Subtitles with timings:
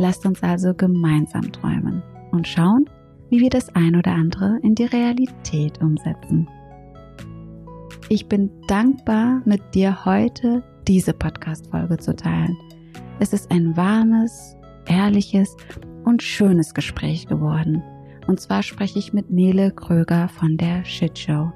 [0.00, 2.88] Lasst uns also gemeinsam träumen und schauen,
[3.28, 6.48] wie wir das ein oder andere in die Realität umsetzen.
[8.08, 12.56] Ich bin dankbar, mit dir heute diese Podcast-Folge zu teilen.
[13.18, 15.54] Es ist ein warmes, ehrliches
[16.06, 17.82] und schönes Gespräch geworden.
[18.26, 21.52] Und zwar spreche ich mit Nele Kröger von der Shit Show.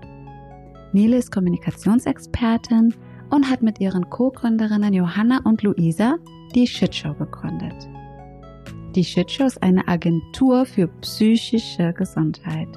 [0.93, 2.95] Nele ist Kommunikationsexpertin
[3.30, 6.16] und hat mit ihren Co-Gründerinnen Johanna und Luisa
[6.55, 7.88] die Shit Show gegründet.
[8.95, 12.68] Die Shitshow ist eine Agentur für psychische Gesundheit.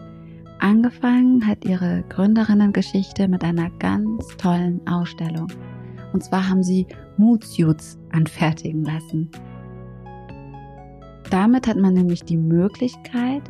[0.60, 5.48] Angefangen hat ihre Gründerinnengeschichte mit einer ganz tollen Ausstellung.
[6.14, 9.30] Und zwar haben sie Moodsuits anfertigen lassen.
[11.30, 13.44] Damit hat man nämlich die Möglichkeit,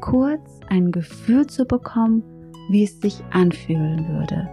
[0.00, 2.24] kurz ein Gefühl zu bekommen,
[2.70, 4.48] wie es sich anfühlen würde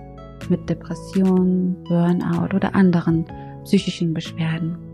[0.49, 3.25] mit Depressionen, Burnout oder anderen
[3.63, 4.84] psychischen Beschwerden.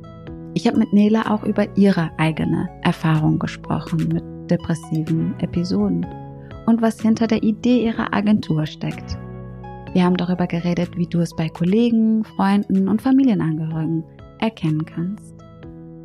[0.53, 6.05] Ich habe mit Nela auch über ihre eigene Erfahrung gesprochen mit depressiven Episoden
[6.65, 9.17] und was hinter der Idee ihrer Agentur steckt.
[9.93, 14.03] Wir haben darüber geredet, wie du es bei Kollegen, Freunden und Familienangehörigen
[14.39, 15.35] erkennen kannst.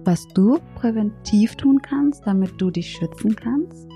[0.05, 3.89] Was du präventiv tun kannst, damit du dich schützen kannst,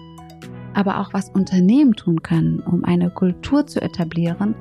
[0.74, 4.56] aber auch was Unternehmen tun können, um eine Kultur zu etablieren,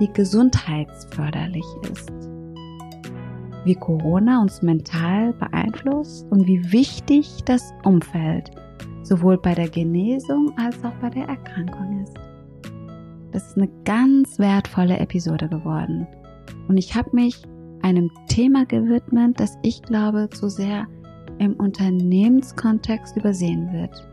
[0.00, 2.33] die gesundheitsförderlich ist
[3.64, 8.50] wie Corona uns mental beeinflusst und wie wichtig das Umfeld
[9.02, 12.14] sowohl bei der Genesung als auch bei der Erkrankung ist.
[13.32, 16.06] Das ist eine ganz wertvolle Episode geworden.
[16.68, 17.42] Und ich habe mich
[17.82, 20.86] einem Thema gewidmet, das ich glaube zu sehr
[21.38, 24.08] im Unternehmenskontext übersehen wird.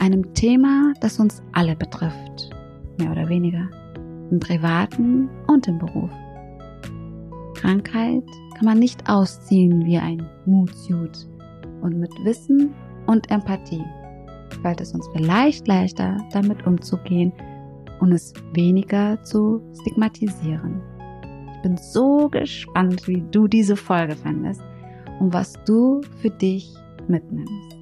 [0.00, 2.50] Einem Thema, das uns alle betrifft,
[2.98, 3.68] mehr oder weniger,
[4.30, 6.10] im privaten und im Beruf.
[7.64, 8.24] Krankheit
[8.56, 11.26] kann man nicht ausziehen wie ein Moodsuit.
[11.80, 12.74] Und mit Wissen
[13.06, 13.82] und Empathie
[14.60, 17.32] fällt es uns vielleicht leichter, damit umzugehen
[18.00, 20.82] und es weniger zu stigmatisieren.
[21.54, 24.60] Ich bin so gespannt, wie du diese Folge findest
[25.18, 26.70] und was du für dich
[27.08, 27.78] mitnimmst.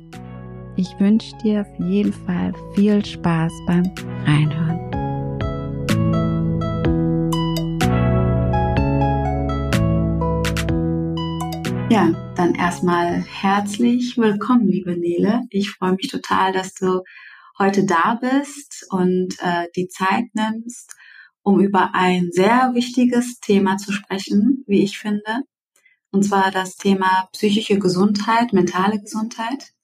[0.77, 3.91] Ich wünsche dir auf jeden Fall viel Spaß beim
[4.27, 5.02] Reinhören.
[11.93, 15.43] Ja, dann erstmal herzlich willkommen, liebe Nele.
[15.51, 17.03] Ich freue mich total, dass du
[17.59, 20.97] heute da bist und äh, die Zeit nimmst,
[21.43, 25.43] um über ein sehr wichtiges Thema zu sprechen, wie ich finde.
[26.11, 29.75] Und zwar das Thema psychische Gesundheit, mentale Gesundheit.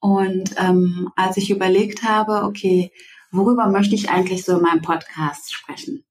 [0.00, 2.92] Und ähm, als ich überlegt habe, okay,
[3.30, 6.04] worüber möchte ich eigentlich so in meinem Podcast sprechen?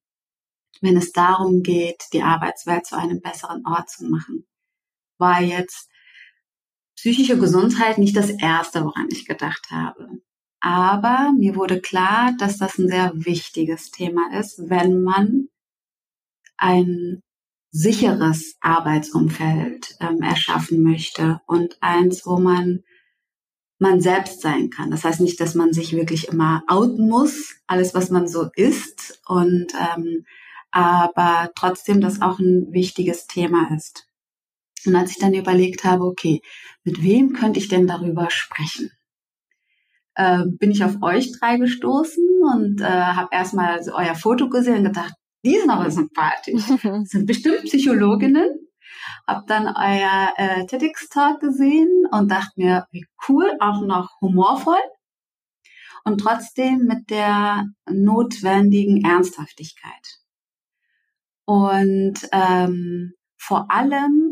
[0.81, 4.47] Wenn es darum geht, die Arbeitswelt zu einem besseren Ort zu machen
[5.21, 5.89] war jetzt
[6.97, 10.09] psychische Gesundheit nicht das Erste, woran ich gedacht habe.
[10.59, 15.47] Aber mir wurde klar, dass das ein sehr wichtiges Thema ist, wenn man
[16.57, 17.23] ein
[17.71, 22.83] sicheres Arbeitsumfeld ähm, erschaffen möchte und eins, wo man
[23.79, 24.91] man selbst sein kann.
[24.91, 29.19] Das heißt nicht, dass man sich wirklich immer outen muss, alles was man so ist,
[29.25, 30.25] und ähm,
[30.69, 34.10] aber trotzdem das auch ein wichtiges Thema ist.
[34.85, 36.41] Und als ich dann überlegt habe, okay,
[36.83, 38.91] mit wem könnte ich denn darüber sprechen?
[40.15, 44.83] Äh, bin ich auf euch drei gestoßen und äh, habe erstmal euer Foto gesehen und
[44.85, 46.63] gedacht, die sind aber sympathisch.
[46.83, 48.67] Das sind bestimmt Psychologinnen.
[49.27, 54.81] Hab dann euer äh, TEDx-Talk gesehen und dachte mir, wie cool, auch noch humorvoll
[56.03, 60.19] und trotzdem mit der notwendigen Ernsthaftigkeit.
[61.45, 64.30] Und ähm, vor allem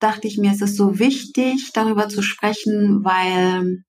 [0.00, 3.84] dachte ich mir, es ist so wichtig, darüber zu sprechen, weil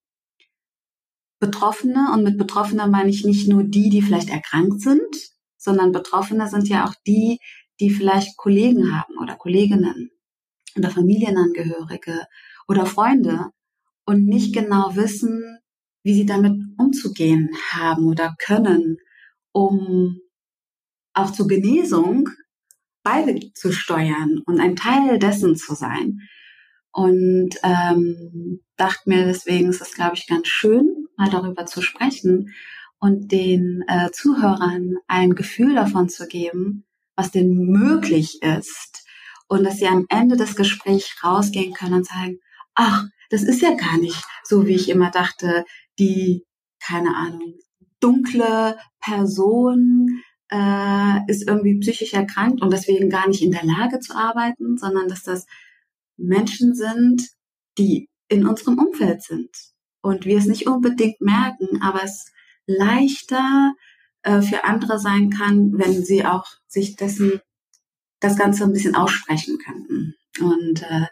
[1.40, 5.16] Betroffene, und mit Betroffener meine ich nicht nur die, die vielleicht erkrankt sind,
[5.58, 7.40] sondern Betroffene sind ja auch die,
[7.80, 10.12] die vielleicht Kollegen haben oder Kolleginnen
[10.78, 12.26] oder Familienangehörige
[12.68, 13.48] oder Freunde
[14.06, 15.60] und nicht genau wissen,
[16.04, 18.98] wie sie damit umzugehen haben oder können,
[19.52, 20.20] um
[21.14, 22.30] auch zur Genesung
[23.04, 26.20] beizusteuern und ein Teil dessen zu sein.
[26.94, 32.54] und ähm, dachte mir deswegen ist es, glaube ich, ganz schön, mal darüber zu sprechen
[33.00, 39.06] und den äh, Zuhörern ein Gefühl davon zu geben, was denn möglich ist
[39.48, 42.40] und dass sie am Ende des Gesprächs rausgehen können und sagen,
[42.76, 45.66] ach, das ist ja gar nicht so, wie ich immer dachte,
[46.00, 46.46] die,
[46.80, 47.56] keine Ahnung,
[48.00, 50.22] dunkle Person
[50.52, 55.08] äh, ist irgendwie psychisch erkrankt und deswegen gar nicht in der Lage zu arbeiten, sondern
[55.08, 55.48] dass das
[56.18, 57.30] Menschen sind,
[57.78, 59.50] die in unserem Umfeld sind
[60.02, 62.32] und wir es nicht unbedingt merken, aber es
[62.66, 63.74] leichter
[64.24, 67.42] äh, für andere sein kann, wenn sie auch sich dessen
[68.20, 70.16] das Ganze ein bisschen aussprechen könnten.
[70.40, 71.08] Und äh,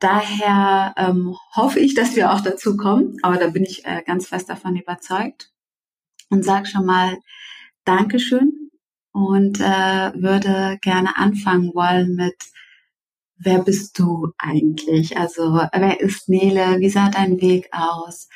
[0.00, 4.26] daher ähm, hoffe ich, dass wir auch dazu kommen, aber da bin ich äh, ganz
[4.26, 5.52] fest davon überzeugt
[6.30, 7.18] und sage schon mal
[7.84, 8.53] Dankeschön
[9.14, 12.34] und äh, würde gerne anfangen wollen mit
[13.36, 15.18] Wer bist du eigentlich?
[15.18, 16.78] Also wer ist Nele?
[16.78, 18.28] Wie sah dein Weg aus?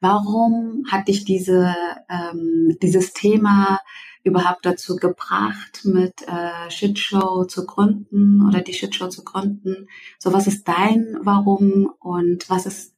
[0.00, 1.74] Warum hat dich diese,
[2.08, 3.80] ähm, dieses Thema
[4.24, 9.88] überhaupt dazu gebracht, mit äh, Shitshow zu gründen oder die Shitshow zu gründen?
[10.18, 12.94] So, was ist dein Warum und was ist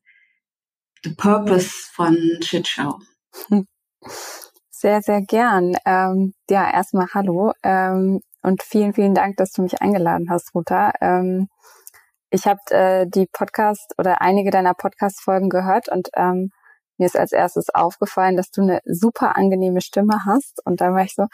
[1.05, 2.99] the purpose von Shitshow?
[4.80, 5.76] Sehr, sehr gern.
[5.84, 10.92] Ähm, ja, erstmal hallo ähm, und vielen, vielen Dank, dass du mich eingeladen hast, Ruta.
[11.00, 11.48] Ähm,
[12.30, 16.52] ich habe äh, die Podcast oder einige deiner Podcast-Folgen gehört und ähm,
[16.96, 20.64] mir ist als erstes aufgefallen, dass du eine super angenehme Stimme hast.
[20.64, 21.26] Und dann war ich so,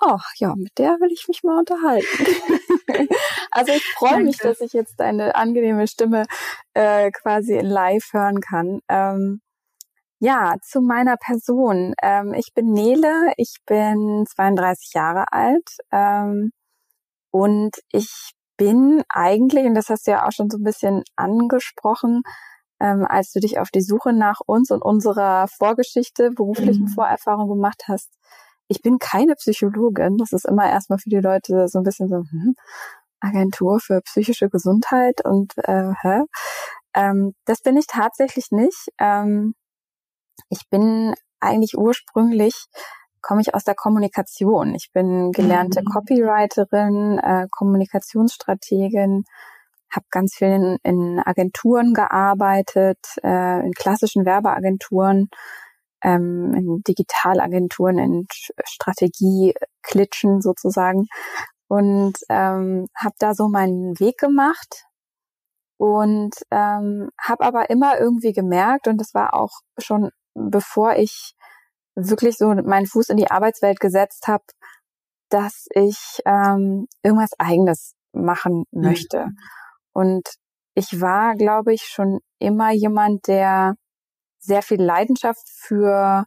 [0.00, 2.06] ach ja, mit der will ich mich mal unterhalten.
[3.50, 6.26] also ich freue mich, dass ich jetzt deine angenehme Stimme
[6.74, 8.82] äh, quasi live hören kann.
[8.88, 9.40] Ähm,
[10.20, 11.94] ja, zu meiner Person.
[12.02, 16.50] Ähm, ich bin Nele, ich bin 32 Jahre alt ähm,
[17.30, 22.22] und ich bin eigentlich, und das hast du ja auch schon so ein bisschen angesprochen,
[22.80, 26.88] ähm, als du dich auf die Suche nach uns und unserer Vorgeschichte, beruflichen mhm.
[26.88, 28.10] Vorerfahrung gemacht hast.
[28.68, 30.16] Ich bin keine Psychologin.
[30.18, 32.54] Das ist immer erstmal für die Leute so ein bisschen so, hm,
[33.20, 36.22] Agentur für psychische Gesundheit und äh, hä?
[36.94, 38.88] Ähm, das bin ich tatsächlich nicht.
[38.98, 39.54] Ähm,
[40.48, 42.66] ich bin eigentlich ursprünglich
[43.24, 44.74] komme ich aus der Kommunikation.
[44.74, 45.86] Ich bin gelernte mhm.
[45.86, 49.24] Copywriterin, äh, Kommunikationsstrategin,
[49.90, 55.30] habe ganz viel in, in Agenturen gearbeitet, äh, in klassischen Werbeagenturen,
[56.02, 58.26] ähm, in Digitalagenturen, in
[58.64, 61.06] Strategieklitschen sozusagen
[61.68, 64.84] und ähm, habe da so meinen Weg gemacht
[65.78, 71.34] und ähm, habe aber immer irgendwie gemerkt und das war auch schon bevor ich
[71.94, 74.44] wirklich so meinen Fuß in die Arbeitswelt gesetzt habe,
[75.28, 78.82] dass ich ähm, irgendwas Eigenes machen mhm.
[78.82, 79.26] möchte.
[79.26, 79.36] Mhm.
[79.92, 80.28] Und
[80.74, 83.74] ich war, glaube ich, schon immer jemand, der
[84.38, 86.24] sehr viel Leidenschaft für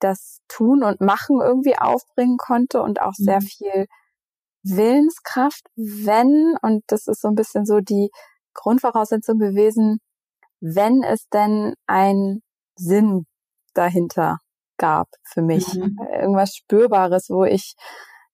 [0.00, 3.46] das Tun und Machen irgendwie aufbringen konnte und auch sehr mhm.
[3.46, 3.86] viel
[4.62, 8.10] Willenskraft, wenn, und das ist so ein bisschen so die
[8.54, 9.98] Grundvoraussetzung gewesen,
[10.60, 12.40] wenn es denn ein
[12.76, 13.26] Sinn
[13.74, 14.38] dahinter
[14.76, 15.74] gab für mich.
[15.74, 15.98] Mhm.
[16.12, 17.74] Irgendwas Spürbares, wo ich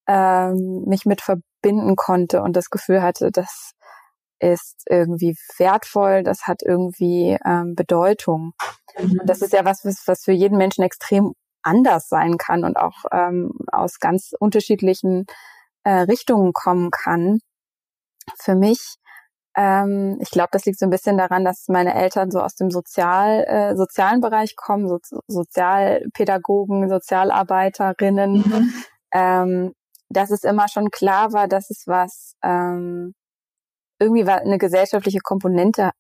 [0.07, 3.73] ähm, mich mit verbinden konnte und das Gefühl hatte, das
[4.41, 8.53] ist irgendwie wertvoll, das hat irgendwie ähm, Bedeutung.
[8.99, 9.21] Mhm.
[9.21, 13.05] Und das ist ja was, was für jeden Menschen extrem anders sein kann und auch
[13.13, 15.27] ähm, aus ganz unterschiedlichen
[15.85, 17.41] äh, Richtungen kommen kann.
[18.37, 18.97] Für mich,
[19.57, 22.71] ähm, ich glaube, das liegt so ein bisschen daran, dass meine Eltern so aus dem
[22.71, 28.73] Sozial, äh, sozialen Bereich kommen, so, Sozialpädagogen, Sozialarbeiterinnen, mhm.
[29.13, 29.75] ähm,
[30.09, 33.15] dass es immer schon klar war, dass es was ähm,
[33.99, 35.91] irgendwie eine gesellschaftliche Komponente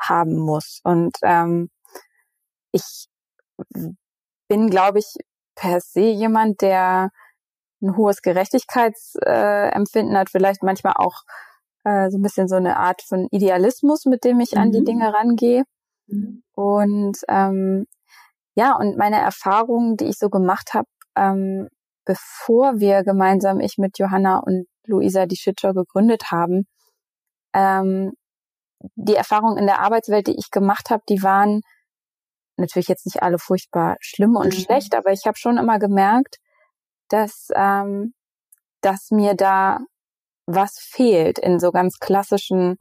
[0.00, 0.80] haben muss.
[0.84, 1.70] Und ähm,
[2.72, 3.06] ich
[4.48, 5.14] bin, glaube ich,
[5.54, 7.10] per se jemand, der
[7.80, 11.22] ein hohes Gerechtigkeitsempfinden äh, hat, vielleicht manchmal auch
[11.84, 14.58] äh, so ein bisschen so eine Art von Idealismus, mit dem ich mhm.
[14.60, 14.84] an die mhm.
[14.84, 15.64] Dinge rangehe.
[16.06, 16.42] Mhm.
[16.52, 17.86] Und ähm,
[18.54, 21.68] ja, und meine Erfahrungen, die ich so gemacht habe, ähm,
[22.04, 26.66] bevor wir gemeinsam, ich mit Johanna und Luisa die Shitshow gegründet haben,
[27.54, 28.12] ähm,
[28.96, 31.62] die Erfahrungen in der Arbeitswelt, die ich gemacht habe, die waren
[32.56, 34.60] natürlich jetzt nicht alle furchtbar schlimm und mhm.
[34.60, 36.36] schlecht, aber ich habe schon immer gemerkt,
[37.08, 38.14] dass, ähm,
[38.80, 39.78] dass mir da
[40.46, 42.78] was fehlt in so ganz klassischen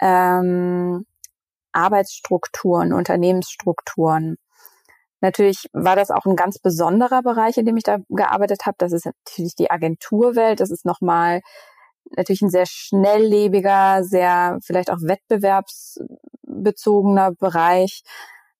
[0.00, 1.06] ähm,
[1.72, 4.36] Arbeitsstrukturen, Unternehmensstrukturen.
[5.20, 8.76] Natürlich war das auch ein ganz besonderer Bereich, in dem ich da gearbeitet habe.
[8.78, 10.60] Das ist natürlich die Agenturwelt.
[10.60, 11.42] Das ist nochmal
[12.16, 18.02] natürlich ein sehr schnelllebiger, sehr vielleicht auch wettbewerbsbezogener Bereich.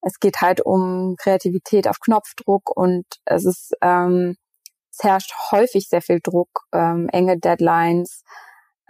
[0.02, 4.36] Es geht halt um Kreativität auf Knopfdruck und es ist ähm,
[5.02, 8.22] herrscht häufig sehr viel Druck, ähm, enge Deadlines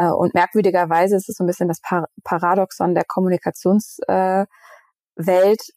[0.01, 4.49] äh, und merkwürdigerweise ist es so ein bisschen das Par Paradoxon der Kommunikationswelt.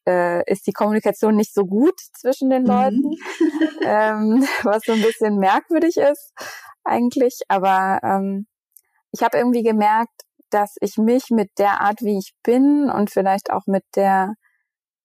[0.07, 3.17] Äh, äh, ist die Kommunikation nicht so gut zwischen den Leuten, mhm.
[3.83, 6.31] ähm, was so ein bisschen merkwürdig ist
[6.85, 7.41] eigentlich.
[7.49, 8.47] Aber ähm,
[9.11, 13.51] ich habe irgendwie gemerkt, dass ich mich mit der Art, wie ich bin und vielleicht
[13.51, 14.35] auch mit der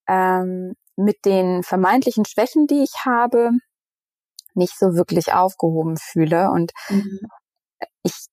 [0.08, 3.50] ähm, mit den vermeintlichen Schwächen, die ich habe,
[4.58, 7.20] nicht so wirklich aufgehoben fühle und mhm.
[8.02, 8.26] ich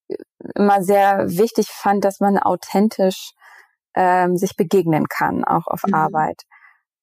[0.55, 3.31] immer sehr wichtig fand, dass man authentisch
[3.95, 5.93] ähm, sich begegnen kann, auch auf mhm.
[5.93, 6.43] Arbeit.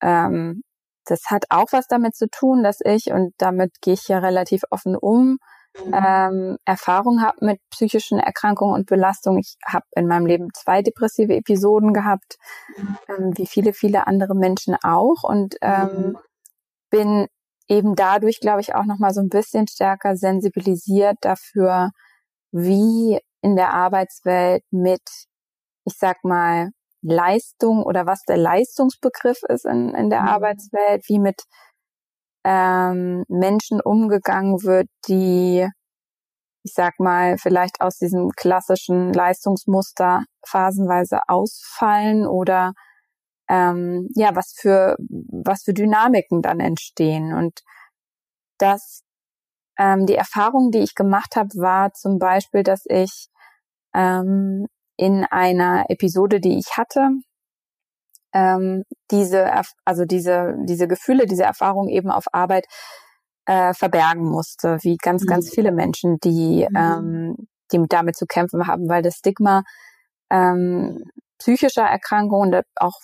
[0.02, 0.62] Ähm,
[1.04, 4.62] das hat auch was damit zu tun, dass ich, und damit gehe ich ja relativ
[4.70, 5.38] offen um,
[5.84, 5.94] mhm.
[5.94, 9.40] ähm, Erfahrung habe mit psychischen Erkrankungen und Belastungen.
[9.40, 12.36] Ich habe in meinem Leben zwei depressive Episoden gehabt,
[12.76, 12.98] mhm.
[13.08, 15.24] ähm, wie viele, viele andere Menschen auch.
[15.24, 16.18] Und ähm, mhm.
[16.90, 17.26] bin
[17.72, 21.90] eben dadurch, glaube ich, auch nochmal so ein bisschen stärker sensibilisiert dafür,
[22.52, 25.02] wie in der Arbeitswelt mit,
[25.84, 26.68] ich sag mal,
[27.00, 30.28] Leistung oder was der Leistungsbegriff ist in, in der mhm.
[30.28, 31.42] Arbeitswelt, wie mit
[32.44, 35.66] ähm, Menschen umgegangen wird, die,
[36.64, 42.72] ich sag mal, vielleicht aus diesem klassischen Leistungsmuster phasenweise ausfallen oder
[43.48, 47.34] ähm, ja, was für, was für Dynamiken dann entstehen.
[47.34, 47.60] Und
[48.58, 49.02] das,
[49.78, 53.28] ähm, die Erfahrung, die ich gemacht habe, war zum Beispiel, dass ich
[53.94, 57.10] ähm, in einer Episode, die ich hatte,
[58.32, 59.50] ähm, diese,
[59.84, 62.66] also diese, diese Gefühle, diese Erfahrung eben auf Arbeit
[63.46, 65.54] äh, verbergen musste, wie ganz, ganz mhm.
[65.54, 66.76] viele Menschen, die, mhm.
[66.76, 67.36] ähm,
[67.72, 69.62] die damit zu kämpfen haben, weil das Stigma
[70.30, 71.02] ähm,
[71.42, 73.00] psychischer Erkrankungen, auch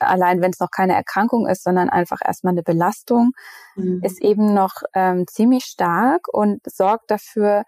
[0.00, 3.30] allein wenn es noch keine Erkrankung ist, sondern einfach erstmal eine Belastung,
[3.76, 4.00] mhm.
[4.02, 7.62] ist eben noch ähm, ziemlich stark und sorgt dafür,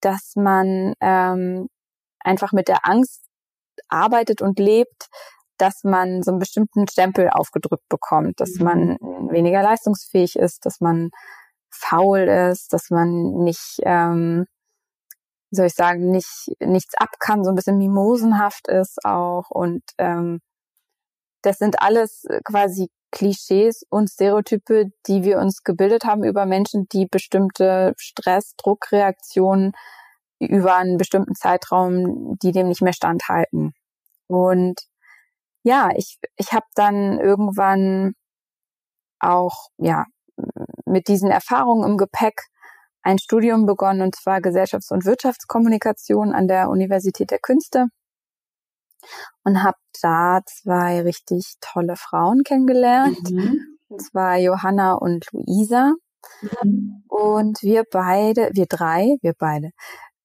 [0.00, 1.68] dass man ähm,
[2.18, 3.22] einfach mit der Angst
[3.88, 5.06] arbeitet und lebt,
[5.56, 8.64] dass man so einen bestimmten Stempel aufgedrückt bekommt, dass mhm.
[8.64, 8.98] man
[9.30, 11.10] weniger leistungsfähig ist, dass man
[11.70, 14.46] faul ist, dass man nicht ähm,
[15.54, 19.50] wie soll ich sagen, nicht, nichts ab kann, so ein bisschen mimosenhaft ist auch.
[19.50, 20.40] Und ähm,
[21.42, 27.06] das sind alles quasi Klischees und Stereotype, die wir uns gebildet haben über Menschen, die
[27.06, 29.74] bestimmte Stress, Druckreaktionen
[30.40, 33.74] über einen bestimmten Zeitraum, die dem nicht mehr standhalten.
[34.26, 34.80] Und
[35.62, 38.14] ja, ich, ich habe dann irgendwann
[39.20, 40.04] auch ja
[40.84, 42.42] mit diesen Erfahrungen im Gepäck
[43.04, 47.86] ein Studium begonnen, und zwar Gesellschafts- und Wirtschaftskommunikation an der Universität der Künste
[49.44, 53.78] und habe da zwei richtig tolle Frauen kennengelernt, mhm.
[53.88, 55.92] und zwar Johanna und Luisa.
[56.62, 57.04] Mhm.
[57.06, 59.70] Und wir beide, wir drei, wir beide,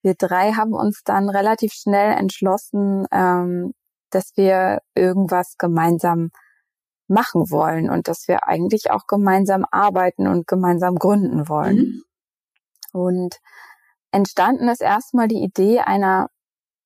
[0.01, 3.74] wir drei haben uns dann relativ schnell entschlossen, ähm,
[4.12, 6.31] dass wir irgendwas gemeinsam
[7.09, 11.77] machen wollen und dass wir eigentlich auch gemeinsam arbeiten und gemeinsam gründen wollen.
[11.77, 12.03] Mhm.
[12.93, 13.38] Und
[14.12, 16.29] entstanden ist erstmal die Idee einer,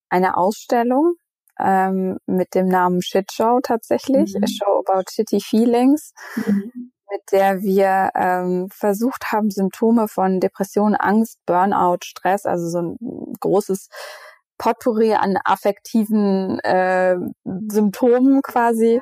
[0.10, 1.16] einer Ausstellung
[1.60, 4.44] ähm, mit dem Namen Shit Show tatsächlich, mhm.
[4.44, 6.92] A Show About Shitty Feelings, mhm.
[7.12, 12.98] mit der wir ähm, versucht haben, Symptome von Depression, Angst, Burnout, Stress, also so ein
[13.40, 13.90] großes
[14.58, 17.18] Potpourri an affektiven äh,
[17.70, 19.02] Symptomen quasi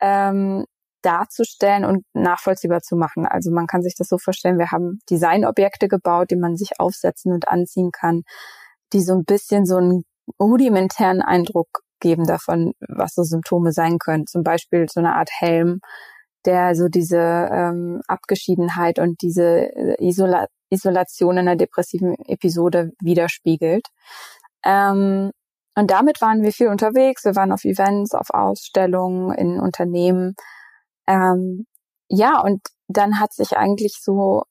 [0.00, 0.64] ähm,
[1.06, 3.26] darzustellen und nachvollziehbar zu machen.
[3.26, 7.32] Also man kann sich das so vorstellen, wir haben Designobjekte gebaut, die man sich aufsetzen
[7.32, 8.22] und anziehen kann,
[8.92, 10.04] die so ein bisschen so einen
[10.40, 11.68] rudimentären Eindruck
[12.00, 14.26] geben davon, was so Symptome sein können.
[14.26, 15.80] Zum Beispiel so eine Art Helm,
[16.44, 23.86] der so diese ähm, Abgeschiedenheit und diese äh, Isola Isolation in einer depressiven Episode widerspiegelt.
[24.64, 25.30] Ähm,
[25.76, 27.24] und damit waren wir viel unterwegs.
[27.24, 30.34] Wir waren auf Events, auf Ausstellungen, in Unternehmen
[31.06, 31.66] ähm,
[32.08, 34.44] ja, und dann hat sich eigentlich so,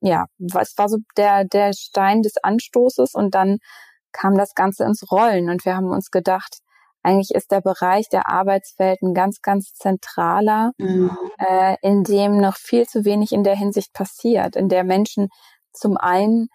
[0.00, 0.26] ja,
[0.60, 3.58] es war so der, der Stein des Anstoßes und dann
[4.12, 6.58] kam das Ganze ins Rollen und wir haben uns gedacht,
[7.02, 11.10] eigentlich ist der Bereich der Arbeitswelt ein ganz, ganz zentraler, mhm.
[11.38, 15.28] äh, in dem noch viel zu wenig in der Hinsicht passiert, in der Menschen
[15.72, 16.48] zum einen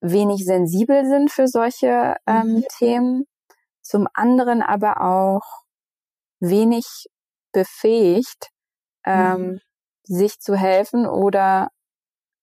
[0.00, 2.64] wenig sensibel sind für solche ähm, mhm.
[2.78, 3.24] Themen,
[3.82, 5.62] zum anderen aber auch
[6.40, 7.06] wenig
[7.54, 8.50] befähigt,
[9.06, 9.60] ähm, mhm.
[10.02, 11.68] sich zu helfen oder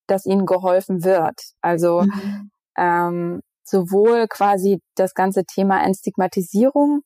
[0.07, 1.39] dass ihnen geholfen wird.
[1.61, 2.51] Also mhm.
[2.77, 7.01] ähm, sowohl quasi das ganze Thema Entstigmatisierung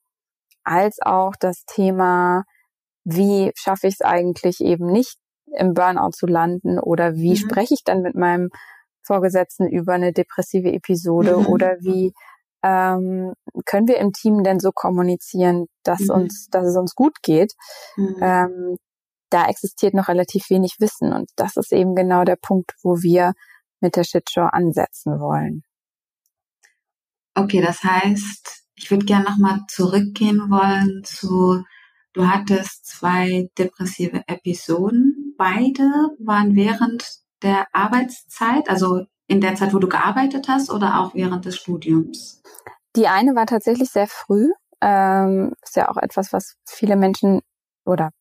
[0.64, 2.44] als auch das Thema,
[3.04, 5.18] wie schaffe ich es eigentlich eben nicht
[5.58, 7.36] im Burnout zu landen oder wie mhm.
[7.36, 8.50] spreche ich dann mit meinem
[9.04, 11.46] Vorgesetzten über eine depressive Episode mhm.
[11.48, 12.14] oder wie
[12.66, 13.34] ähm,
[13.66, 16.16] können wir im Team denn so kommunizieren, dass mhm.
[16.16, 17.54] uns, dass es uns gut geht?
[17.96, 18.18] Mhm.
[18.22, 18.78] Ähm,
[19.30, 23.34] da existiert noch relativ wenig Wissen und das ist eben genau der Punkt, wo wir
[23.82, 25.64] mit der Shitshow ansetzen wollen.
[27.36, 31.64] Okay, das heißt, ich würde gerne nochmal zurückgehen wollen zu,
[32.14, 35.36] du hattest zwei depressive Episoden.
[35.38, 35.84] Beide
[36.20, 37.04] waren während
[37.44, 42.42] der Arbeitszeit, also in der Zeit, wo du gearbeitet hast oder auch während des Studiums?
[42.96, 44.52] Die eine war tatsächlich sehr früh.
[44.82, 47.42] Ähm, ist ja auch etwas, was viele Menschen
[47.86, 48.12] oder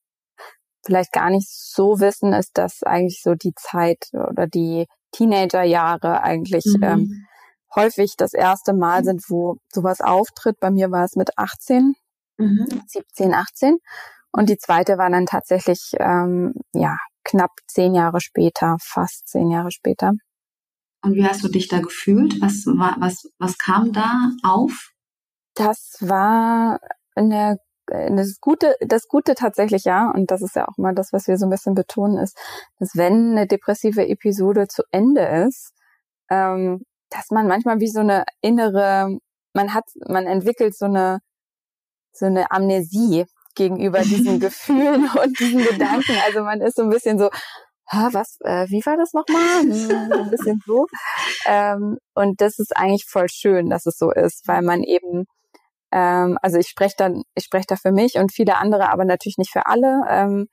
[0.85, 6.65] vielleicht gar nicht so wissen, ist, dass eigentlich so die Zeit oder die Teenagerjahre eigentlich
[6.77, 6.83] mhm.
[6.83, 7.27] ähm,
[7.75, 10.59] häufig das erste Mal sind, wo sowas auftritt.
[10.61, 11.95] Bei mir war es mit 18,
[12.39, 12.67] mhm.
[12.87, 13.79] 17, 18.
[14.33, 19.71] Und die zweite war dann tatsächlich, ähm, ja, knapp zehn Jahre später, fast zehn Jahre
[19.71, 20.13] später.
[21.05, 22.41] Und wie hast du dich da gefühlt?
[22.41, 24.91] Was, war, was, was kam da auf?
[25.55, 26.81] Das war
[27.15, 31.29] eine das Gute, das Gute tatsächlich ja, und das ist ja auch mal das, was
[31.29, 32.37] wir so ein bisschen betonen, ist,
[32.79, 35.73] dass wenn eine depressive Episode zu Ende ist,
[36.31, 39.19] ähm, dass man manchmal wie so eine innere,
[39.53, 41.21] man hat, man entwickelt so eine,
[42.13, 46.17] so eine Amnesie gegenüber diesen Gefühlen und diesen Gedanken.
[46.27, 47.29] Also man ist so ein bisschen so,
[47.91, 49.62] was, äh, wie war das nochmal?
[49.62, 50.87] Hm, ein bisschen so.
[51.47, 55.26] Ähm, und das ist eigentlich voll schön, dass es so ist, weil man eben,
[55.93, 59.38] ähm, also ich spreche dann, ich spreche da für mich und viele andere, aber natürlich
[59.38, 60.05] nicht für alle.
[60.09, 60.49] Ähm,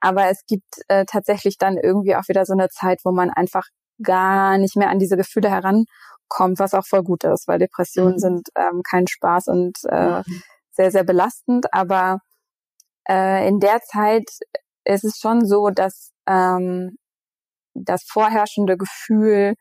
[0.00, 3.66] aber es gibt äh, tatsächlich dann irgendwie auch wieder so eine Zeit, wo man einfach
[4.02, 8.18] gar nicht mehr an diese Gefühle herankommt, was auch voll gut ist, weil Depressionen mhm.
[8.18, 10.42] sind ähm, kein Spaß und äh, mhm.
[10.72, 11.72] sehr, sehr belastend.
[11.74, 12.20] Aber
[13.08, 14.24] äh, in der Zeit
[14.84, 16.96] ist es schon so, dass ähm,
[17.74, 19.54] das vorherrschende Gefühl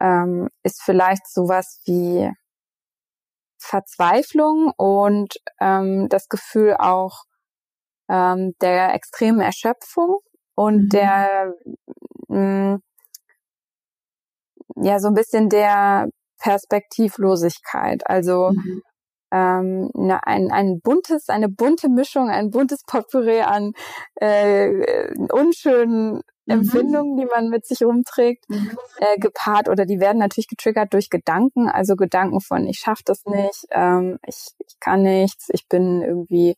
[0.00, 2.30] ähm, ist vielleicht sowas wie
[3.58, 7.24] Verzweiflung und ähm, das Gefühl auch
[8.08, 10.18] ähm, der extremen Erschöpfung
[10.54, 10.88] und mhm.
[10.90, 11.54] der
[12.28, 12.82] mh, mm,
[14.76, 18.06] ja so ein bisschen der Perspektivlosigkeit.
[18.06, 18.82] Also mhm
[19.30, 23.72] ähm, ein, ein buntes, eine bunte Mischung, ein buntes Potpourri an
[24.16, 26.22] äh, unschönen mhm.
[26.46, 28.70] Empfindungen, die man mit sich rumträgt, mhm.
[28.98, 33.24] äh, gepaart oder die werden natürlich getriggert durch Gedanken, also Gedanken von ich schaffe das
[33.26, 36.56] nicht, ähm, ich, ich kann nichts, ich bin irgendwie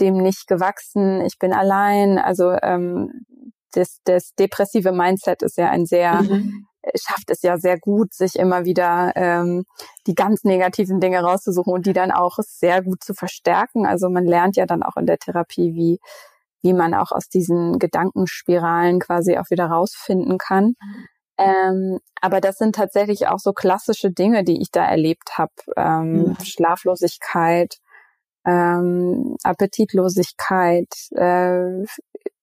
[0.00, 2.18] dem nicht gewachsen, ich bin allein.
[2.18, 3.26] Also ähm,
[3.72, 8.36] das, das depressive Mindset ist ja ein sehr mhm schafft es ja sehr gut, sich
[8.36, 9.64] immer wieder ähm,
[10.06, 13.86] die ganz negativen Dinge rauszusuchen und die dann auch sehr gut zu verstärken.
[13.86, 15.98] Also man lernt ja dann auch in der Therapie, wie
[16.62, 20.74] wie man auch aus diesen Gedankenspiralen quasi auch wieder rausfinden kann.
[21.38, 25.52] Ähm, aber das sind tatsächlich auch so klassische Dinge, die ich da erlebt habe.
[25.76, 26.36] Ähm, mhm.
[26.44, 27.76] Schlaflosigkeit,
[28.44, 31.84] ähm, Appetitlosigkeit, äh,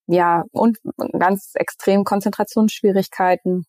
[0.07, 0.79] ja, und
[1.19, 3.65] ganz extrem Konzentrationsschwierigkeiten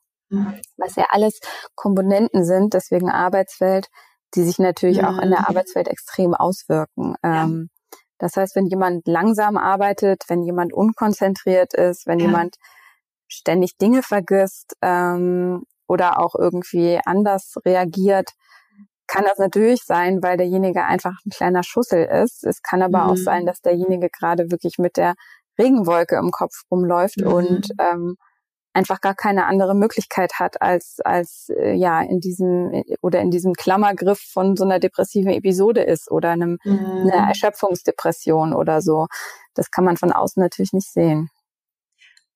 [0.77, 1.41] was ja alles
[1.75, 3.88] Komponenten sind, deswegen Arbeitswelt,
[4.35, 5.47] die sich natürlich auch in der mhm.
[5.47, 7.14] Arbeitswelt extrem auswirken.
[7.25, 7.45] Ja.
[7.45, 7.71] Ähm,
[8.19, 12.27] das heißt, wenn jemand langsam arbeitet, wenn jemand unkonzentriert ist, wenn ja.
[12.27, 12.57] jemand
[13.29, 18.31] ständig Dinge vergisst ähm, oder auch irgendwie anders reagiert,
[19.07, 22.45] kann das natürlich sein, weil derjenige einfach ein kleiner Schussel ist.
[22.45, 23.11] Es kann aber mhm.
[23.11, 25.14] auch sein, dass derjenige gerade wirklich mit der
[25.59, 27.33] Regenwolke im Kopf rumläuft mhm.
[27.33, 28.17] und ähm,
[28.73, 33.55] einfach gar keine andere Möglichkeit hat, als, als äh, ja in diesem oder in diesem
[33.55, 37.11] Klammergriff von so einer depressiven Episode ist oder einem, mhm.
[37.11, 39.07] einer Erschöpfungsdepression oder so.
[39.55, 41.31] Das kann man von außen natürlich nicht sehen.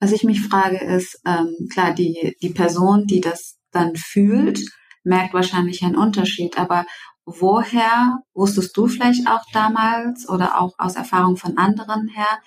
[0.01, 4.61] Was ich mich frage ist, ähm, klar, die, die Person, die das dann fühlt,
[5.05, 6.85] merkt wahrscheinlich einen Unterschied, aber
[7.25, 12.41] woher wusstest du vielleicht auch damals oder auch aus Erfahrung von anderen her,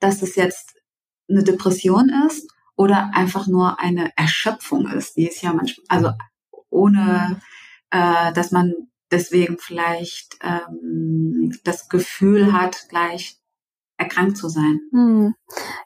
[0.00, 0.74] dass es jetzt
[1.28, 6.12] eine Depression ist oder einfach nur eine Erschöpfung ist, die ist ja manchmal, also
[6.70, 7.40] ohne
[7.90, 8.74] äh, dass man
[9.10, 13.38] deswegen vielleicht ähm, das Gefühl hat, gleich
[13.98, 14.80] erkrankt zu sein.
[14.90, 15.34] Hm.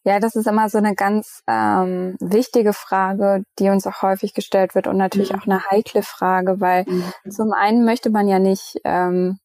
[0.03, 4.75] Ja, das ist immer so eine ganz ähm, wichtige Frage, die uns auch häufig gestellt
[4.75, 5.39] wird und natürlich mhm.
[5.39, 7.31] auch eine heikle Frage, weil mhm.
[7.31, 9.39] zum einen möchte man ja nicht ähm,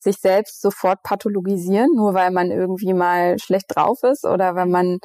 [0.00, 4.98] sich selbst sofort pathologisieren, nur weil man irgendwie mal schlecht drauf ist oder wenn man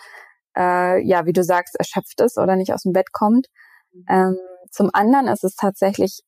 [0.55, 3.47] äh, ja, wie du sagst, erschöpft ist oder nicht aus dem Bett kommt.
[3.93, 4.05] Mhm.
[4.09, 4.37] Ähm,
[4.71, 6.21] zum anderen ist es tatsächlich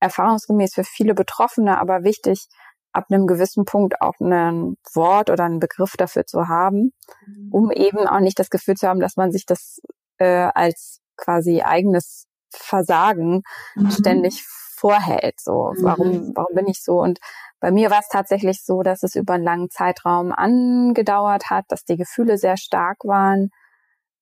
[0.00, 2.46] erfahrungsgemäß für viele Betroffene aber wichtig,
[2.92, 6.92] ab einem gewissen Punkt auch ein Wort oder einen Begriff dafür zu haben,
[7.26, 7.48] mhm.
[7.52, 9.80] um eben auch nicht das Gefühl zu haben, dass man sich das
[10.18, 13.42] äh, als quasi eigenes Versagen
[13.74, 13.90] mhm.
[13.90, 14.44] ständig
[14.78, 15.40] vorhält.
[15.40, 15.82] So, mhm.
[15.82, 17.00] warum, warum bin ich so?
[17.00, 17.18] Und
[17.60, 21.84] bei mir war es tatsächlich so, dass es über einen langen Zeitraum angedauert hat, dass
[21.84, 23.50] die Gefühle sehr stark waren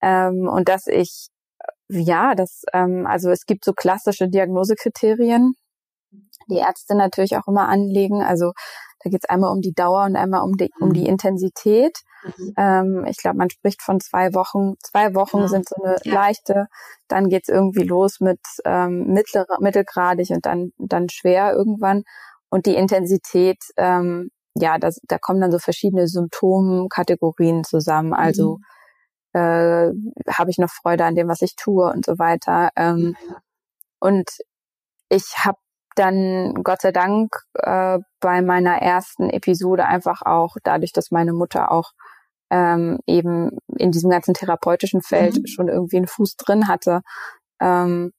[0.02, 1.28] ähm, und dass ich
[1.88, 5.54] ja, das ähm, also es gibt so klassische Diagnosekriterien,
[6.48, 8.22] die Ärzte natürlich auch immer anlegen.
[8.22, 8.52] Also
[9.00, 11.06] da geht es einmal um die Dauer und einmal um die, um die mhm.
[11.06, 11.98] Intensität.
[12.36, 12.54] Mhm.
[12.56, 14.74] Ähm, ich glaube, man spricht von zwei Wochen.
[14.82, 15.48] Zwei Wochen ja.
[15.48, 16.14] sind so eine ja.
[16.14, 16.66] leichte,
[17.08, 22.04] dann geht's irgendwie los mit ähm, mittler, mittelgradig und dann, dann schwer irgendwann.
[22.48, 28.14] Und die Intensität, ähm, ja, das, da kommen dann so verschiedene Symptomkategorien zusammen.
[28.14, 28.58] Also
[29.32, 29.40] mhm.
[29.40, 29.92] äh,
[30.32, 32.70] habe ich noch Freude an dem, was ich tue und so weiter.
[32.76, 33.16] Ähm,
[33.98, 34.30] und
[35.08, 35.58] ich habe
[35.96, 41.72] dann Gott sei Dank äh, bei meiner ersten Episode einfach auch dadurch, dass meine Mutter
[41.72, 41.92] auch
[42.50, 45.46] ähm, eben in diesem ganzen therapeutischen Feld mhm.
[45.46, 47.02] schon irgendwie einen Fuß drin hatte,
[47.60, 48.12] ähm,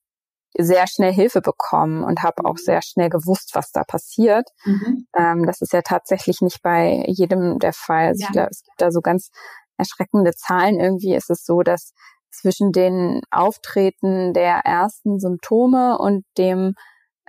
[0.57, 2.63] sehr schnell Hilfe bekommen und habe auch mhm.
[2.63, 4.49] sehr schnell gewusst, was da passiert.
[4.65, 5.07] Mhm.
[5.17, 8.07] Ähm, das ist ja tatsächlich nicht bei jedem der Fall.
[8.07, 8.31] Also ja.
[8.31, 9.29] glaub, es gibt da so ganz
[9.77, 10.79] erschreckende Zahlen.
[10.79, 11.93] Irgendwie ist es so, dass
[12.31, 16.73] zwischen den Auftreten der ersten Symptome und dem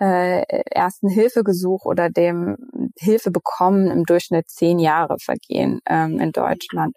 [0.01, 2.57] äh, ersten Hilfegesuch oder dem
[2.97, 6.95] Hilfe bekommen im Durchschnitt zehn Jahre vergehen ähm, in Deutschland.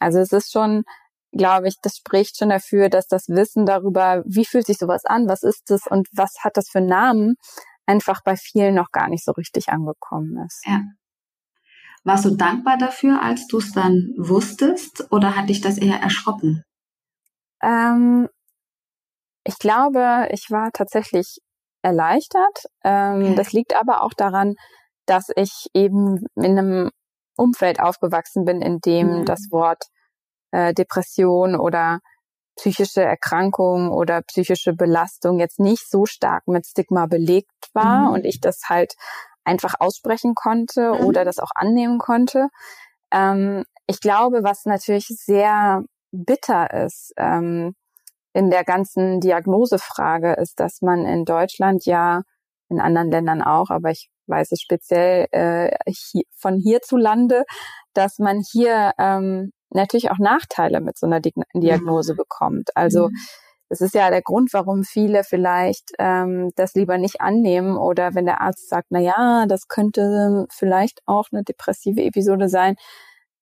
[0.00, 0.82] Also es ist schon,
[1.32, 5.28] glaube ich, das spricht schon dafür, dass das Wissen darüber, wie fühlt sich sowas an,
[5.28, 7.36] was ist es und was hat das für Namen,
[7.86, 10.64] einfach bei vielen noch gar nicht so richtig angekommen ist.
[10.66, 10.82] Ja.
[12.02, 16.62] Warst du dankbar dafür, als du es dann wusstest, oder hat dich das eher erschrocken?
[17.62, 18.28] Ähm,
[19.44, 21.38] ich glaube, ich war tatsächlich
[21.82, 22.64] erleichtert.
[22.84, 24.54] Ähm, das liegt aber auch daran,
[25.06, 26.90] dass ich eben in einem
[27.36, 29.24] Umfeld aufgewachsen bin, in dem mhm.
[29.24, 29.84] das Wort
[30.50, 32.00] äh, Depression oder
[32.56, 38.14] psychische Erkrankung oder psychische Belastung jetzt nicht so stark mit Stigma belegt war mhm.
[38.14, 38.94] und ich das halt
[39.44, 41.06] einfach aussprechen konnte mhm.
[41.06, 42.48] oder das auch annehmen konnte.
[43.12, 47.74] Ähm, ich glaube, was natürlich sehr bitter ist, ähm,
[48.36, 52.20] in der ganzen Diagnosefrage ist, dass man in Deutschland ja,
[52.68, 57.44] in anderen Ländern auch, aber ich weiß es speziell äh, hier, von hierzulande,
[57.94, 62.16] dass man hier ähm, natürlich auch Nachteile mit so einer Diagnose mhm.
[62.18, 62.68] bekommt.
[62.74, 63.14] Also mhm.
[63.70, 68.26] das ist ja der Grund, warum viele vielleicht ähm, das lieber nicht annehmen oder wenn
[68.26, 72.76] der Arzt sagt, na ja, das könnte vielleicht auch eine depressive Episode sein,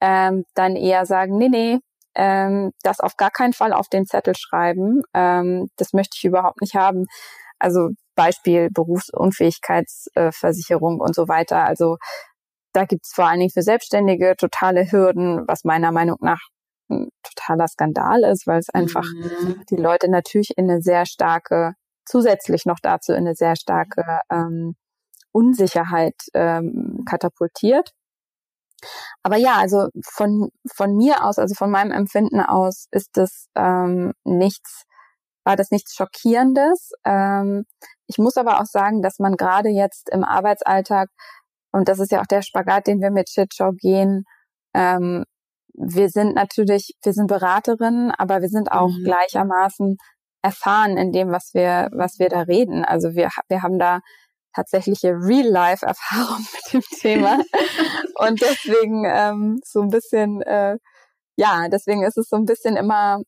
[0.00, 1.80] ähm, dann eher sagen, nee, nee,
[2.14, 5.03] ähm, das auf gar keinen Fall auf den Zettel schreiben.
[5.14, 7.07] Ähm, das möchte ich überhaupt nicht haben.
[7.59, 11.64] Also Beispiel Berufsunfähigkeitsversicherung und so weiter.
[11.64, 11.96] Also
[12.72, 16.40] da gibt's vor allen Dingen für Selbstständige totale Hürden, was meiner Meinung nach
[16.90, 19.62] ein totaler Skandal ist, weil es einfach mhm.
[19.70, 21.72] die Leute natürlich in eine sehr starke,
[22.05, 24.74] zusätzlich noch dazu in eine sehr starke ähm,
[25.33, 27.92] Unsicherheit ähm, katapultiert.
[29.23, 34.12] Aber ja, also von, von mir aus, also von meinem Empfinden aus, ist das ähm,
[34.25, 34.85] nichts,
[35.44, 36.92] war das nichts Schockierendes.
[37.05, 37.64] Ähm,
[38.07, 41.09] ich muss aber auch sagen, dass man gerade jetzt im Arbeitsalltag,
[41.73, 44.25] und das ist ja auch der Spagat, den wir mit Shitshow gehen,
[44.75, 45.25] ähm,
[45.75, 49.05] wir sind natürlich, wir sind Beraterinnen, aber wir sind auch mhm.
[49.05, 49.97] gleichermaßen
[50.42, 52.85] erfahren in dem, was wir, was wir da reden.
[52.85, 54.01] Also wir, wir haben da
[54.55, 57.38] tatsächliche Real-Life-Erfahrung mit dem Thema.
[58.14, 60.79] und deswegen ähm, so ein bisschen, äh,
[61.37, 63.21] ja, deswegen ist es so ein bisschen immer,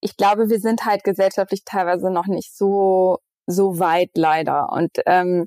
[0.00, 4.70] ich glaube, wir sind halt gesellschaftlich teilweise noch nicht so, so weit leider.
[4.70, 5.46] Und ähm,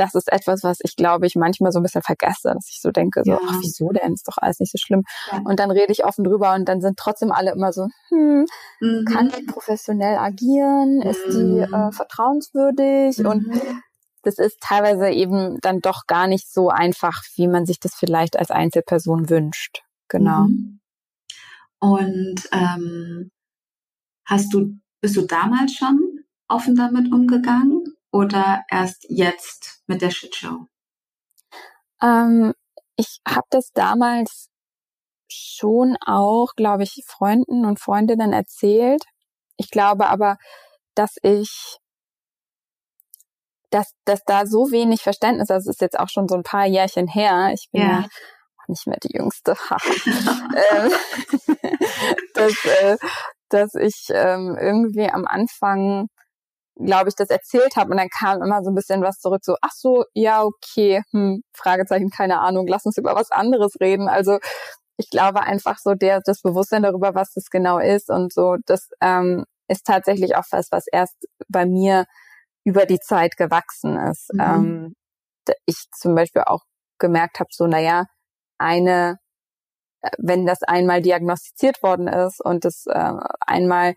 [0.00, 2.90] das ist etwas, was ich glaube ich manchmal so ein bisschen vergesse, dass ich so
[2.90, 3.38] denke, so, ja.
[3.46, 4.14] ach, wieso denn?
[4.14, 5.02] Ist doch alles nicht so schlimm.
[5.30, 5.42] Ja.
[5.44, 8.46] Und dann rede ich offen drüber und dann sind trotzdem alle immer so, hm,
[8.80, 9.04] mhm.
[9.04, 10.96] kann die professionell agieren?
[10.96, 11.02] Mhm.
[11.02, 11.92] Ist die äh, mhm.
[11.92, 13.18] vertrauenswürdig?
[13.18, 13.26] Mhm.
[13.26, 13.62] Und
[14.22, 18.38] das ist teilweise eben dann doch gar nicht so einfach, wie man sich das vielleicht
[18.38, 19.82] als Einzelperson wünscht.
[20.08, 20.44] Genau.
[20.44, 20.80] Mhm.
[21.78, 23.30] Und ähm,
[24.24, 30.66] hast du, bist du damals schon offen damit umgegangen oder erst jetzt mit der Shitshow?
[32.02, 32.54] Ähm,
[32.96, 34.48] ich habe das damals
[35.30, 39.04] schon auch, glaube ich, Freunden und Freundinnen erzählt.
[39.56, 40.36] Ich glaube aber,
[40.94, 41.78] dass ich
[43.70, 46.66] dass, dass da so wenig Verständnis, also es ist jetzt auch schon so ein paar
[46.66, 49.54] Jährchen her, ich bin ja, auch nicht mehr die Jüngste,
[50.72, 50.92] ähm,
[52.34, 52.96] dass, äh,
[53.48, 56.08] dass ich ähm, irgendwie am Anfang
[56.84, 59.56] glaube ich, das erzählt habe und dann kam immer so ein bisschen was zurück, so,
[59.60, 64.08] ach so, ja, okay, hm, Fragezeichen, keine Ahnung, lass uns über was anderes reden.
[64.08, 64.38] Also
[64.96, 68.88] ich glaube einfach so der, das Bewusstsein darüber, was das genau ist und so, das
[69.00, 71.16] ähm, ist tatsächlich auch was, was erst
[71.48, 72.04] bei mir
[72.64, 74.32] über die Zeit gewachsen ist.
[74.32, 74.40] Mhm.
[74.40, 74.94] Ähm,
[75.66, 76.62] ich zum Beispiel auch
[76.98, 78.04] gemerkt habe, so, naja,
[78.58, 79.18] eine,
[80.02, 83.94] äh, wenn das einmal diagnostiziert worden ist und das äh, einmal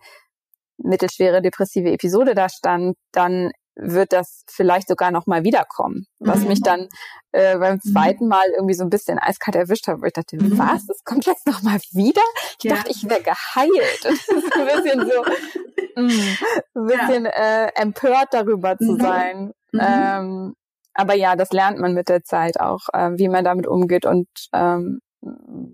[0.78, 6.48] mittelschwere depressive Episode da stand, dann wird das vielleicht sogar noch mal wiederkommen, was mhm.
[6.48, 6.88] mich dann
[7.32, 7.92] äh, beim mhm.
[7.92, 10.56] zweiten Mal irgendwie so ein bisschen eiskalt erwischt hat, wo ich dachte, mhm.
[10.58, 12.22] was, das kommt jetzt noch mal wieder?
[12.58, 12.76] Ich ja.
[12.76, 14.06] dachte, ich wäre geheilt.
[14.06, 15.24] Und das ist ein bisschen so,
[16.80, 19.52] ein bisschen äh, empört darüber zu sein.
[19.72, 19.80] Mhm.
[19.80, 20.54] Ähm,
[20.94, 24.28] aber ja, das lernt man mit der Zeit auch, äh, wie man damit umgeht und
[24.52, 25.00] ähm,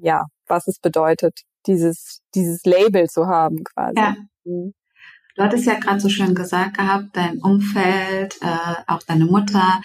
[0.00, 3.98] ja, was es bedeutet, dieses dieses Label zu haben quasi.
[3.98, 4.14] Ja.
[4.44, 4.72] Mhm.
[5.40, 9.80] Du hattest ja gerade so schön gesagt gehabt, dein Umfeld, äh, auch deine Mutter,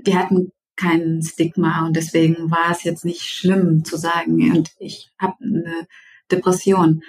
[0.00, 5.12] die hatten kein Stigma und deswegen war es jetzt nicht schlimm zu sagen, und ich
[5.20, 5.86] habe eine
[6.32, 7.04] Depression.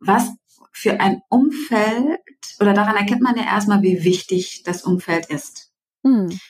[0.00, 0.32] Was
[0.72, 2.18] für ein Umfeld,
[2.58, 5.70] oder daran erkennt man ja erstmal, wie wichtig das Umfeld ist.
[6.02, 6.40] Hm.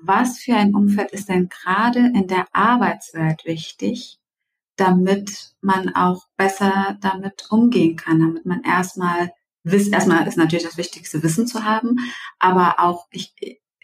[0.00, 4.20] Was für ein Umfeld ist denn gerade in der Arbeitswelt wichtig,
[4.76, 9.32] damit man auch besser damit umgehen kann, damit man erstmal
[9.68, 11.96] Wiss, erstmal ist natürlich das Wichtigste, Wissen zu haben,
[12.38, 13.34] aber auch, ich,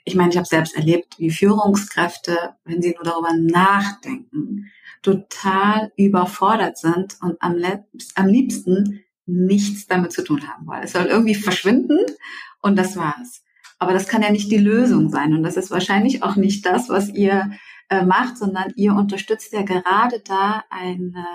[0.05, 4.71] ich meine, ich habe selbst erlebt, wie Führungskräfte, wenn sie nur darüber nachdenken,
[5.03, 7.57] total überfordert sind und am,
[8.15, 10.85] am liebsten nichts damit zu tun haben wollen.
[10.85, 11.99] Es soll irgendwie verschwinden
[12.61, 13.43] und das war's.
[13.81, 16.89] Aber das kann ja nicht die Lösung sein und das ist wahrscheinlich auch nicht das,
[16.91, 17.51] was ihr
[17.89, 21.27] äh, macht, sondern ihr unterstützt ja gerade da eine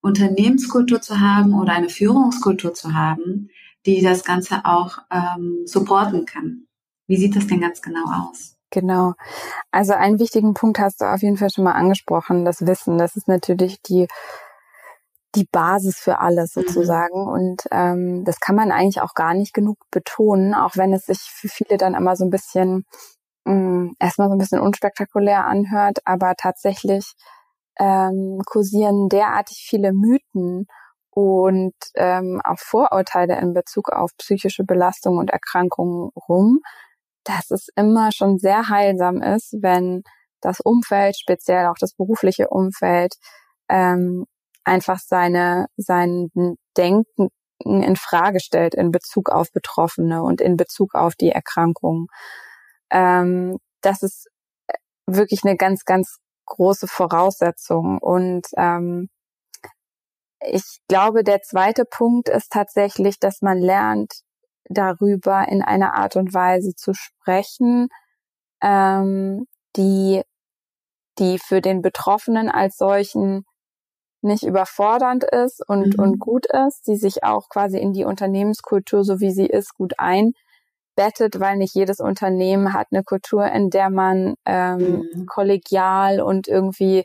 [0.00, 3.50] Unternehmenskultur zu haben oder eine Führungskultur zu haben,
[3.96, 6.66] die das Ganze auch ähm, supporten kann.
[7.06, 8.56] Wie sieht das denn ganz genau aus?
[8.70, 9.14] Genau.
[9.70, 12.98] Also einen wichtigen Punkt hast du auf jeden Fall schon mal angesprochen, das Wissen.
[12.98, 14.06] Das ist natürlich die
[15.34, 16.62] die Basis für alles mhm.
[16.62, 17.22] sozusagen.
[17.22, 17.28] Mhm.
[17.28, 21.20] Und ähm, das kann man eigentlich auch gar nicht genug betonen, auch wenn es sich
[21.20, 22.84] für viele dann immer so ein bisschen
[23.44, 27.14] mh, mm, erstmal so ein bisschen unspektakulär anhört, aber tatsächlich
[27.78, 30.66] ähm, kursieren derartig viele Mythen
[31.18, 36.60] und ähm, auch Vorurteile in Bezug auf psychische Belastung und Erkrankungen rum,
[37.24, 40.04] dass es immer schon sehr heilsam ist, wenn
[40.40, 43.14] das Umfeld, speziell auch das berufliche Umfeld,
[43.68, 44.26] ähm,
[44.62, 46.30] einfach seine sein
[46.76, 47.30] Denken
[47.64, 52.06] in Frage stellt in Bezug auf Betroffene und in Bezug auf die Erkrankung.
[52.90, 54.28] Ähm, das ist
[55.06, 59.08] wirklich eine ganz, ganz große Voraussetzung und ähm,
[60.40, 64.22] ich glaube, der zweite Punkt ist tatsächlich, dass man lernt,
[64.68, 67.88] darüber in einer Art und Weise zu sprechen,
[68.62, 69.46] ähm,
[69.76, 70.22] die,
[71.18, 73.44] die für den Betroffenen als solchen
[74.20, 76.02] nicht überfordernd ist und, mhm.
[76.02, 79.94] und gut ist, die sich auch quasi in die Unternehmenskultur, so wie sie ist, gut
[79.98, 85.26] einbettet, weil nicht jedes Unternehmen hat eine Kultur, in der man ähm, mhm.
[85.26, 87.04] kollegial und irgendwie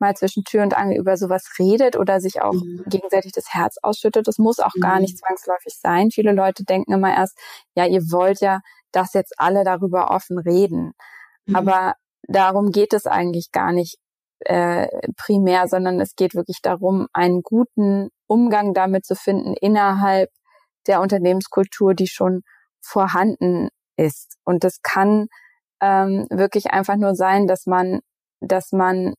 [0.00, 2.84] mal zwischen Tür und Angel über sowas redet oder sich auch mhm.
[2.86, 4.26] gegenseitig das Herz ausschüttet.
[4.26, 4.80] Das muss auch mhm.
[4.80, 5.18] gar nicht mhm.
[5.18, 6.10] zwangsläufig sein.
[6.10, 7.38] Viele Leute denken immer erst,
[7.74, 8.60] ja, ihr wollt ja,
[8.92, 10.92] dass jetzt alle darüber offen reden.
[11.46, 11.56] Mhm.
[11.56, 13.98] Aber darum geht es eigentlich gar nicht
[14.40, 20.30] äh, primär, sondern es geht wirklich darum, einen guten Umgang damit zu finden innerhalb
[20.86, 22.42] der Unternehmenskultur, die schon
[22.80, 24.38] vorhanden ist.
[24.44, 25.26] Und das kann
[25.80, 28.00] ähm, wirklich einfach nur sein, dass man,
[28.40, 29.14] dass man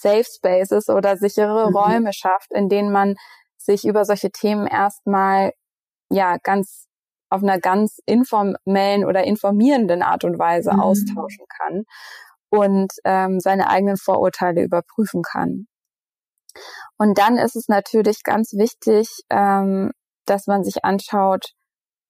[0.00, 1.76] Safe Spaces oder sichere mhm.
[1.76, 3.16] Räume schafft, in denen man
[3.56, 5.52] sich über solche Themen erstmal
[6.10, 6.86] ja ganz
[7.30, 10.80] auf einer ganz informellen oder informierenden Art und Weise mhm.
[10.80, 11.84] austauschen kann
[12.50, 15.66] und ähm, seine eigenen Vorurteile überprüfen kann.
[16.96, 19.92] Und dann ist es natürlich ganz wichtig, ähm,
[20.24, 21.52] dass man sich anschaut,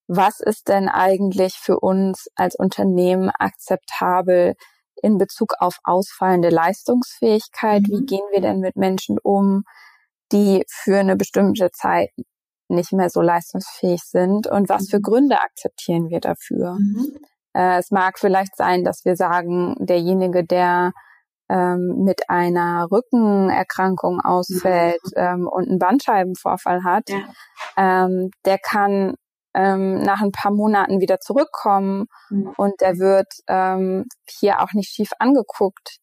[0.06, 4.54] was ist denn eigentlich für uns als Unternehmen akzeptabel
[5.02, 7.82] in Bezug auf ausfallende Leistungsfähigkeit.
[7.82, 7.92] Mhm.
[7.92, 9.64] Wie gehen wir denn mit Menschen um,
[10.32, 12.10] die für eine bestimmte Zeit
[12.68, 15.02] nicht mehr so leistungsfähig sind und was für mhm.
[15.02, 16.74] Gründe akzeptieren wir dafür?
[16.74, 17.18] Mhm.
[17.54, 20.92] Äh, es mag vielleicht sein, dass wir sagen, derjenige, der
[21.48, 25.12] ähm, mit einer Rückenerkrankung ausfällt mhm.
[25.16, 27.24] ähm, und einen Bandscheibenvorfall hat, ja.
[27.76, 29.14] ähm, der kann
[29.54, 32.52] ähm, nach ein paar Monaten wieder zurückkommen mhm.
[32.56, 35.98] und der wird ähm, hier auch nicht schief angeguckt.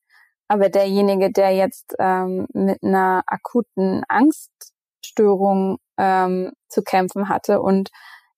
[0.47, 7.89] Aber derjenige, der jetzt ähm, mit einer akuten Angststörung ähm, zu kämpfen hatte und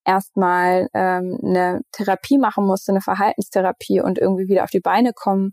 [0.06, 5.52] erstmal ähm, eine Therapie machen musste, eine Verhaltenstherapie und irgendwie wieder auf die Beine kommen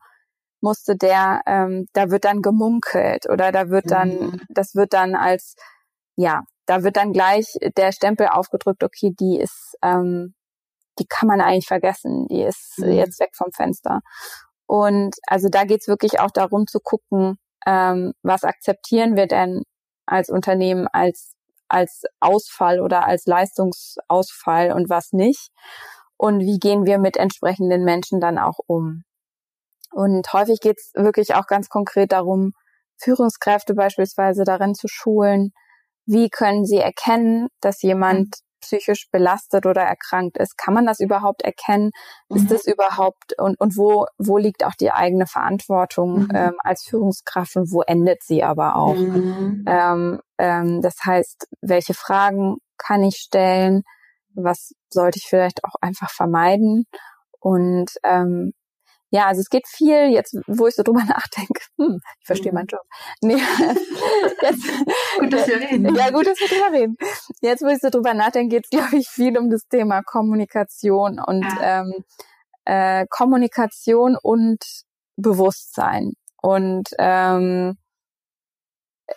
[0.61, 4.41] musste, der, ähm, da wird dann gemunkelt oder da wird dann, mhm.
[4.49, 5.57] das wird dann als,
[6.17, 10.35] ja, da wird dann gleich der Stempel aufgedrückt, okay, die ist, ähm,
[10.99, 12.93] die kann man eigentlich vergessen, die ist mhm.
[12.93, 14.01] jetzt weg vom Fenster.
[14.67, 19.63] Und also da geht's wirklich auch darum zu gucken, ähm, was akzeptieren wir denn
[20.07, 21.35] als Unternehmen als,
[21.69, 25.51] als Ausfall oder als Leistungsausfall und was nicht.
[26.17, 29.03] Und wie gehen wir mit entsprechenden Menschen dann auch um.
[29.91, 32.53] Und häufig geht's wirklich auch ganz konkret darum,
[32.97, 35.53] Führungskräfte beispielsweise darin zu schulen,
[36.07, 40.57] wie können sie erkennen, dass jemand mhm psychisch belastet oder erkrankt ist.
[40.57, 41.91] Kann man das überhaupt erkennen?
[42.29, 42.49] Ist mhm.
[42.49, 46.31] das überhaupt und, und wo, wo liegt auch die eigene Verantwortung mhm.
[46.35, 48.97] ähm, als Führungskraft und wo endet sie aber auch?
[48.97, 49.65] Mhm.
[49.67, 53.83] Ähm, ähm, das heißt, welche Fragen kann ich stellen?
[54.35, 56.87] Was sollte ich vielleicht auch einfach vermeiden?
[57.39, 58.53] Und ähm,
[59.15, 62.57] ja, also es geht viel, jetzt wo ich so drüber nachdenke, hm, ich verstehe mhm.
[62.57, 62.83] meinen Job.
[63.23, 63.35] Nee,
[64.43, 64.67] jetzt,
[65.21, 65.95] gut, dass wir reden.
[65.95, 66.97] Ja, gut, dass wir drüber reden.
[67.41, 71.21] Jetzt, wo ich so drüber nachdenke, geht es, glaube ich, viel um das Thema Kommunikation
[71.25, 71.83] und ja.
[71.83, 72.05] ähm,
[72.65, 74.65] äh, Kommunikation und
[75.17, 76.15] Bewusstsein.
[76.43, 77.79] Und ähm,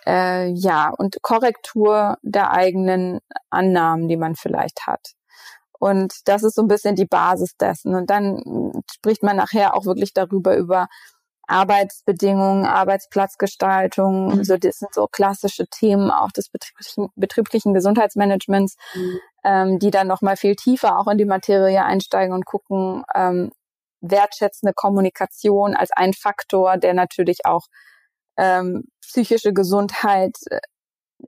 [0.06, 3.18] äh, ja, und Korrektur der eigenen
[3.50, 5.17] Annahmen, die man vielleicht hat.
[5.78, 7.94] Und das ist so ein bisschen die Basis dessen.
[7.94, 8.42] Und dann
[8.92, 10.88] spricht man nachher auch wirklich darüber, über
[11.48, 14.36] Arbeitsbedingungen, Arbeitsplatzgestaltung.
[14.36, 14.44] Mhm.
[14.44, 19.20] So, das sind so klassische Themen auch des betrieblichen, betrieblichen Gesundheitsmanagements, mhm.
[19.44, 23.50] ähm, die dann nochmal viel tiefer auch in die Materie einsteigen und gucken, ähm,
[24.00, 27.66] wertschätzende Kommunikation als ein Faktor, der natürlich auch
[28.36, 30.60] ähm, psychische Gesundheit äh,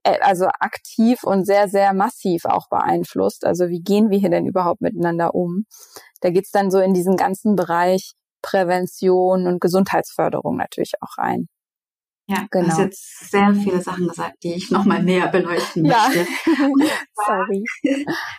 [0.04, 3.44] also aktiv und sehr, sehr massiv auch beeinflusst.
[3.44, 5.64] Also wie gehen wir hier denn überhaupt miteinander um?
[6.20, 11.48] Da geht's dann so in diesen ganzen Bereich Prävention und Gesundheitsförderung natürlich auch rein.
[12.26, 12.66] Ja, genau.
[12.66, 16.08] du hast jetzt sehr viele Sachen gesagt, die ich nochmal näher beleuchten ja.
[16.08, 16.26] möchte.
[17.26, 17.64] Sorry.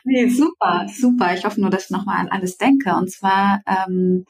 [0.06, 1.34] nee, super, super.
[1.34, 2.96] Ich hoffe nur, dass ich nochmal an alles denke.
[2.96, 4.26] Und zwar ähm,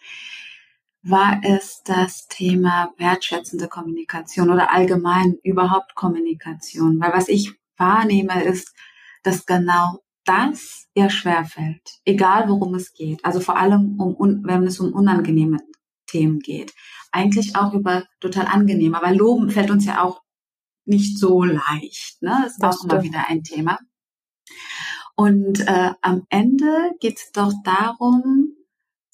[1.04, 7.00] war es das Thema wertschätzende Kommunikation oder allgemein überhaupt Kommunikation.
[7.00, 8.76] Weil was ich wahrnehme, ist,
[9.24, 13.26] dass genau das ihr schwerfällt, egal worum es geht.
[13.26, 15.58] Also vor allem, um, wenn es um unangenehme
[16.06, 16.74] Themen geht.
[17.12, 18.94] Eigentlich auch über total angenehm.
[18.94, 20.22] Aber Loben fällt uns ja auch
[20.86, 22.22] nicht so leicht.
[22.22, 22.38] Ne?
[22.44, 22.94] Das ist das auch stimmt.
[22.94, 23.80] immer wieder ein Thema.
[25.16, 28.56] Und äh, am Ende geht es doch darum,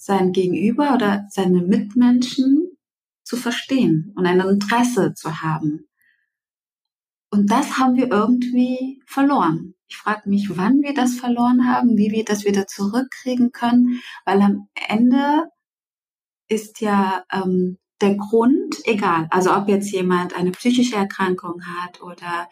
[0.07, 2.77] sein Gegenüber oder seine Mitmenschen
[3.23, 5.89] zu verstehen und ein Interesse zu haben.
[7.29, 9.75] Und das haben wir irgendwie verloren.
[9.89, 14.41] Ich frage mich, wann wir das verloren haben, wie wir das wieder zurückkriegen können, weil
[14.41, 15.43] am Ende
[16.47, 19.27] ist ja ähm, der Grund egal.
[19.29, 22.47] Also ob jetzt jemand eine psychische Erkrankung hat oder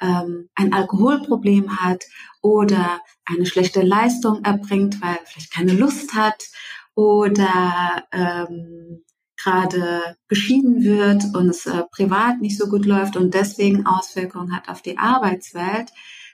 [0.00, 2.04] ähm, ein Alkoholproblem hat
[2.40, 6.44] oder eine schlechte Leistung erbringt, weil vielleicht keine Lust hat
[6.94, 9.04] oder ähm,
[9.36, 14.68] gerade geschieden wird und es äh, privat nicht so gut läuft und deswegen Auswirkungen hat
[14.68, 15.90] auf die Arbeitswelt,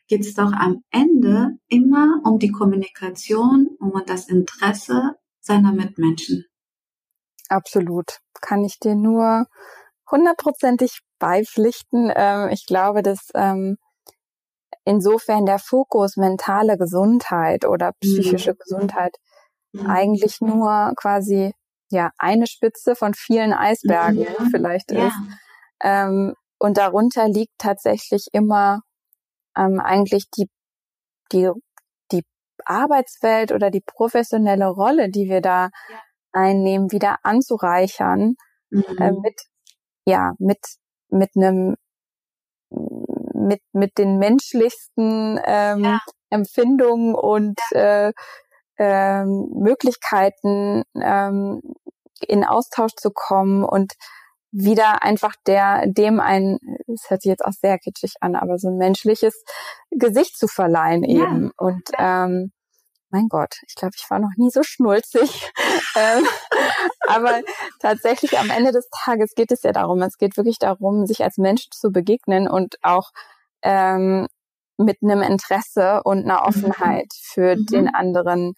[0.06, 6.44] geht es doch am Ende immer um die Kommunikation, um das Interesse seiner Mitmenschen.
[7.48, 8.18] Absolut.
[8.40, 9.46] Kann ich dir nur
[10.10, 12.12] hundertprozentig beipflichten.
[12.14, 13.76] Ähm, ich glaube, dass ähm,
[14.84, 18.58] insofern der Fokus mentale Gesundheit oder psychische mhm.
[18.58, 19.16] Gesundheit
[19.72, 19.86] mhm.
[19.86, 21.52] eigentlich nur quasi
[21.90, 24.46] ja eine Spitze von vielen Eisbergen ja.
[24.50, 25.06] vielleicht ja.
[25.06, 25.16] ist.
[25.82, 28.82] Ähm, und darunter liegt tatsächlich immer
[29.56, 30.46] ähm, eigentlich die,
[31.32, 31.50] die,
[32.12, 32.22] die
[32.64, 36.02] Arbeitswelt oder die professionelle Rolle, die wir da ja.
[36.32, 38.34] einnehmen, wieder anzureichern
[38.70, 38.84] mhm.
[38.98, 39.40] äh, mit,
[40.04, 40.58] ja, mit,
[41.08, 41.76] mit einem,
[42.68, 45.98] mit, mit den menschlichsten ähm.
[46.32, 48.12] Empfindungen und äh,
[48.80, 51.60] ähm, Möglichkeiten, ähm,
[52.26, 53.92] in Austausch zu kommen und
[54.52, 56.58] wieder einfach der, dem ein,
[56.88, 59.44] es hört sich jetzt auch sehr kitschig an, aber so ein menschliches
[59.90, 61.44] Gesicht zu verleihen eben.
[61.44, 61.50] Ja.
[61.58, 62.52] Und ähm,
[63.10, 65.52] mein Gott, ich glaube, ich war noch nie so schnulzig.
[65.96, 66.26] ähm,
[67.06, 67.42] aber
[67.80, 71.36] tatsächlich am Ende des Tages geht es ja darum, es geht wirklich darum, sich als
[71.36, 73.10] Mensch zu begegnen und auch
[73.62, 74.26] ähm,
[74.84, 76.48] mit einem Interesse und einer mhm.
[76.48, 77.66] Offenheit für mhm.
[77.66, 78.54] den anderen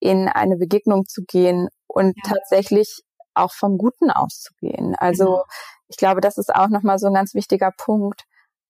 [0.00, 2.34] in eine Begegnung zu gehen und ja.
[2.34, 3.02] tatsächlich
[3.34, 4.94] auch vom Guten auszugehen.
[4.98, 5.44] Also genau.
[5.88, 8.24] ich glaube, das ist auch nochmal so ein ganz wichtiger Punkt.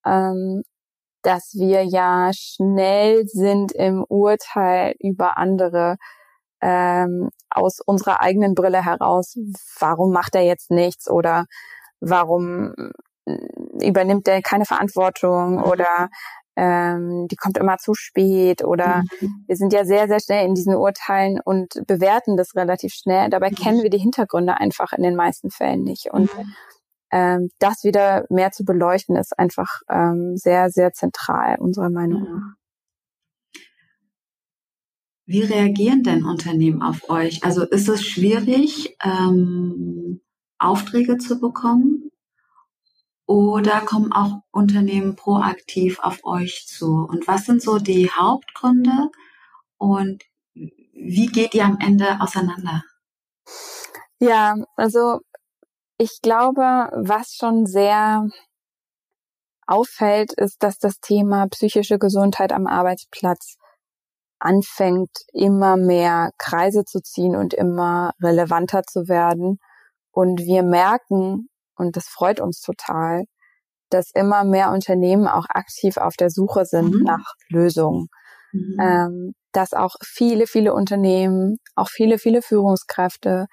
[0.05, 0.63] Ähm,
[1.23, 5.97] dass wir ja schnell sind im Urteil über andere
[6.61, 9.37] ähm, aus unserer eigenen Brille heraus,
[9.79, 11.47] warum macht er jetzt nichts oder
[12.01, 12.75] warum
[13.27, 13.37] äh,
[13.87, 15.65] übernimmt er keine Verantwortung mhm.
[15.65, 16.09] oder
[16.57, 19.45] ähm, die kommt immer zu spät oder mhm.
[19.47, 23.31] wir sind ja sehr, sehr schnell in diesen Urteilen und bewerten das relativ schnell.
[23.31, 23.55] Dabei mhm.
[23.55, 26.09] kennen wir die Hintergründe einfach in den meisten Fällen nicht.
[26.13, 26.55] Und mhm.
[27.11, 32.55] ähm, das wieder mehr zu beleuchten, ist einfach ähm, sehr, sehr zentral, unserer Meinung nach.
[35.25, 37.45] Wie reagieren denn Unternehmen auf euch?
[37.45, 40.21] Also ist es schwierig, ähm,
[40.59, 42.12] Aufträge zu bekommen?
[43.33, 47.07] Oder kommen auch Unternehmen proaktiv auf euch zu?
[47.09, 49.09] Und was sind so die Hauptgründe?
[49.79, 50.23] Und
[50.53, 52.85] wie geht ihr am Ende auseinander?
[54.19, 55.21] Ja, also
[55.97, 58.29] ich glaube, was schon sehr
[59.67, 63.57] auffällt, ist, dass das Thema psychische Gesundheit am Arbeitsplatz
[64.41, 69.59] anfängt, immer mehr Kreise zu ziehen und immer relevanter zu werden.
[70.11, 73.25] Und wir merken, und das freut uns total,
[73.91, 77.03] dass immer mehr Unternehmen auch aktiv auf der Suche sind mhm.
[77.03, 78.09] nach Lösungen.
[78.53, 78.77] Mhm.
[78.81, 83.47] Ähm, dass auch viele, viele Unternehmen, auch viele, viele Führungskräfte,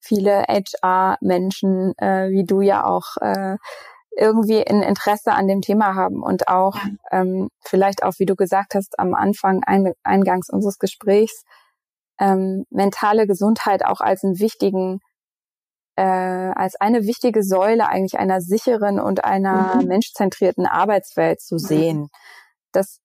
[0.00, 3.56] viele HR-Menschen, äh, wie du ja auch, äh,
[4.16, 7.20] irgendwie ein Interesse an dem Thema haben und auch ja.
[7.20, 11.44] ähm, vielleicht auch, wie du gesagt hast, am Anfang ein, eingangs unseres Gesprächs,
[12.18, 15.00] ähm, mentale Gesundheit auch als einen wichtigen
[15.98, 19.88] äh, als eine wichtige Säule eigentlich einer sicheren und einer mhm.
[19.88, 22.08] menschzentrierten Arbeitswelt zu sehen.
[22.70, 23.00] Das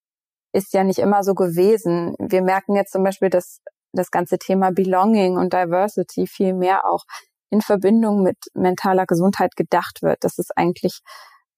[0.52, 2.14] ist ja nicht immer so gewesen.
[2.20, 3.62] Wir merken jetzt zum Beispiel, dass
[3.94, 7.04] das ganze Thema Belonging und Diversity viel mehr auch
[7.50, 10.24] in Verbindung mit mentaler Gesundheit gedacht wird.
[10.24, 11.00] Das ist eigentlich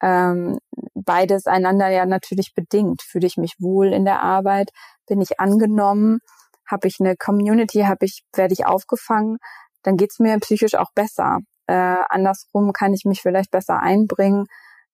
[0.02, 0.60] ähm,
[0.94, 3.02] beides einander ja natürlich bedingt.
[3.02, 4.70] Fühle ich mich wohl in der Arbeit?
[5.06, 6.20] Bin ich angenommen?
[6.66, 7.82] Habe ich eine Community?
[7.82, 9.38] Habe ich werde ich aufgefangen?
[9.86, 11.40] Dann geht's mir psychisch auch besser.
[11.68, 14.48] Äh, andersrum kann ich mich vielleicht besser einbringen,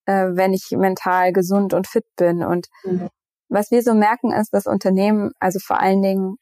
[0.06, 2.44] äh, wenn ich mental gesund und fit bin.
[2.44, 3.08] Und mhm.
[3.48, 6.36] was wir so merken ist, dass Unternehmen, also vor allen Dingen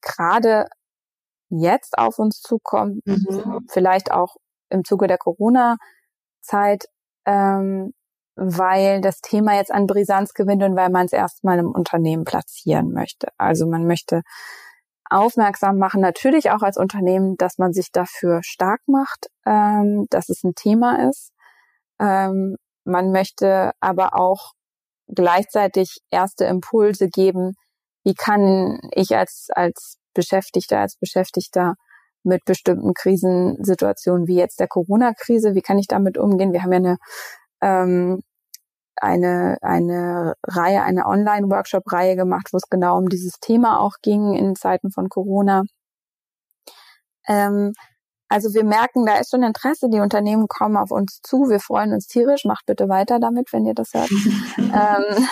[0.00, 0.68] gerade
[1.48, 3.66] jetzt auf uns zukommen, mhm.
[3.68, 4.36] vielleicht auch
[4.70, 6.86] im Zuge der Corona-Zeit,
[7.26, 7.92] ähm,
[8.36, 12.92] weil das Thema jetzt an Brisanz gewinnt und weil man es erstmal im Unternehmen platzieren
[12.92, 13.28] möchte.
[13.38, 14.22] Also man möchte
[15.14, 20.42] aufmerksam machen, natürlich auch als Unternehmen, dass man sich dafür stark macht, ähm, dass es
[20.44, 21.32] ein Thema ist.
[22.00, 24.52] Ähm, man möchte aber auch
[25.08, 27.52] gleichzeitig erste Impulse geben,
[28.04, 31.74] wie kann ich als, als Beschäftigter, als Beschäftigter
[32.24, 36.52] mit bestimmten Krisensituationen wie jetzt der Corona-Krise, wie kann ich damit umgehen?
[36.52, 36.96] Wir haben ja eine
[37.62, 38.22] ähm,
[38.96, 44.56] eine, eine Reihe, eine Online-Workshop-Reihe gemacht, wo es genau um dieses Thema auch ging in
[44.56, 45.62] Zeiten von Corona.
[47.26, 47.72] Ähm,
[48.28, 51.92] also wir merken, da ist schon Interesse, die Unternehmen kommen auf uns zu, wir freuen
[51.92, 54.10] uns tierisch, macht bitte weiter damit, wenn ihr das hört.
[54.58, 55.28] ähm,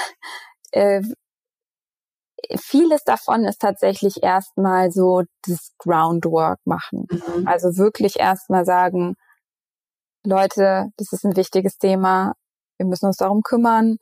[0.72, 1.02] äh,
[2.56, 7.06] vieles davon ist tatsächlich erstmal so das Groundwork machen.
[7.10, 7.46] Mhm.
[7.46, 9.14] Also wirklich erstmal sagen,
[10.24, 12.34] Leute, das ist ein wichtiges Thema,
[12.82, 13.98] wir müssen uns darum kümmern,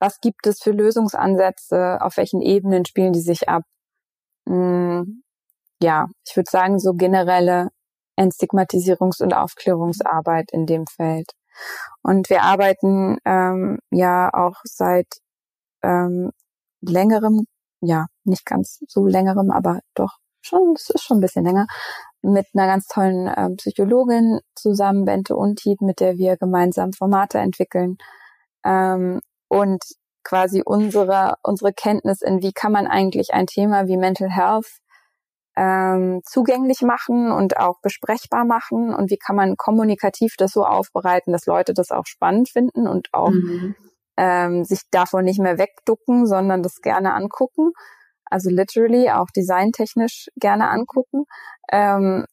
[0.00, 3.62] was gibt es für Lösungsansätze, auf welchen Ebenen spielen die sich ab.
[4.48, 5.22] Hm,
[5.82, 7.68] ja, ich würde sagen, so generelle
[8.18, 11.32] Entstigmatisierungs- und Aufklärungsarbeit in dem Feld.
[12.02, 15.06] Und wir arbeiten ähm, ja auch seit
[15.82, 16.30] ähm,
[16.80, 17.46] längerem,
[17.80, 21.66] ja, nicht ganz so längerem, aber doch schon, es ist schon ein bisschen länger,
[22.24, 27.98] mit einer ganz tollen äh, Psychologin zusammen, Bente Untied, mit der wir gemeinsam Formate entwickeln
[28.64, 29.82] ähm, und
[30.24, 34.78] quasi unsere, unsere Kenntnis in, wie kann man eigentlich ein Thema wie Mental Health
[35.56, 41.32] ähm, zugänglich machen und auch besprechbar machen und wie kann man kommunikativ das so aufbereiten,
[41.32, 43.76] dass Leute das auch spannend finden und auch mhm.
[44.16, 47.72] ähm, sich davon nicht mehr wegducken, sondern das gerne angucken
[48.34, 51.24] also literally auch designtechnisch gerne angucken.
[51.70, 52.26] Ähm,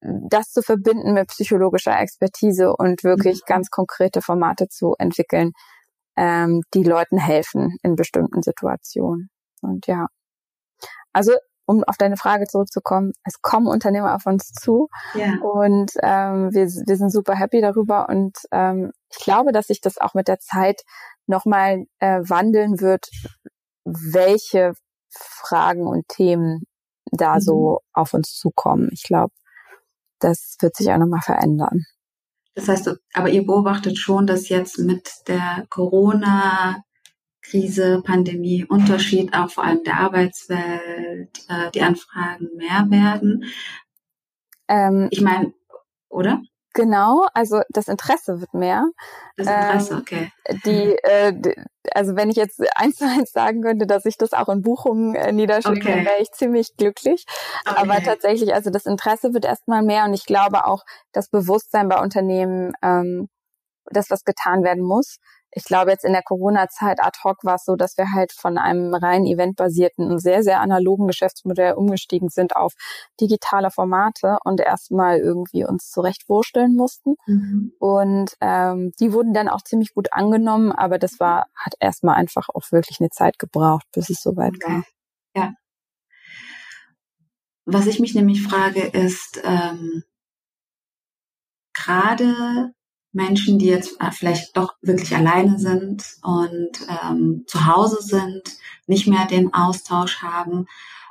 [0.00, 3.46] das zu verbinden mit psychologischer Expertise und wirklich mhm.
[3.46, 5.52] ganz konkrete Formate zu entwickeln,
[6.16, 9.28] ähm, die Leuten helfen in bestimmten Situationen.
[9.60, 10.06] Und ja,
[11.12, 11.32] also
[11.66, 15.34] um auf deine Frage zurückzukommen, es kommen Unternehmer auf uns zu ja.
[15.42, 19.98] und ähm, wir, wir sind super happy darüber und ähm, ich glaube, dass sich das
[19.98, 20.80] auch mit der Zeit
[21.26, 23.10] nochmal äh, wandeln wird,
[23.84, 24.72] welche
[25.10, 26.64] Fragen und Themen
[27.10, 27.40] da mhm.
[27.40, 28.90] so auf uns zukommen.
[28.92, 29.32] Ich glaube,
[30.18, 31.84] das wird sich auch nochmal verändern.
[32.54, 36.82] Das heißt, aber ihr beobachtet schon, dass jetzt mit der Corona
[37.40, 43.44] Krise, Pandemie, Unterschied auch vor allem der Arbeitswelt, äh, die Anfragen mehr werden?
[44.66, 45.54] Ähm, ich meine,
[46.08, 46.42] oder?
[46.74, 48.84] Genau, also das Interesse wird mehr.
[49.36, 50.32] Das Interesse, ähm, okay.
[50.64, 51.54] Die, äh,
[51.92, 55.14] also wenn ich jetzt eins zu eins sagen könnte, dass ich das auch in Buchungen
[55.14, 56.04] äh, niederschreibe, okay.
[56.04, 57.24] wäre ich ziemlich glücklich.
[57.66, 57.80] Okay.
[57.80, 62.00] Aber tatsächlich, also das Interesse wird erstmal mehr und ich glaube auch das Bewusstsein bei
[62.00, 63.28] Unternehmen, ähm,
[63.90, 65.16] dass was getan werden muss
[65.50, 68.58] ich glaube, jetzt in der Corona-Zeit ad hoc war es so, dass wir halt von
[68.58, 72.74] einem rein eventbasierten und sehr, sehr analogen Geschäftsmodell umgestiegen sind auf
[73.20, 77.16] digitale Formate und erstmal irgendwie uns zurechtwursteln mussten.
[77.26, 77.72] Mhm.
[77.78, 82.48] Und ähm, die wurden dann auch ziemlich gut angenommen, aber das war, hat erstmal einfach
[82.52, 84.72] auch wirklich eine Zeit gebraucht, bis es soweit okay.
[84.72, 84.82] war.
[85.34, 85.54] Ja.
[87.64, 90.02] Was ich mich nämlich frage, ist, ähm,
[91.74, 92.72] gerade
[93.12, 98.42] Menschen, die jetzt äh, vielleicht doch wirklich alleine sind und ähm, zu Hause sind,
[98.86, 100.66] nicht mehr den Austausch haben,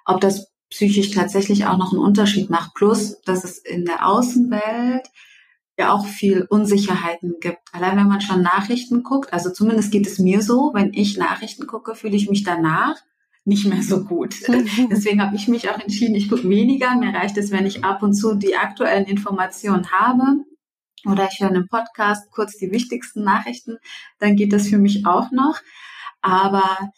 [0.05, 2.73] ob das psychisch tatsächlich auch noch einen Unterschied macht.
[2.75, 5.07] Plus, dass es in der Außenwelt
[5.77, 7.59] ja auch viel Unsicherheiten gibt.
[7.71, 11.67] Allein wenn man schon Nachrichten guckt, also zumindest geht es mir so, wenn ich Nachrichten
[11.67, 12.95] gucke, fühle ich mich danach
[13.45, 14.35] nicht mehr so gut.
[14.91, 16.95] Deswegen habe ich mich auch entschieden, ich gucke weniger.
[16.95, 20.43] Mir reicht es, wenn ich ab und zu die aktuellen Informationen habe
[21.11, 23.77] oder ich höre einen Podcast, kurz die wichtigsten Nachrichten,
[24.19, 25.59] dann geht das für mich auch noch.
[26.21, 26.91] Aber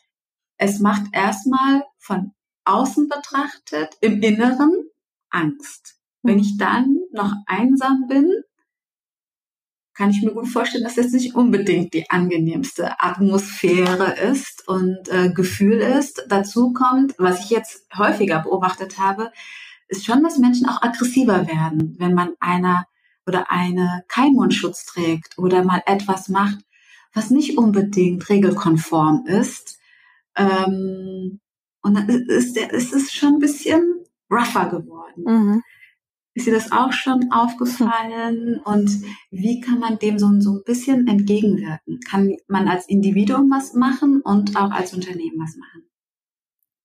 [0.57, 2.31] es macht erstmal von
[2.65, 4.71] außen betrachtet im Inneren
[5.29, 5.95] Angst.
[6.21, 6.41] Wenn mhm.
[6.41, 8.31] ich dann noch einsam bin,
[9.93, 15.29] kann ich mir gut vorstellen, dass das nicht unbedingt die angenehmste Atmosphäre ist und äh,
[15.33, 16.25] Gefühl ist.
[16.29, 19.31] Dazu kommt, was ich jetzt häufiger beobachtet habe,
[19.89, 22.85] ist schon, dass Menschen auch aggressiver werden, wenn man einer
[23.25, 26.59] oder eine kein Mundschutz trägt oder mal etwas macht,
[27.13, 29.79] was nicht unbedingt regelkonform ist.
[30.35, 31.39] Ähm,
[31.81, 35.23] und dann ist, ist es schon ein bisschen rougher geworden.
[35.25, 35.63] Mhm.
[36.35, 38.61] Ist dir das auch schon aufgefallen?
[38.63, 38.89] Und
[39.31, 41.99] wie kann man dem so, so ein bisschen entgegenwirken?
[42.09, 45.89] Kann man als Individuum was machen und auch als Unternehmen was machen?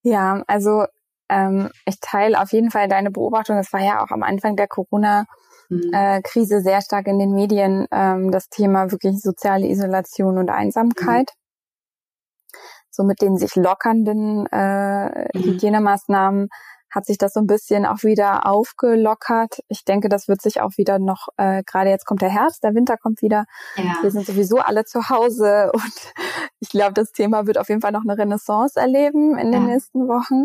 [0.03, 0.87] Ja, also
[1.28, 3.57] ähm, ich teile auf jeden Fall deine Beobachtung.
[3.59, 5.26] Es war ja auch am Anfang der Corona-.
[5.71, 11.31] Äh, Krise sehr stark in den Medien ähm, das Thema wirklich soziale Isolation und Einsamkeit.
[11.31, 12.59] Mhm.
[12.91, 15.43] So mit den sich lockernden äh, mhm.
[15.43, 16.49] Hygienemaßnahmen
[16.95, 19.59] hat sich das so ein bisschen auch wieder aufgelockert.
[19.69, 22.75] Ich denke, das wird sich auch wieder noch, äh, gerade jetzt kommt der Herbst, der
[22.75, 23.47] Winter kommt wieder.
[23.77, 23.97] Ja.
[24.03, 26.12] Wir sind sowieso alle zu Hause und
[26.61, 29.75] ich glaube, das Thema wird auf jeden Fall noch eine Renaissance erleben in den ja.
[29.75, 30.45] nächsten Wochen.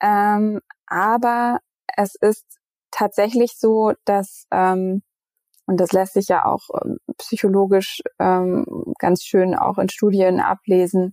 [0.00, 1.58] Ähm, aber
[1.96, 2.44] es ist
[2.90, 5.02] tatsächlich so, dass, ähm,
[5.66, 8.64] und das lässt sich ja auch ähm, psychologisch ähm,
[8.98, 11.12] ganz schön auch in Studien ablesen,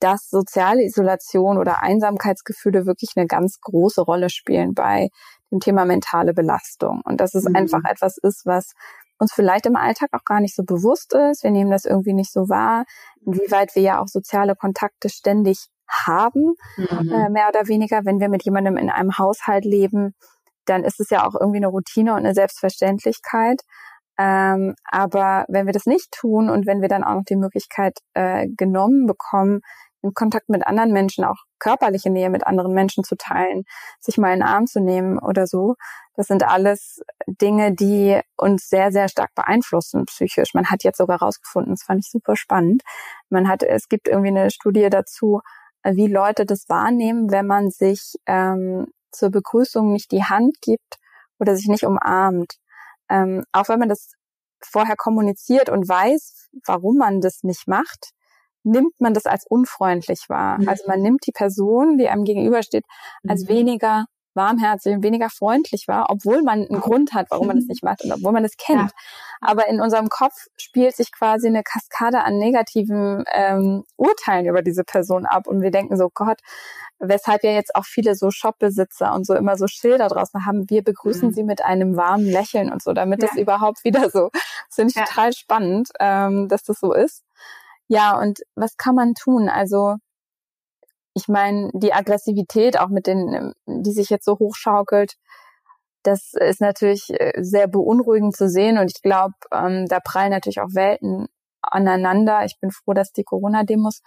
[0.00, 5.08] dass soziale Isolation oder Einsamkeitsgefühle wirklich eine ganz große Rolle spielen bei
[5.50, 7.00] dem Thema mentale Belastung.
[7.04, 7.56] Und dass es mhm.
[7.56, 8.72] einfach etwas ist, was
[9.18, 11.42] uns vielleicht im Alltag auch gar nicht so bewusst ist.
[11.42, 12.84] Wir nehmen das irgendwie nicht so wahr,
[13.24, 17.10] inwieweit wir ja auch soziale Kontakte ständig haben, mhm.
[17.12, 20.14] äh, mehr oder weniger, wenn wir mit jemandem in einem Haushalt leben,
[20.66, 23.62] dann ist es ja auch irgendwie eine Routine und eine Selbstverständlichkeit.
[24.18, 27.98] Ähm, aber wenn wir das nicht tun und wenn wir dann auch noch die Möglichkeit
[28.14, 29.60] äh, genommen bekommen,
[30.02, 33.64] in Kontakt mit anderen Menschen, auch körperliche Nähe mit anderen Menschen zu teilen,
[34.00, 35.74] sich mal in den Arm zu nehmen oder so,
[36.14, 40.54] das sind alles Dinge, die uns sehr, sehr stark beeinflussen psychisch.
[40.54, 42.82] Man hat jetzt sogar rausgefunden, das fand ich super spannend.
[43.28, 45.40] Man hat, es gibt irgendwie eine Studie dazu,
[45.84, 48.86] wie Leute das wahrnehmen, wenn man sich ähm,
[49.16, 50.96] zur Begrüßung nicht die Hand gibt
[51.38, 52.54] oder sich nicht umarmt.
[53.08, 54.12] Ähm, auch wenn man das
[54.62, 58.10] vorher kommuniziert und weiß, warum man das nicht macht,
[58.62, 60.58] nimmt man das als unfreundlich wahr.
[60.60, 60.68] Mhm.
[60.68, 62.84] Also man nimmt die Person, die einem gegenübersteht,
[63.26, 63.48] als mhm.
[63.48, 64.06] weniger
[64.36, 68.04] warmherzig und weniger freundlich war, obwohl man einen Grund hat, warum man das nicht macht
[68.04, 68.90] und obwohl man das kennt.
[68.90, 68.96] Ja.
[69.40, 74.84] Aber in unserem Kopf spielt sich quasi eine Kaskade an negativen ähm, Urteilen über diese
[74.84, 76.40] Person ab und wir denken so, Gott,
[76.98, 80.82] weshalb ja jetzt auch viele so Shopbesitzer und so immer so Schilder draußen haben, wir
[80.82, 81.32] begrüßen mhm.
[81.32, 83.28] sie mit einem warmen Lächeln und so, damit ja.
[83.28, 84.42] das überhaupt wieder so, das
[84.74, 85.04] finde ich ja.
[85.04, 87.22] total spannend, ähm, dass das so ist.
[87.88, 89.48] Ja, und was kann man tun?
[89.48, 89.96] Also
[91.16, 95.14] ich meine, die Aggressivität auch mit den, die sich jetzt so hochschaukelt,
[96.02, 100.60] das ist natürlich äh, sehr beunruhigend zu sehen und ich glaube, ähm, da prallen natürlich
[100.60, 101.26] auch Welten
[101.62, 102.44] aneinander.
[102.44, 104.02] Ich bin froh, dass die Corona-Demos,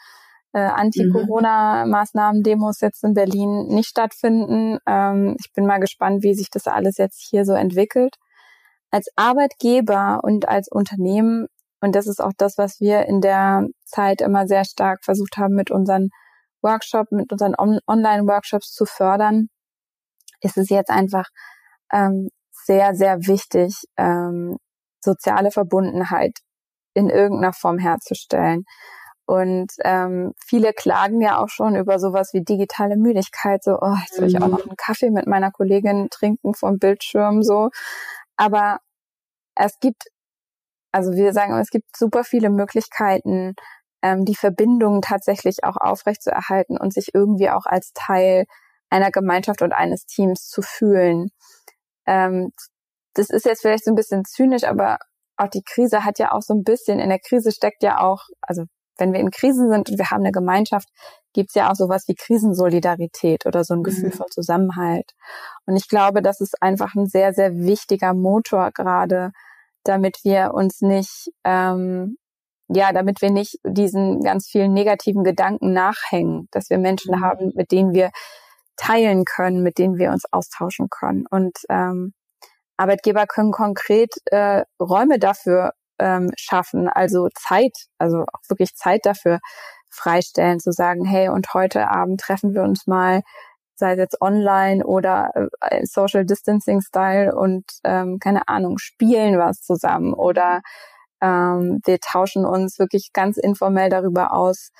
[0.53, 4.77] äh, Anti-Corona-Maßnahmen-Demos jetzt in Berlin nicht stattfinden.
[4.85, 8.17] Ähm, ich bin mal gespannt, wie sich das alles jetzt hier so entwickelt.
[8.91, 11.47] Als Arbeitgeber und als Unternehmen
[11.81, 15.55] und das ist auch das, was wir in der Zeit immer sehr stark versucht haben,
[15.55, 16.09] mit unseren
[16.61, 19.49] Workshops, mit unseren On Online-Workshops zu fördern,
[20.41, 21.27] ist es jetzt einfach
[21.91, 24.57] ähm, sehr, sehr wichtig, ähm,
[25.03, 26.37] soziale Verbundenheit
[26.93, 28.65] in irgendeiner Form herzustellen.
[29.25, 34.19] Und ähm, viele klagen ja auch schon über sowas wie digitale Müdigkeit, so, oh, jetzt
[34.19, 34.71] will ich auch noch mhm.
[34.71, 37.69] einen Kaffee mit meiner Kollegin trinken vom Bildschirm, so.
[38.37, 38.79] Aber
[39.55, 40.05] es gibt,
[40.91, 43.53] also wir sagen, es gibt super viele Möglichkeiten,
[44.01, 48.45] ähm, die Verbindung tatsächlich auch aufrechtzuerhalten und sich irgendwie auch als Teil
[48.89, 51.29] einer Gemeinschaft und eines Teams zu fühlen.
[52.05, 52.51] Ähm,
[53.13, 54.97] das ist jetzt vielleicht so ein bisschen zynisch, aber
[55.37, 58.23] auch die Krise hat ja auch so ein bisschen, in der Krise steckt ja auch,
[58.41, 58.63] also
[58.97, 60.89] wenn wir in Krisen sind und wir haben eine Gemeinschaft,
[61.33, 64.13] gibt es ja auch sowas wie Krisensolidarität oder so ein Gefühl mhm.
[64.13, 65.11] von Zusammenhalt.
[65.65, 69.31] Und ich glaube, das ist einfach ein sehr, sehr wichtiger Motor gerade,
[69.83, 72.17] damit wir uns nicht, ähm,
[72.69, 77.23] ja, damit wir nicht diesen ganz vielen negativen Gedanken nachhängen, dass wir Menschen mhm.
[77.23, 78.11] haben, mit denen wir
[78.77, 81.25] teilen können, mit denen wir uns austauschen können.
[81.29, 82.13] Und ähm,
[82.77, 89.39] Arbeitgeber können konkret äh, Räume dafür ähm, schaffen, also Zeit, also auch wirklich Zeit dafür
[89.89, 93.21] freistellen, zu sagen, hey, und heute Abend treffen wir uns mal,
[93.75, 99.61] sei es jetzt online oder äh, Social Distancing Style und ähm, keine Ahnung, spielen was
[99.61, 100.61] zusammen oder
[101.21, 104.71] ähm, wir tauschen uns wirklich ganz informell darüber aus,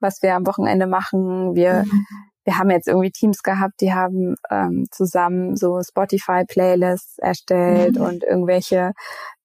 [0.00, 1.54] was wir am Wochenende machen.
[1.54, 2.06] Wir mhm.
[2.44, 8.02] wir haben jetzt irgendwie Teams gehabt, die haben ähm, zusammen so Spotify-Playlists erstellt mhm.
[8.02, 8.92] und irgendwelche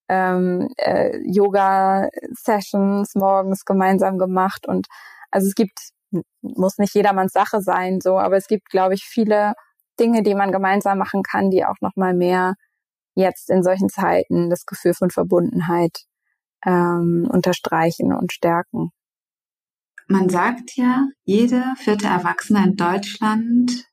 [0.07, 4.67] ähm, äh, Yoga-Sessions morgens gemeinsam gemacht.
[4.67, 4.87] Und
[5.31, 5.79] also es gibt,
[6.41, 9.53] muss nicht jedermanns Sache sein, so, aber es gibt, glaube ich, viele
[9.99, 12.53] Dinge, die man gemeinsam machen kann, die auch nochmal mehr
[13.15, 16.03] jetzt in solchen Zeiten das Gefühl von Verbundenheit
[16.65, 18.91] ähm, unterstreichen und stärken.
[20.07, 23.87] Man sagt ja, jeder vierte Erwachsene in Deutschland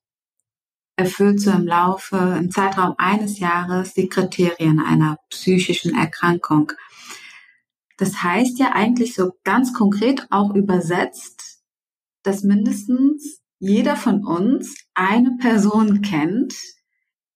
[0.97, 6.73] erfüllt so im Laufe, im Zeitraum eines Jahres die Kriterien einer psychischen Erkrankung.
[7.99, 11.62] Das heißt ja eigentlich so ganz konkret auch übersetzt,
[12.25, 16.55] dass mindestens jeder von uns eine Person kennt,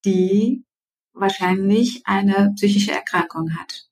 [0.05, 0.65] die
[1.13, 3.92] wahrscheinlich eine psychische Erkrankung hat.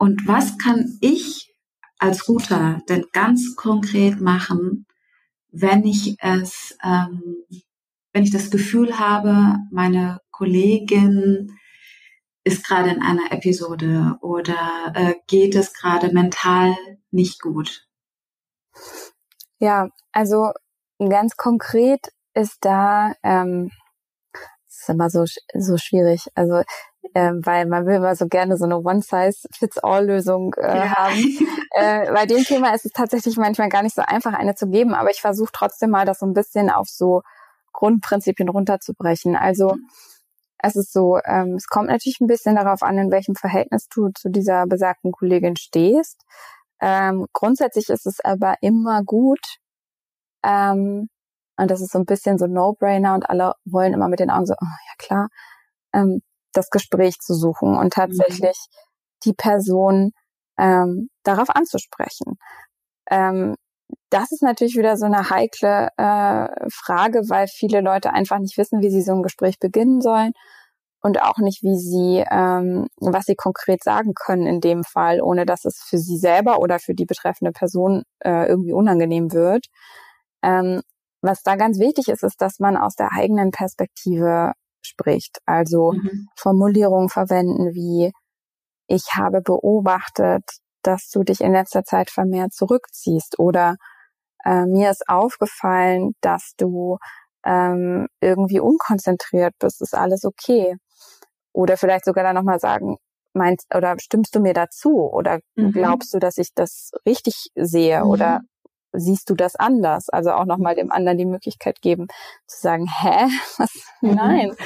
[0.00, 1.54] Und was kann ich
[1.98, 4.86] als Router denn ganz konkret machen,
[5.52, 7.44] wenn ich es ähm,
[8.14, 11.54] wenn ich das Gefühl habe, meine Kollegin
[12.44, 16.74] ist gerade in einer Episode oder äh, geht es gerade mental
[17.10, 17.86] nicht gut?
[19.58, 20.52] Ja, also
[20.98, 23.70] ganz konkret ist da, ähm,
[24.66, 26.62] ist immer so so schwierig, also
[27.14, 30.96] ähm, weil man will immer so gerne so eine One-Size-Fits-All-Lösung äh, ja.
[30.96, 31.38] haben.
[31.72, 34.94] äh, bei dem Thema ist es tatsächlich manchmal gar nicht so einfach, eine zu geben,
[34.94, 37.22] aber ich versuche trotzdem mal, das so ein bisschen auf so
[37.72, 39.36] Grundprinzipien runterzubrechen.
[39.36, 39.88] Also mhm.
[40.58, 44.10] es ist so, ähm, es kommt natürlich ein bisschen darauf an, in welchem Verhältnis du
[44.10, 46.22] zu dieser besagten Kollegin stehst.
[46.80, 49.58] Ähm, grundsätzlich ist es aber immer gut,
[50.42, 51.08] ähm,
[51.56, 54.46] und das ist so ein bisschen so No-Brainer und alle wollen immer mit den Augen
[54.46, 55.28] so, oh, ja klar,
[55.92, 56.22] ähm,
[56.52, 59.20] das Gespräch zu suchen und tatsächlich mhm.
[59.24, 60.12] die Person
[60.58, 62.38] ähm, darauf anzusprechen.
[63.10, 63.56] Ähm,
[64.10, 68.82] das ist natürlich wieder so eine heikle äh, Frage, weil viele Leute einfach nicht wissen,
[68.82, 70.32] wie sie so ein Gespräch beginnen sollen
[71.02, 75.46] und auch nicht, wie sie, ähm, was sie konkret sagen können in dem Fall, ohne
[75.46, 79.66] dass es für sie selber oder für die betreffende Person äh, irgendwie unangenehm wird.
[80.42, 80.82] Ähm,
[81.22, 84.52] was da ganz wichtig ist, ist, dass man aus der eigenen Perspektive
[84.82, 85.38] spricht.
[85.46, 86.28] Also mhm.
[86.36, 88.12] Formulierungen verwenden wie
[88.86, 90.42] ich habe beobachtet,
[90.82, 93.76] dass du dich in letzter Zeit vermehrt zurückziehst oder
[94.44, 96.98] äh, mir ist aufgefallen, dass du
[97.44, 100.76] ähm, irgendwie unkonzentriert bist, ist alles okay.
[101.52, 102.96] Oder vielleicht sogar dann nochmal sagen,
[103.32, 105.72] meinst oder stimmst du mir dazu oder mhm.
[105.72, 108.10] glaubst du, dass ich das richtig sehe mhm.
[108.10, 108.40] oder
[108.92, 110.08] siehst du das anders?
[110.08, 112.08] Also auch nochmal dem anderen die Möglichkeit geben
[112.46, 113.26] zu sagen, hä?
[113.58, 113.70] Was?
[114.00, 114.14] Mhm.
[114.14, 114.56] Nein.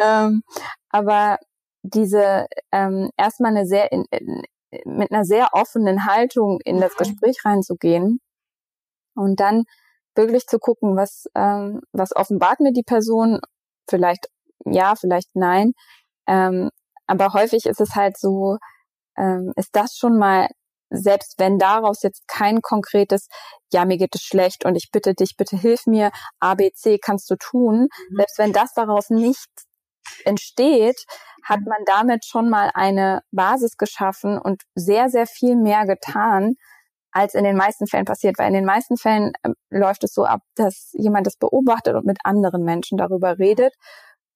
[0.00, 0.42] Ähm,
[0.90, 1.38] aber
[1.82, 4.42] diese ähm, erstmal eine sehr in, in,
[4.84, 8.20] mit einer sehr offenen Haltung in das Gespräch reinzugehen
[9.14, 9.64] und dann
[10.14, 13.40] wirklich zu gucken, was, ähm, was offenbart mir die Person,
[13.88, 14.28] vielleicht
[14.66, 15.72] ja, vielleicht nein.
[16.26, 16.70] Ähm,
[17.06, 18.58] aber häufig ist es halt so,
[19.16, 20.48] ähm, ist das schon mal,
[20.90, 23.28] selbst wenn daraus jetzt kein konkretes,
[23.72, 26.10] ja, mir geht es schlecht und ich bitte dich, bitte hilf mir,
[26.40, 28.16] A, B, C kannst du tun, mhm.
[28.16, 29.48] selbst wenn das daraus nicht
[30.24, 31.04] entsteht,
[31.44, 36.54] hat man damit schon mal eine Basis geschaffen und sehr, sehr viel mehr getan,
[37.12, 38.38] als in den meisten Fällen passiert.
[38.38, 42.06] Weil in den meisten Fällen äh, läuft es so ab, dass jemand das beobachtet und
[42.06, 43.74] mit anderen Menschen darüber redet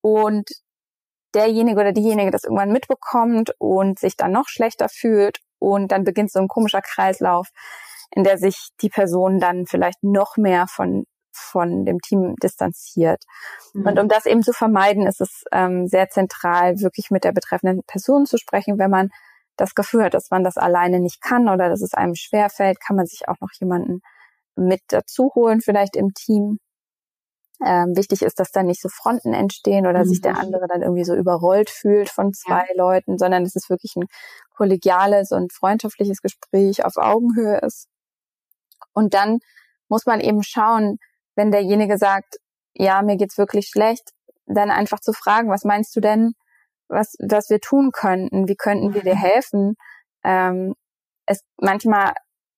[0.00, 0.48] und
[1.34, 5.40] derjenige oder diejenige das irgendwann mitbekommt und sich dann noch schlechter fühlt
[5.72, 7.48] und dann beginnt so ein komischer Kreislauf,
[8.10, 11.04] in der sich die Person dann vielleicht noch mehr von
[11.36, 13.24] von dem Team distanziert.
[13.72, 13.86] Mhm.
[13.86, 17.82] Und um das eben zu vermeiden, ist es ähm, sehr zentral, wirklich mit der betreffenden
[17.88, 18.78] Person zu sprechen.
[18.78, 19.10] Wenn man
[19.56, 22.96] das Gefühl hat, dass man das alleine nicht kann oder dass es einem schwerfällt, kann
[22.96, 24.00] man sich auch noch jemanden
[24.56, 26.58] mit dazu holen, vielleicht im Team.
[27.64, 30.08] Ähm, wichtig ist, dass da nicht so Fronten entstehen oder mhm.
[30.08, 32.76] sich der andere dann irgendwie so überrollt fühlt von zwei ja.
[32.76, 34.04] Leuten, sondern es ist wirklich ein
[34.54, 37.88] kollegiales und freundschaftliches Gespräch auf Augenhöhe ist.
[38.92, 39.38] Und dann
[39.88, 40.98] muss man eben schauen,
[41.36, 42.36] wenn derjenige sagt,
[42.74, 44.10] ja, mir geht's wirklich schlecht,
[44.46, 46.34] dann einfach zu fragen, was meinst du denn,
[46.88, 48.46] was, was wir tun könnten?
[48.48, 49.20] Wie könnten wir dir mhm.
[49.20, 49.74] helfen?
[50.22, 50.74] Ähm,
[51.26, 52.12] es, manchmal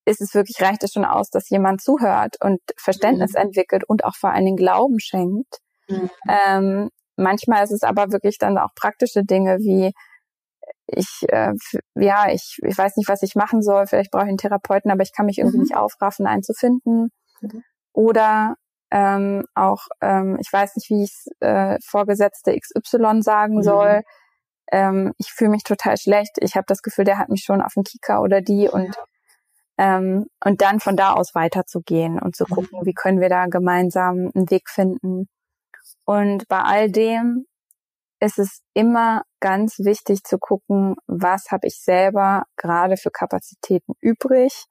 [0.07, 3.43] ist es wirklich, reicht es schon aus, dass jemand zuhört und Verständnis mhm.
[3.43, 5.59] entwickelt und auch vor allen Dingen Glauben schenkt.
[5.89, 6.11] Mhm.
[6.29, 9.93] Ähm, manchmal ist es aber wirklich dann auch praktische Dinge wie,
[10.87, 11.53] ich, äh,
[11.97, 15.03] ja, ich, ich weiß nicht, was ich machen soll, vielleicht brauche ich einen Therapeuten, aber
[15.03, 15.63] ich kann mich irgendwie mhm.
[15.65, 17.11] nicht aufraffen, einen zu finden.
[17.41, 17.63] Mhm.
[17.93, 18.55] Oder
[18.93, 23.63] ähm, auch, ähm, ich weiß nicht, wie ich äh, Vorgesetzte XY sagen mhm.
[23.63, 24.03] soll.
[24.71, 26.37] Ähm, ich fühle mich total schlecht.
[26.41, 28.97] Ich habe das Gefühl, der hat mich schon auf den Kika oder die und
[29.79, 32.55] ähm, und dann von da aus weiterzugehen und zu mhm.
[32.55, 35.29] gucken, wie können wir da gemeinsam einen Weg finden.
[36.05, 37.47] Und bei all dem
[38.21, 44.67] ist es immer ganz wichtig zu gucken, was habe ich selber gerade für Kapazitäten übrig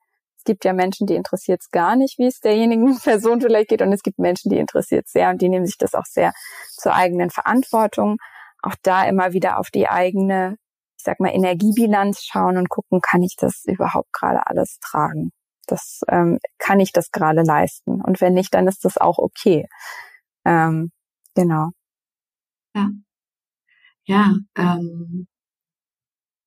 [0.45, 3.81] gibt ja Menschen, die interessiert es gar nicht, wie es derjenigen Person vielleicht geht.
[3.81, 6.31] Und es gibt Menschen, die interessiert sehr und die nehmen sich das auch sehr
[6.69, 8.17] zur eigenen Verantwortung.
[8.61, 10.57] Auch da immer wieder auf die eigene,
[11.05, 15.31] sag mal, Energiebilanz schauen und gucken, kann ich das überhaupt gerade alles tragen?
[15.67, 18.01] Das ähm, kann ich das gerade leisten.
[18.01, 19.65] Und wenn nicht, dann ist das auch okay.
[20.45, 20.91] Ähm,
[21.35, 21.69] genau.
[22.75, 22.89] Ja.
[24.07, 25.27] Ja, ähm,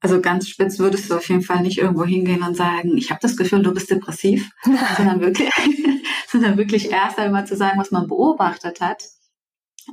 [0.00, 3.20] also ganz spitz würdest du auf jeden Fall nicht irgendwo hingehen und sagen, ich habe
[3.20, 4.50] das Gefühl, du bist depressiv,
[4.96, 5.50] sondern wirklich,
[6.28, 9.02] sondern wirklich erst einmal zu sagen, was man beobachtet hat.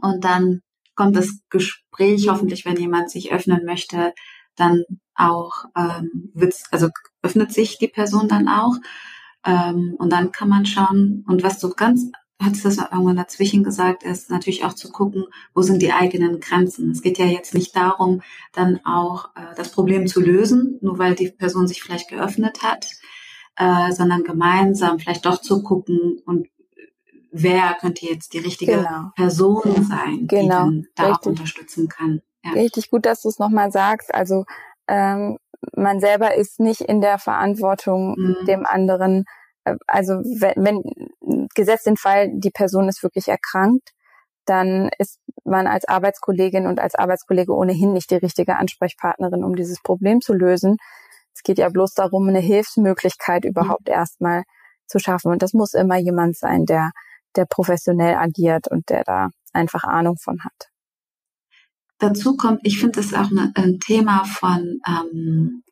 [0.01, 0.61] Und dann
[0.93, 4.13] kommt das Gespräch, hoffentlich, wenn jemand sich öffnen möchte,
[4.55, 4.83] dann
[5.15, 6.31] auch, ähm,
[6.71, 6.89] also
[7.21, 8.75] öffnet sich die Person dann auch.
[9.45, 14.03] Ähm, und dann kann man schauen, und was du ganz hat das irgendwann dazwischen gesagt,
[14.03, 16.91] ist natürlich auch zu gucken, wo sind die eigenen Grenzen.
[16.91, 21.15] Es geht ja jetzt nicht darum, dann auch äh, das Problem zu lösen, nur weil
[21.15, 22.87] die Person sich vielleicht geöffnet hat,
[23.55, 26.47] äh, sondern gemeinsam vielleicht doch zu gucken und
[27.31, 29.11] wer könnte jetzt die richtige genau.
[29.15, 30.41] Person sein, genau.
[30.41, 31.21] die dann da Richtig.
[31.21, 32.21] auch unterstützen kann.
[32.45, 32.51] Ja.
[32.53, 34.13] Richtig gut, dass du es nochmal sagst.
[34.13, 34.45] Also
[34.87, 35.37] ähm,
[35.75, 38.45] man selber ist nicht in der Verantwortung, mhm.
[38.45, 39.25] dem anderen
[39.87, 43.91] also wenn, wenn gesetzt den Fall, die Person ist wirklich erkrankt,
[44.45, 49.81] dann ist man als Arbeitskollegin und als Arbeitskollege ohnehin nicht die richtige Ansprechpartnerin, um dieses
[49.81, 50.77] Problem zu lösen.
[51.33, 53.49] Es geht ja bloß darum, eine Hilfsmöglichkeit mhm.
[53.51, 53.93] überhaupt mhm.
[53.93, 54.43] erstmal
[54.87, 55.31] zu schaffen.
[55.31, 56.91] Und das muss immer jemand sein, der,
[57.35, 60.69] der professionell agiert und der da einfach Ahnung von hat.
[61.97, 65.63] Dazu kommt, ich finde es auch eine, ein Thema von ähm,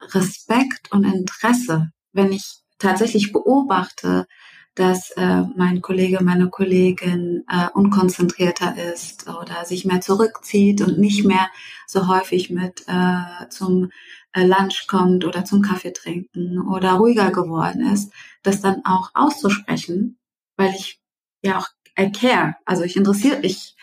[0.00, 1.90] Respekt und Interesse.
[2.12, 4.26] Wenn ich tatsächlich beobachte,
[4.74, 11.24] dass äh, mein Kollege, meine Kollegin äh, unkonzentrierter ist oder sich mehr zurückzieht und nicht
[11.24, 11.48] mehr
[11.86, 13.90] so häufig mit äh, zum
[14.32, 18.12] äh, Lunch kommt oder zum Kaffee trinken oder ruhiger geworden ist,
[18.42, 20.18] das dann auch auszusprechen,
[20.56, 21.00] weil ich
[21.42, 21.68] ja auch
[21.98, 23.75] I care, also ich interessiere, ich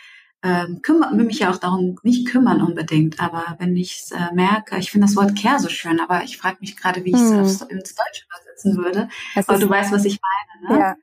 [0.44, 4.34] ähm, kümmere, will mich ja auch darum nicht kümmern unbedingt, aber wenn ich es äh,
[4.34, 7.16] merke, ich finde das Wort Care so schön, aber ich frage mich gerade, wie ich
[7.16, 7.70] es hm.
[7.70, 9.08] ins Deutsche übersetzen würde.
[9.34, 10.80] Das aber du weißt, was ich meine, ne?
[10.80, 10.96] Ja.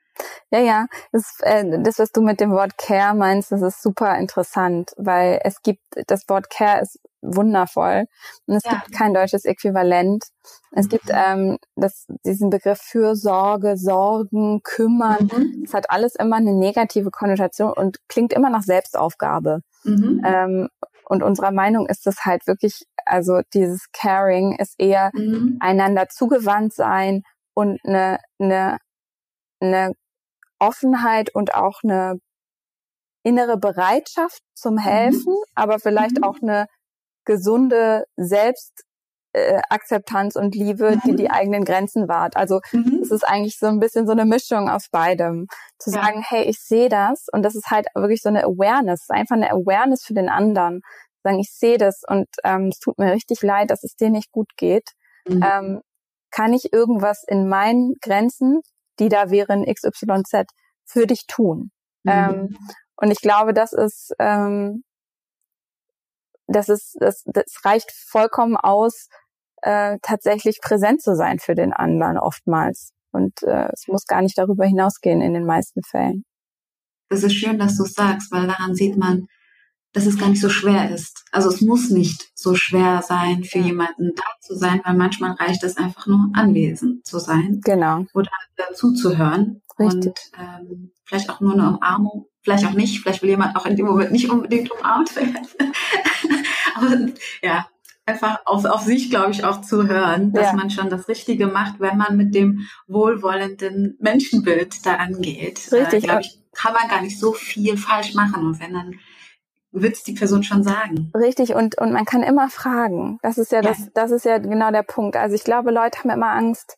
[0.51, 4.17] Ja, ja, das, äh, das, was du mit dem Wort Care meinst, das ist super
[4.17, 8.05] interessant, weil es gibt, das Wort Care ist wundervoll
[8.47, 8.71] und es ja.
[8.71, 10.25] gibt kein deutsches Äquivalent.
[10.71, 11.15] Es gibt mhm.
[11.15, 15.29] ähm, das, diesen Begriff Fürsorge, Sorgen, Kümmern.
[15.31, 15.63] Mhm.
[15.65, 19.61] Es hat alles immer eine negative Konnotation und klingt immer nach Selbstaufgabe.
[19.83, 20.21] Mhm.
[20.25, 20.69] Ähm,
[21.05, 25.57] und unserer Meinung ist es halt wirklich, also dieses Caring ist eher mhm.
[25.59, 28.77] einander zugewandt sein und eine, eine,
[29.59, 29.93] eine
[30.61, 32.19] Offenheit und auch eine
[33.23, 34.79] innere Bereitschaft zum mhm.
[34.79, 35.43] Helfen, mhm.
[35.55, 36.23] aber vielleicht mhm.
[36.23, 36.67] auch eine
[37.25, 38.05] gesunde
[39.33, 41.31] äh, Akzeptanz und Liebe, die die mhm.
[41.31, 42.35] eigenen Grenzen wahrt.
[42.35, 42.99] Also mhm.
[43.01, 45.47] es ist eigentlich so ein bisschen so eine Mischung aus beidem.
[45.79, 46.01] Zu ja.
[46.01, 49.51] sagen, hey, ich sehe das und das ist halt wirklich so eine Awareness, einfach eine
[49.51, 50.81] Awareness für den anderen.
[51.23, 54.31] Sagen, ich sehe das und ähm, es tut mir richtig leid, dass es dir nicht
[54.31, 54.89] gut geht.
[55.27, 55.43] Mhm.
[55.43, 55.81] Ähm,
[56.31, 58.61] kann ich irgendwas in meinen Grenzen,
[58.99, 60.45] die da wären XYZ,
[60.85, 61.71] für dich tun?
[62.03, 62.11] Mhm.
[62.11, 62.57] Ähm,
[62.95, 64.83] und ich glaube, das ist ähm,
[66.51, 69.07] das ist, das, das reicht vollkommen aus,
[69.61, 72.91] äh, tatsächlich präsent zu sein für den anderen oftmals.
[73.11, 76.23] Und äh, es muss gar nicht darüber hinausgehen in den meisten Fällen.
[77.09, 79.27] Das ist schön, dass du es sagst, weil daran sieht man,
[79.93, 81.25] dass es gar nicht so schwer ist.
[81.31, 85.63] Also es muss nicht so schwer sein, für jemanden da zu sein, weil manchmal reicht
[85.63, 87.61] es einfach nur anwesend zu sein.
[87.63, 88.05] Genau.
[88.13, 88.29] Oder
[88.73, 89.61] zuzuhören.
[89.79, 90.07] Richtig.
[90.07, 93.75] Und ähm, vielleicht auch nur eine Umarmung, vielleicht auch nicht, vielleicht will jemand auch in
[93.75, 95.47] dem Moment nicht unbedingt umarmt werden.
[96.75, 96.97] Aber
[97.41, 97.67] ja,
[98.05, 100.53] einfach auf, auf sich, glaube ich, auch zu hören, dass ja.
[100.53, 105.71] man schon das Richtige macht, wenn man mit dem wohlwollenden Menschenbild daran geht.
[105.71, 106.03] Richtig.
[106.03, 108.45] Äh, glaube ich, kann man gar nicht so viel falsch machen.
[108.45, 108.95] Und wenn dann
[109.71, 111.11] wird es die Person schon sagen.
[111.15, 113.19] Richtig, und, und man kann immer fragen.
[113.21, 115.15] Das ist ja, ja, das, das ist ja genau der Punkt.
[115.15, 116.75] Also ich glaube, Leute haben immer Angst,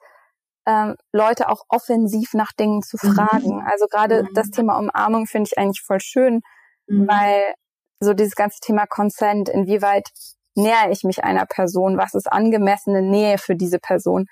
[0.66, 3.14] ähm, Leute auch offensiv nach Dingen zu mhm.
[3.14, 3.56] fragen.
[3.58, 3.68] Mhm.
[3.70, 4.30] Also gerade mhm.
[4.34, 6.42] das Thema Umarmung finde ich eigentlich voll schön,
[6.88, 7.08] mhm.
[7.08, 7.54] weil
[8.00, 10.10] so dieses ganze Thema Consent, inwieweit
[10.56, 14.28] nähere ich mich einer Person, was ist angemessene Nähe für diese Person.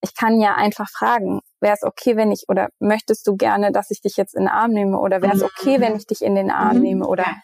[0.00, 3.90] Ich kann ja einfach fragen, wäre es okay, wenn ich, oder möchtest du gerne, dass
[3.90, 5.48] ich dich jetzt in den Arm nehme, oder wäre es mhm.
[5.56, 6.82] okay, wenn ich dich in den Arm mhm.
[6.82, 7.36] nehme, oder ja.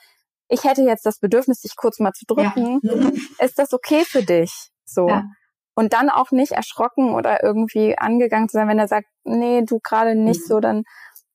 [0.48, 2.80] Ich hätte jetzt das Bedürfnis, dich kurz mal zu drücken.
[2.82, 2.94] Ja.
[2.94, 3.12] Mhm.
[3.38, 4.70] Ist das okay für dich?
[4.84, 5.08] So.
[5.08, 5.24] Ja.
[5.74, 9.80] Und dann auch nicht erschrocken oder irgendwie angegangen zu sein, wenn er sagt, nee, du
[9.80, 10.46] gerade nicht mhm.
[10.46, 10.84] so, dann,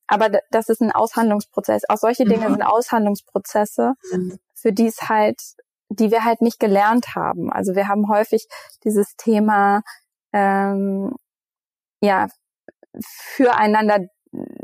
[0.06, 1.82] aber das ist ein Aushandlungsprozess.
[1.88, 2.54] Auch solche Dinge mhm.
[2.54, 3.94] sind Aushandlungsprozesse,
[4.54, 5.40] für die es halt
[5.90, 7.52] die wir halt nicht gelernt haben.
[7.52, 8.46] Also wir haben häufig
[8.84, 9.82] dieses Thema,
[10.32, 11.14] ähm,
[12.00, 12.28] ja,
[13.02, 14.06] füreinander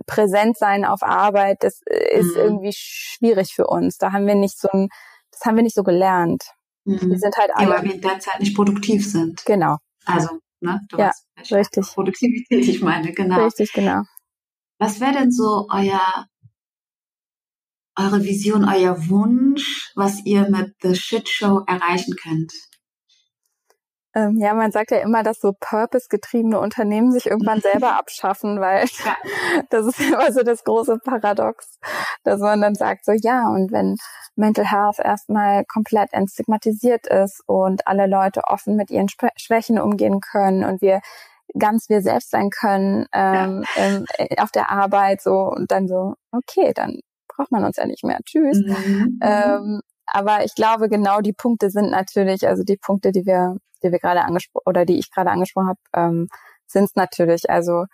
[0.06, 2.42] präsent sein auf Arbeit, das ist mhm.
[2.42, 3.98] irgendwie schwierig für uns.
[3.98, 4.88] Da haben wir nicht so ein,
[5.30, 6.44] das haben wir nicht so gelernt.
[6.84, 7.10] Mhm.
[7.10, 7.70] Wir sind halt alle.
[7.70, 9.44] Ja, weil wir in der Zeit nicht produktiv sind.
[9.44, 9.76] Genau.
[10.04, 11.86] Also, ne, du ja, weißt, richtig.
[11.86, 13.44] Produktivität, ich meine, genau.
[13.44, 14.02] Richtig, genau.
[14.78, 16.26] Was wäre denn so euer
[17.98, 22.52] eure Vision, euer Wunsch, was ihr mit The Shit Show erreichen könnt?
[24.16, 28.86] Ähm, ja, man sagt ja immer, dass so purpose-getriebene Unternehmen sich irgendwann selber abschaffen, weil
[29.04, 29.16] ja.
[29.70, 31.78] das ist immer so das große Paradox,
[32.24, 33.96] dass man dann sagt so, ja, und wenn
[34.34, 40.64] Mental Health erstmal komplett entstigmatisiert ist und alle Leute offen mit ihren Schwächen umgehen können
[40.64, 41.00] und wir
[41.58, 43.82] ganz wir selbst sein können ähm, ja.
[43.82, 44.04] ähm,
[44.38, 48.18] auf der Arbeit so und dann so, okay, dann braucht man uns ja nicht mehr.
[48.24, 48.58] Tschüss.
[48.58, 49.20] Mhm.
[49.22, 53.92] Ähm, aber ich glaube, genau die Punkte sind natürlich, also die Punkte, die wir, die
[53.92, 56.28] wir gerade angesprochen oder die ich gerade angesprochen habe, ähm,
[56.66, 57.50] sind es natürlich.
[57.50, 57.84] Also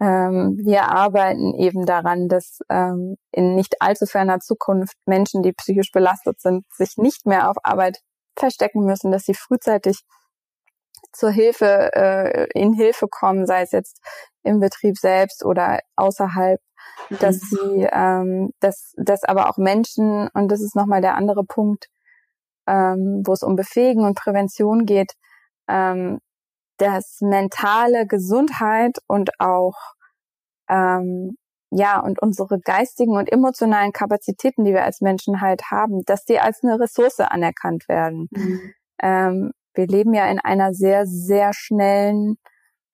[0.00, 5.92] ähm, wir arbeiten eben daran, dass ähm, in nicht allzu ferner Zukunft Menschen, die psychisch
[5.92, 8.00] belastet sind, sich nicht mehr auf Arbeit
[8.36, 10.00] verstecken müssen, dass sie frühzeitig
[11.12, 14.00] zur Hilfe, äh, in Hilfe kommen, sei es jetzt
[14.42, 16.60] im Betrieb selbst oder außerhalb
[17.20, 17.46] dass mhm.
[17.46, 21.88] sie, ähm, dass, dass aber auch Menschen, und das ist nochmal der andere Punkt,
[22.66, 25.12] ähm, wo es um Befähigen und Prävention geht,
[25.68, 26.20] ähm,
[26.78, 29.76] dass mentale Gesundheit und auch
[30.68, 31.36] ähm,
[31.70, 36.40] ja und unsere geistigen und emotionalen Kapazitäten, die wir als Menschen halt haben, dass die
[36.40, 38.28] als eine Ressource anerkannt werden.
[38.30, 38.74] Mhm.
[39.02, 42.36] Ähm, wir leben ja in einer sehr sehr schnellen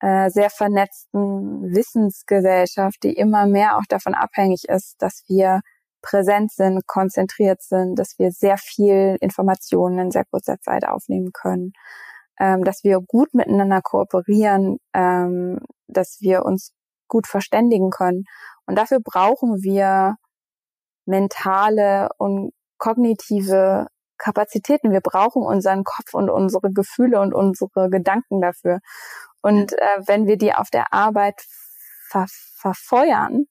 [0.01, 5.61] äh, sehr vernetzten Wissensgesellschaft, die immer mehr auch davon abhängig ist, dass wir
[6.01, 11.73] präsent sind, konzentriert sind, dass wir sehr viel Informationen in sehr kurzer Zeit aufnehmen können,
[12.39, 16.71] ähm, dass wir gut miteinander kooperieren, ähm, dass wir uns
[17.09, 18.23] gut verständigen können.
[18.65, 20.15] Und dafür brauchen wir
[21.05, 23.87] mentale und kognitive
[24.17, 24.91] Kapazitäten.
[24.91, 28.79] Wir brauchen unseren Kopf und unsere Gefühle und unsere Gedanken dafür.
[29.41, 31.41] Und äh, wenn wir die auf der Arbeit
[32.09, 32.25] ver
[32.57, 33.45] verfeuern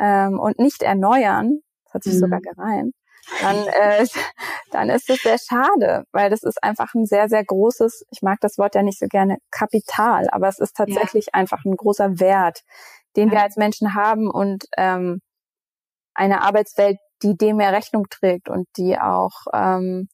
[0.00, 2.18] ähm, und nicht erneuern, das hat sich mhm.
[2.18, 2.94] sogar gereimt,
[3.40, 4.06] dann, äh,
[4.72, 8.38] dann ist es sehr schade, weil das ist einfach ein sehr, sehr großes, ich mag
[8.40, 11.34] das Wort ja nicht so gerne, Kapital, aber es ist tatsächlich ja.
[11.34, 12.62] einfach ein großer Wert,
[13.16, 13.34] den ja.
[13.34, 15.20] wir als Menschen haben und ähm,
[16.14, 20.08] eine Arbeitswelt, die dem mehr Rechnung trägt und die auch ähm,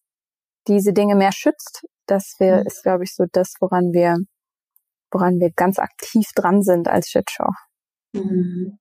[0.67, 1.87] diese Dinge mehr schützt.
[2.07, 2.67] Das wäre, mhm.
[2.67, 4.19] ist, glaube ich, so das, woran wir
[5.11, 7.51] woran wir ganz aktiv dran sind als Shitshow.
[8.13, 8.79] Mhm.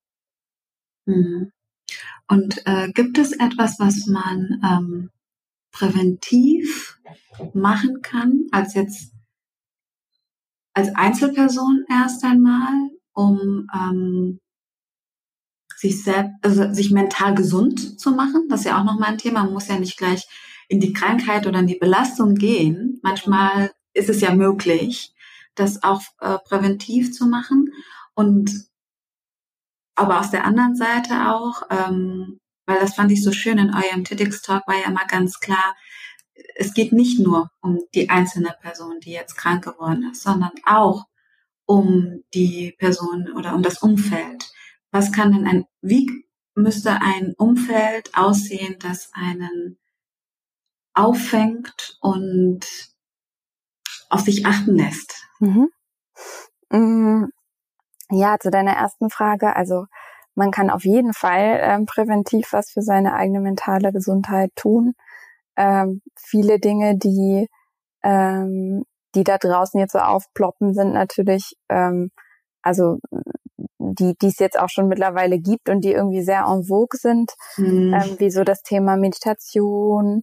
[1.06, 1.52] Mhm.
[2.28, 5.10] Und äh, gibt es etwas, was man ähm,
[5.72, 7.00] präventiv
[7.54, 9.14] machen kann, als jetzt
[10.74, 14.40] als Einzelperson erst einmal, um ähm,
[15.76, 18.48] sich selbst, also sich mental gesund zu machen.
[18.50, 19.44] Das ist ja auch nochmal ein Thema.
[19.44, 20.28] Man muss ja nicht gleich
[20.68, 23.00] in die Krankheit oder in die Belastung gehen.
[23.02, 25.14] Manchmal ist es ja möglich,
[25.60, 27.74] das auch äh, präventiv zu machen.
[28.14, 28.68] Und
[29.96, 34.04] aber aus der anderen Seite auch, ähm, weil das fand ich so schön in eurem
[34.04, 35.76] TEDx-Talk, war ja immer ganz klar,
[36.56, 41.06] es geht nicht nur um die einzelne Person, die jetzt krank geworden ist, sondern auch
[41.66, 44.52] um die Person oder um das Umfeld.
[44.92, 49.78] Was kann denn ein, wie müsste ein Umfeld aussehen, das einen
[50.94, 52.66] auffängt und
[54.10, 55.28] auf sich achten lässt?
[55.40, 55.70] Mhm.
[56.70, 57.26] Mm,
[58.10, 59.56] ja, zu deiner ersten Frage.
[59.56, 59.86] Also
[60.36, 64.94] man kann auf jeden Fall ähm, präventiv was für seine eigene mentale Gesundheit tun.
[65.56, 67.48] Ähm, viele Dinge, die
[68.04, 68.84] ähm,
[69.16, 72.12] die da draußen jetzt so aufploppen, sind natürlich, ähm,
[72.62, 73.00] also
[73.80, 77.34] die, die es jetzt auch schon mittlerweile gibt und die irgendwie sehr en vogue sind,
[77.58, 77.94] mhm.
[77.94, 80.22] ähm, wie so das Thema Meditation,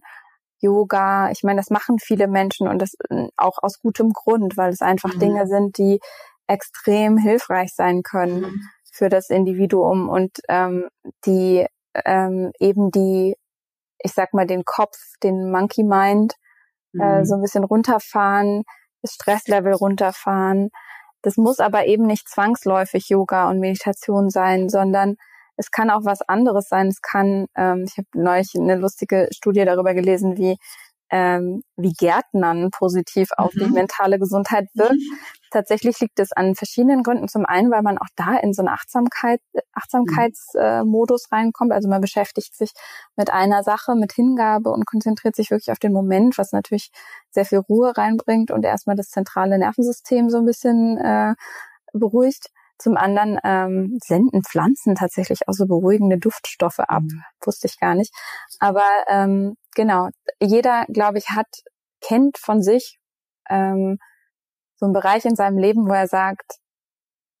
[0.59, 1.31] Yoga.
[1.31, 4.81] Ich meine, das machen viele Menschen und das äh, auch aus gutem Grund, weil es
[4.81, 5.19] einfach mhm.
[5.19, 5.99] Dinge sind, die
[6.47, 8.61] extrem hilfreich sein können mhm.
[8.91, 10.87] für das Individuum und ähm,
[11.25, 11.65] die
[12.05, 13.35] ähm, eben die,
[13.99, 16.33] ich sag mal, den Kopf, den Monkey Mind
[16.99, 17.25] äh, mhm.
[17.25, 18.63] so ein bisschen runterfahren,
[19.01, 20.69] das Stresslevel runterfahren.
[21.21, 25.15] Das muss aber eben nicht zwangsläufig Yoga und Meditation sein, sondern
[25.57, 26.87] es kann auch was anderes sein.
[26.87, 30.57] Es kann, ähm, ich habe neulich eine lustige Studie darüber gelesen, wie
[31.11, 33.59] ähm, wie Gärtnern positiv auf mhm.
[33.59, 34.93] die mentale Gesundheit wirkt.
[34.93, 35.17] Mhm.
[35.51, 37.27] Tatsächlich liegt es an verschiedenen Gründen.
[37.27, 39.39] Zum einen, weil man auch da in so eine Achtsamkeit,
[39.73, 41.71] Achtsamkeitsmodus äh, reinkommt.
[41.71, 42.71] Also man beschäftigt sich
[43.15, 46.89] mit einer Sache, mit Hingabe und konzentriert sich wirklich auf den Moment, was natürlich
[47.29, 51.35] sehr viel Ruhe reinbringt und erstmal das zentrale Nervensystem so ein bisschen äh,
[51.93, 52.49] beruhigt.
[52.77, 57.03] Zum anderen ähm, senden Pflanzen tatsächlich auch so beruhigende Duftstoffe ab.
[57.03, 57.23] Mhm.
[57.43, 58.13] Wusste ich gar nicht.
[58.59, 60.09] Aber ähm, genau,
[60.41, 61.47] jeder, glaube ich, hat,
[62.01, 62.97] kennt von sich
[63.49, 63.97] ähm,
[64.75, 66.59] so einen Bereich in seinem Leben, wo er sagt,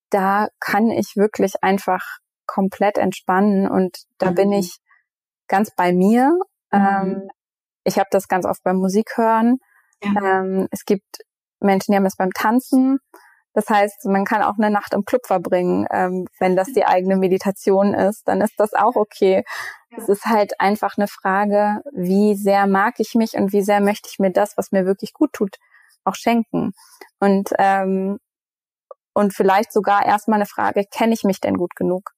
[0.09, 4.35] da kann ich wirklich einfach komplett entspannen und da mhm.
[4.35, 4.77] bin ich
[5.47, 6.31] ganz bei mir.
[6.71, 6.79] Mhm.
[6.79, 7.29] Ähm,
[7.83, 9.57] ich habe das ganz oft beim Musik hören.
[10.01, 10.39] Ja.
[10.39, 11.23] Ähm, es gibt
[11.59, 12.99] Menschen, die haben es beim Tanzen.
[13.55, 17.15] Das heißt, man kann auch eine Nacht im Club verbringen, ähm, wenn das die eigene
[17.15, 19.43] Meditation ist, dann ist das auch okay.
[19.97, 24.09] Es ist halt einfach eine Frage, wie sehr mag ich mich und wie sehr möchte
[24.11, 25.55] ich mir das, was mir wirklich gut tut,
[26.03, 26.73] auch schenken.
[27.19, 28.19] Und ähm,
[29.13, 32.11] und vielleicht sogar erstmal eine Frage, kenne ich mich denn gut genug,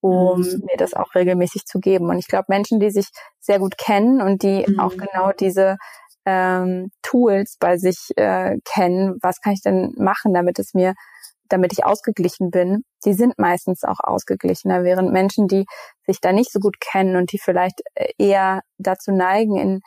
[0.00, 0.62] um mhm.
[0.64, 2.08] mir das auch regelmäßig zu geben?
[2.08, 4.80] Und ich glaube, Menschen, die sich sehr gut kennen und die mhm.
[4.80, 5.76] auch genau diese
[6.28, 10.92] ähm, Tools bei sich äh, kennen, was kann ich denn machen, damit es mir,
[11.48, 15.64] damit ich ausgeglichen bin, die sind meistens auch ausgeglichener, während Menschen, die
[16.06, 19.80] sich da nicht so gut kennen und die vielleicht äh, eher dazu neigen, in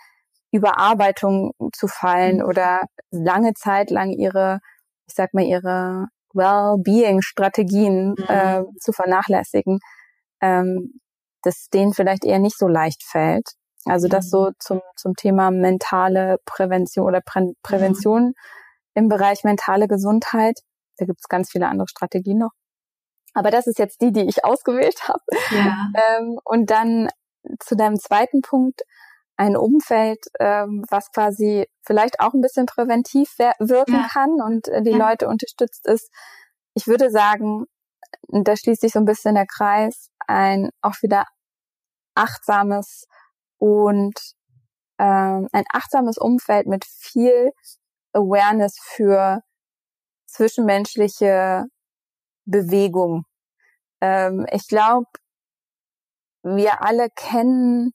[0.52, 2.46] Überarbeitung zu fallen mhm.
[2.46, 2.82] oder
[3.12, 4.60] lange Zeit lang ihre,
[5.08, 8.26] ich sag mal, ihre Well-Being-Strategien mhm.
[8.28, 9.80] äh, zu vernachlässigen,
[10.42, 11.00] ähm,
[11.44, 13.52] das denen vielleicht eher nicht so leicht fällt.
[13.86, 14.56] Also das so mhm.
[14.60, 18.34] zum, zum Thema mentale Prävention oder Prä Prävention mhm.
[18.94, 20.60] im Bereich mentale Gesundheit.
[20.98, 22.52] Da gibt es ganz viele andere Strategien noch.
[23.34, 25.24] Aber das ist jetzt die, die ich ausgewählt habe.
[25.52, 25.88] Ja.
[26.20, 27.10] Ähm, und dann
[27.60, 28.82] zu deinem zweiten Punkt,
[29.38, 34.08] ein Umfeld, ähm, was quasi vielleicht auch ein bisschen präventiv wirken ja.
[34.12, 34.98] kann und äh, die ja.
[34.98, 36.12] Leute unterstützt ist.
[36.76, 37.66] Ich würde sagen,
[38.28, 41.26] da schließt sich so ein bisschen der Kreis, ein auch wieder
[42.14, 43.08] achtsames
[43.62, 44.20] und
[44.98, 47.52] ähm, ein achtsames Umfeld mit viel
[48.12, 49.42] Awareness für
[50.26, 51.66] zwischenmenschliche
[52.46, 53.26] Bewegung.
[54.02, 55.06] Ähm, ich glaube,
[56.44, 57.92] wir alle kennen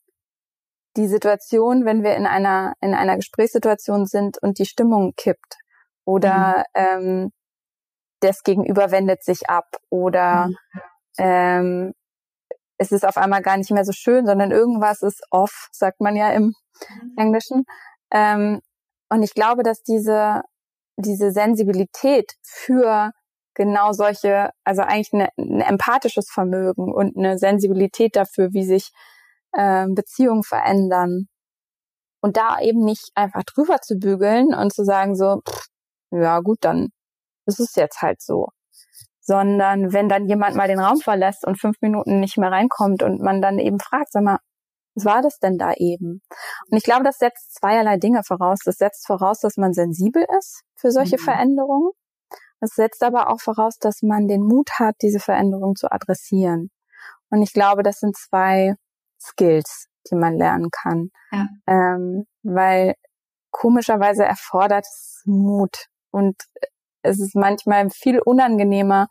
[0.96, 5.56] die Situation, wenn wir in einer in einer Gesprächssituation sind und die Stimmung kippt
[6.04, 6.62] oder mhm.
[6.74, 7.32] ähm,
[8.20, 10.56] das Gegenüber wendet sich ab oder mhm.
[11.18, 11.92] ähm,
[12.78, 16.16] es ist auf einmal gar nicht mehr so schön, sondern irgendwas ist off, sagt man
[16.16, 16.54] ja im
[16.90, 17.14] mhm.
[17.16, 17.64] Englischen.
[18.10, 18.60] Ähm,
[19.08, 20.42] und ich glaube, dass diese,
[20.96, 23.12] diese Sensibilität für
[23.54, 28.90] genau solche, also eigentlich eine, ein empathisches Vermögen und eine Sensibilität dafür, wie sich
[29.52, 31.28] äh, Beziehungen verändern.
[32.20, 35.66] Und da eben nicht einfach drüber zu bügeln und zu sagen so, pff,
[36.10, 36.88] ja gut, dann
[37.46, 38.48] ist es jetzt halt so
[39.26, 43.20] sondern wenn dann jemand mal den Raum verlässt und fünf Minuten nicht mehr reinkommt und
[43.20, 44.38] man dann eben fragt, sag mal,
[44.94, 46.22] was war das denn da eben?
[46.70, 48.60] Und ich glaube, das setzt zweierlei Dinge voraus.
[48.64, 51.24] Das setzt voraus, dass man sensibel ist für solche mhm.
[51.24, 51.90] Veränderungen
[52.60, 56.70] Es setzt aber auch voraus, dass man den Mut hat, diese Veränderung zu adressieren.
[57.28, 58.74] Und ich glaube, das sind zwei
[59.20, 61.10] Skills, die man lernen kann.
[61.32, 61.48] Ja.
[61.66, 62.94] Ähm, weil
[63.50, 65.86] komischerweise erfordert es Mut.
[66.10, 66.36] Und
[67.06, 69.08] es ist manchmal viel unangenehmer,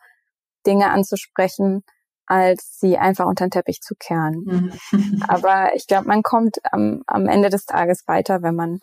[0.65, 1.83] Dinge anzusprechen,
[2.27, 4.43] als sie einfach unter den Teppich zu kehren.
[4.91, 5.23] Mhm.
[5.27, 8.79] Aber ich glaube, man kommt am, am Ende des Tages weiter, wenn man,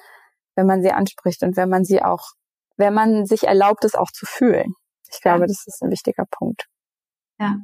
[0.55, 2.33] wenn man sie anspricht und wenn man sie auch,
[2.77, 4.75] wenn man sich erlaubt, es auch zu fühlen.
[5.13, 5.47] Ich glaube, ja.
[5.47, 6.69] das ist ein wichtiger Punkt.
[7.39, 7.57] Ja.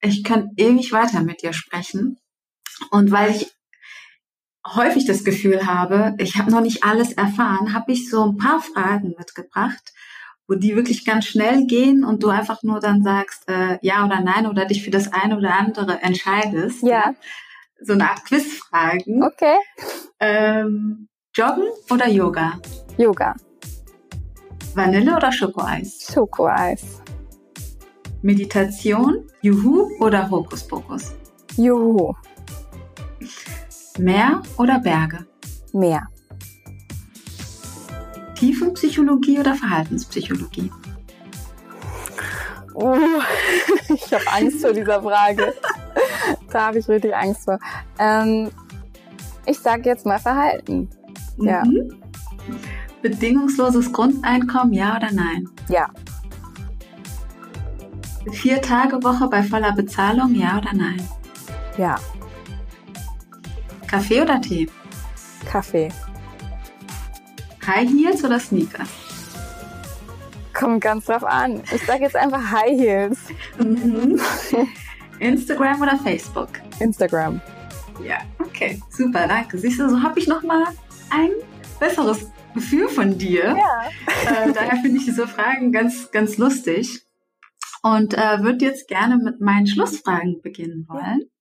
[0.00, 2.18] Ich kann ewig weiter mit dir sprechen.
[2.90, 3.52] Und weil ich
[4.66, 8.60] häufig das Gefühl habe, ich habe noch nicht alles erfahren, habe ich so ein paar
[8.60, 9.92] Fragen mitgebracht,
[10.48, 14.20] wo die wirklich ganz schnell gehen und du einfach nur dann sagst äh, ja oder
[14.20, 16.82] nein oder dich für das eine oder andere entscheidest.
[16.82, 17.14] Ja.
[17.80, 19.22] So eine Art Quizfragen.
[19.22, 19.56] Okay.
[20.20, 22.60] Ähm, Joggen oder Yoga?
[22.96, 23.34] Yoga.
[24.74, 26.08] Vanille oder Schokoeis?
[26.12, 27.02] Schokoeis.
[28.22, 31.14] Meditation, Juhu oder Hokuspokus?
[31.56, 32.14] Juhu.
[33.98, 35.26] Meer oder Berge?
[35.72, 36.06] Meer.
[38.42, 40.68] Tiefenpsychologie oder Verhaltenspsychologie?
[42.74, 42.96] Uh,
[43.94, 45.54] ich habe Angst vor dieser Frage.
[46.50, 47.60] da habe ich richtig Angst vor.
[48.00, 48.50] Ähm,
[49.46, 50.90] ich sage jetzt mal Verhalten.
[51.36, 51.46] Mhm.
[51.46, 51.62] Ja.
[53.00, 55.48] Bedingungsloses Grundeinkommen, ja oder nein?
[55.68, 55.88] Ja.
[58.32, 61.08] Vier Tage Woche bei voller Bezahlung, ja oder nein?
[61.76, 61.96] Ja.
[63.86, 64.68] Kaffee oder Tee?
[65.48, 65.92] Kaffee.
[67.66, 68.88] High Heels oder Sneakers?
[70.52, 71.62] Kommt ganz drauf an.
[71.74, 73.18] Ich sage jetzt einfach High Heels.
[73.58, 74.20] Mhm.
[75.18, 76.48] Instagram oder Facebook?
[76.80, 77.40] Instagram.
[78.04, 79.58] Ja, okay, super, danke.
[79.58, 80.64] Siehst du, so habe ich noch mal
[81.10, 81.30] ein
[81.78, 83.56] besseres Gefühl von dir.
[83.56, 84.44] Ja.
[84.44, 87.02] Äh, daher finde ich diese Fragen ganz, ganz lustig
[87.82, 91.31] und äh, würde jetzt gerne mit meinen Schlussfragen beginnen wollen.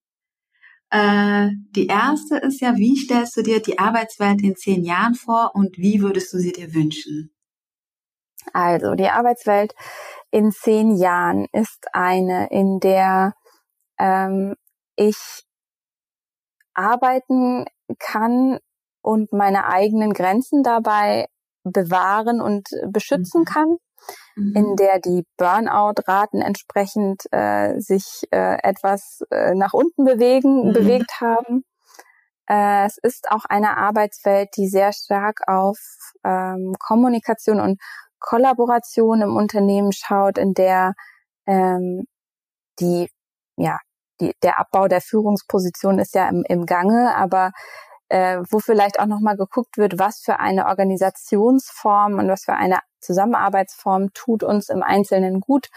[0.91, 5.51] Äh, die erste ist ja, wie stellst du dir die Arbeitswelt in zehn Jahren vor
[5.53, 7.33] und wie würdest du sie dir wünschen?
[8.53, 9.73] Also, die Arbeitswelt
[10.31, 13.33] in zehn Jahren ist eine, in der
[13.97, 14.55] ähm,
[14.97, 15.43] ich
[16.73, 17.65] arbeiten
[17.99, 18.59] kann
[19.01, 21.27] und meine eigenen Grenzen dabei
[21.63, 23.45] bewahren und beschützen mhm.
[23.45, 23.77] kann
[24.35, 24.55] mhm.
[24.55, 30.73] in der die Burnout-Raten entsprechend äh, sich äh, etwas äh, nach unten bewegen, mhm.
[30.73, 31.63] bewegt haben.
[32.47, 35.77] Äh, es ist auch eine Arbeitswelt, die sehr stark auf
[36.23, 37.79] ähm, Kommunikation und
[38.19, 40.93] Kollaboration im Unternehmen schaut, in der
[41.47, 42.05] ähm,
[42.79, 43.09] die,
[43.57, 43.79] ja,
[44.19, 47.51] die, der Abbau der Führungsposition ist ja im, im Gange, aber
[48.11, 52.79] äh, wo vielleicht auch nochmal geguckt wird, was für eine Organisationsform und was für eine
[52.99, 55.69] Zusammenarbeitsform tut uns im Einzelnen gut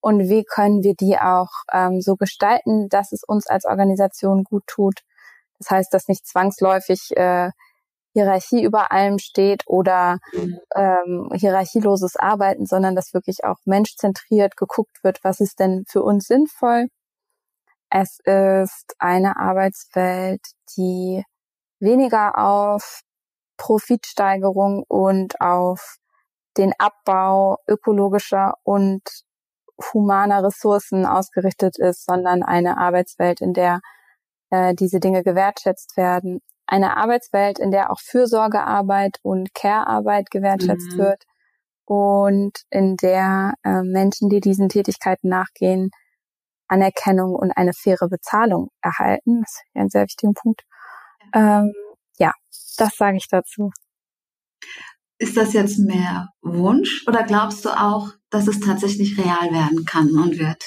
[0.00, 4.64] und wie können wir die auch ähm, so gestalten, dass es uns als Organisation gut
[4.66, 5.00] tut.
[5.58, 7.50] Das heißt, dass nicht zwangsläufig äh,
[8.14, 10.18] Hierarchie über allem steht oder
[10.74, 16.26] ähm, hierarchieloses Arbeiten, sondern dass wirklich auch menschzentriert geguckt wird, was ist denn für uns
[16.26, 16.88] sinnvoll.
[17.90, 20.40] Es ist eine Arbeitswelt,
[20.76, 21.24] die
[21.82, 23.02] weniger auf
[23.58, 25.96] Profitsteigerung und auf
[26.56, 29.02] den Abbau ökologischer und
[29.92, 33.80] humaner Ressourcen ausgerichtet ist, sondern eine Arbeitswelt, in der
[34.50, 36.40] äh, diese Dinge gewertschätzt werden.
[36.66, 40.98] Eine Arbeitswelt, in der auch Fürsorgearbeit und Care-Arbeit gewertschätzt mhm.
[40.98, 41.24] wird
[41.84, 45.90] und in der äh, Menschen, die diesen Tätigkeiten nachgehen,
[46.68, 49.42] Anerkennung und eine faire Bezahlung erhalten.
[49.42, 50.62] Das ist ein sehr wichtiger Punkt.
[51.34, 51.72] Ähm,
[52.18, 52.32] ja,
[52.76, 53.70] das sage ich dazu.
[55.18, 60.10] Ist das jetzt mehr Wunsch oder glaubst du auch, dass es tatsächlich real werden kann
[60.10, 60.64] und wird?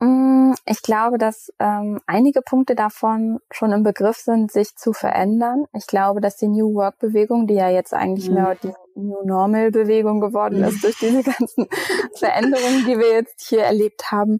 [0.00, 5.66] Mm, ich glaube, dass ähm, einige Punkte davon schon im Begriff sind, sich zu verändern.
[5.74, 8.34] Ich glaube, dass die New Work-Bewegung, die ja jetzt eigentlich mhm.
[8.34, 11.68] mehr die New Normal-Bewegung geworden ist durch diese ganzen
[12.16, 14.38] Veränderungen, die wir jetzt hier erlebt haben,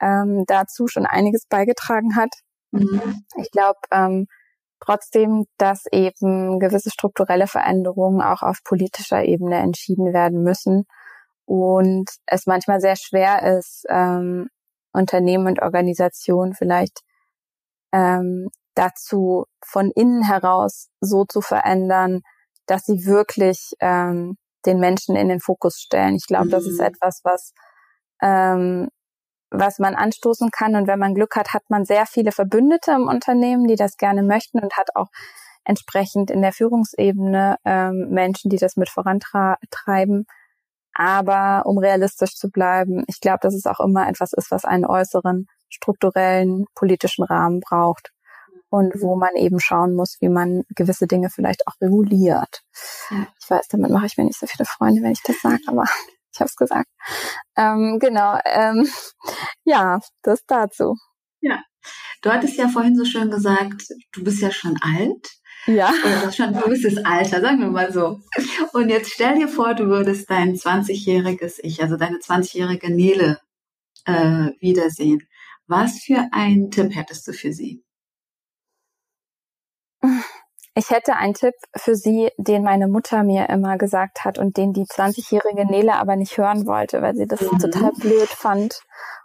[0.00, 2.30] ähm, dazu schon einiges beigetragen hat.
[2.72, 3.24] Mhm.
[3.36, 4.26] Ich glaube, ähm,
[4.80, 10.86] trotzdem, dass eben gewisse strukturelle Veränderungen auch auf politischer Ebene entschieden werden müssen
[11.44, 14.48] und es manchmal sehr schwer ist, ähm,
[14.92, 17.00] Unternehmen und Organisationen vielleicht
[17.92, 22.20] ähm, dazu von innen heraus so zu verändern,
[22.66, 24.36] dass sie wirklich ähm,
[24.66, 26.16] den Menschen in den Fokus stellen.
[26.16, 26.50] Ich glaube, mhm.
[26.50, 26.86] das ist mhm.
[26.86, 27.52] etwas, was
[28.22, 28.88] ähm,
[29.50, 30.74] was man anstoßen kann.
[30.74, 34.22] Und wenn man Glück hat, hat man sehr viele Verbündete im Unternehmen, die das gerne
[34.22, 35.08] möchten und hat auch
[35.64, 40.26] entsprechend in der Führungsebene ähm, Menschen, die das mit vorantreiben.
[40.94, 44.86] Aber um realistisch zu bleiben, ich glaube, dass es auch immer etwas ist, was einen
[44.86, 48.12] äußeren strukturellen politischen Rahmen braucht
[48.70, 52.62] und wo man eben schauen muss, wie man gewisse Dinge vielleicht auch reguliert.
[53.40, 55.84] Ich weiß, damit mache ich mir nicht so viele Freunde, wenn ich das sage, aber
[56.36, 56.88] ich habe es gesagt.
[57.56, 58.88] Ähm, genau, ähm,
[59.64, 60.96] ja, das dazu.
[61.40, 61.62] Ja,
[62.22, 65.28] du hattest ja vorhin so schön gesagt, du bist ja schon alt.
[65.66, 65.90] Ja.
[65.90, 68.20] Oder schon ein gewisses Alter, sagen wir mal so.
[68.72, 73.40] Und jetzt stell dir vor, du würdest dein 20-jähriges Ich, also deine 20-jährige Nele,
[74.04, 75.26] äh, wiedersehen.
[75.66, 77.82] Was für einen Tipp hättest du für sie?
[80.78, 84.74] Ich hätte einen Tipp für sie, den meine Mutter mir immer gesagt hat und den
[84.74, 87.58] die 20-jährige Nele aber nicht hören wollte, weil sie das mhm.
[87.58, 88.82] total blöd fand.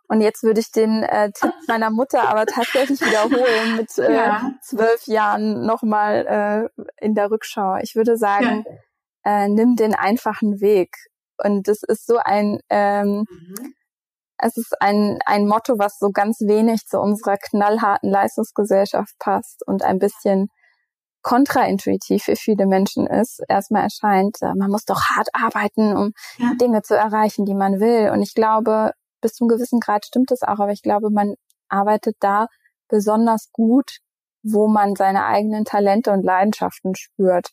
[0.08, 4.54] Und jetzt würde ich den äh, Tipp meiner Mutter aber tatsächlich wiederholen mit äh, ja.
[4.62, 7.76] zwölf Jahren nochmal äh, in der Rückschau.
[7.82, 8.64] Ich würde sagen,
[9.26, 9.44] ja.
[9.44, 10.96] äh, nimm den einfachen Weg.
[11.38, 13.74] Und das ist so ein, ähm, mhm.
[14.38, 19.84] es ist ein, ein Motto, was so ganz wenig zu unserer knallharten Leistungsgesellschaft passt und
[19.84, 20.48] ein bisschen
[21.22, 26.54] kontraintuitiv für viele Menschen ist, erstmal erscheint, äh, man muss doch hart arbeiten, um ja.
[26.60, 28.10] Dinge zu erreichen, die man will.
[28.12, 28.92] Und ich glaube,
[29.22, 31.36] bis zu einem gewissen Grad stimmt es auch, aber ich glaube, man
[31.70, 32.48] arbeitet da
[32.88, 34.00] besonders gut,
[34.44, 37.50] wo man seine eigenen Talente und Leidenschaften spürt.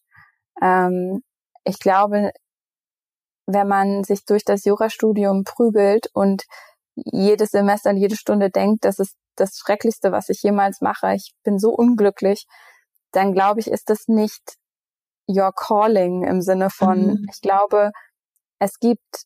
[0.63, 1.23] Ähm,
[1.65, 2.33] ich glaube,
[3.47, 6.45] wenn man sich durch das Jurastudium prügelt und
[6.95, 11.33] jedes Semester und jede Stunde denkt, das ist das Schrecklichste, was ich jemals mache, ich
[11.45, 12.47] bin so unglücklich,
[13.19, 14.57] dann glaube ich, ist das nicht
[15.29, 17.27] your calling im Sinne von, mhm.
[17.31, 17.91] ich glaube,
[18.61, 19.25] es gibt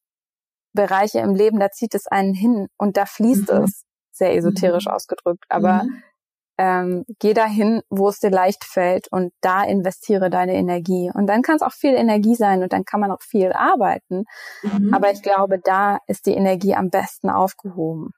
[0.75, 3.65] Bereiche im Leben, da zieht es einen hin und da fließt mhm.
[3.65, 4.93] es, sehr esoterisch mhm.
[4.93, 6.03] ausgedrückt, aber mhm.
[6.59, 11.11] ähm, geh dahin, wo es dir leicht fällt und da investiere deine Energie.
[11.13, 14.25] Und dann kann es auch viel Energie sein und dann kann man auch viel arbeiten.
[14.63, 14.93] Mhm.
[14.95, 18.11] Aber ich glaube, da ist die Energie am besten aufgehoben.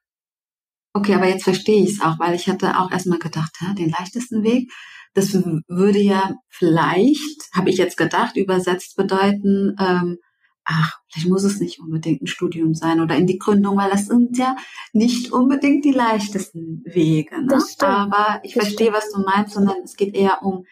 [0.97, 3.91] Okay, aber jetzt verstehe ich es auch, weil ich hatte auch erstmal gedacht, hä, den
[3.91, 4.71] leichtesten Weg.
[5.15, 5.32] Das
[5.69, 10.19] würde ja vielleicht, habe ich jetzt gedacht, übersetzt bedeuten, ähm,
[10.65, 14.07] ach, vielleicht muss es nicht unbedingt ein Studium sein oder in die Gründung, weil das
[14.07, 14.57] sind ja
[14.93, 17.43] nicht unbedingt die leichtesten Wege.
[17.43, 17.59] Ne?
[17.81, 18.97] Aber ich das verstehe, stimmt.
[18.97, 20.65] was du meinst, sondern es geht eher um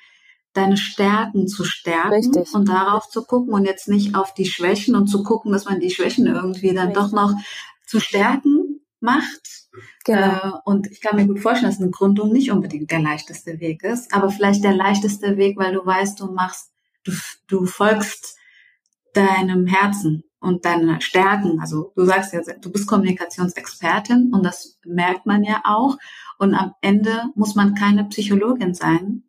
[0.54, 2.54] deine Stärken zu stärken Richtig.
[2.54, 5.80] und darauf zu gucken und jetzt nicht auf die Schwächen und zu gucken, dass man
[5.80, 7.02] die Schwächen irgendwie dann Richtig.
[7.02, 7.32] doch noch
[7.86, 8.61] zu stärken
[9.02, 9.68] macht.
[10.04, 10.18] Genau.
[10.20, 13.82] Äh, und ich kann mir gut vorstellen, dass eine Gründung nicht unbedingt der leichteste Weg
[13.82, 16.72] ist, aber vielleicht der leichteste Weg, weil du weißt, du machst,
[17.04, 17.12] du,
[17.46, 18.36] du folgst
[19.14, 21.60] deinem Herzen und deine Stärken.
[21.60, 25.98] Also du sagst ja, du bist Kommunikationsexpertin und das merkt man ja auch.
[26.38, 29.22] Und am Ende muss man keine Psychologin sein,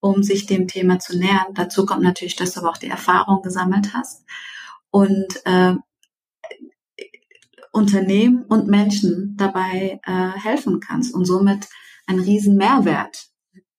[0.00, 1.54] um sich dem Thema zu nähern.
[1.54, 4.24] Dazu kommt natürlich, dass du aber auch die Erfahrung gesammelt hast.
[4.90, 5.74] Und äh,
[7.74, 11.68] Unternehmen und Menschen dabei äh, helfen kannst und somit
[12.06, 13.26] einen riesen Mehrwert.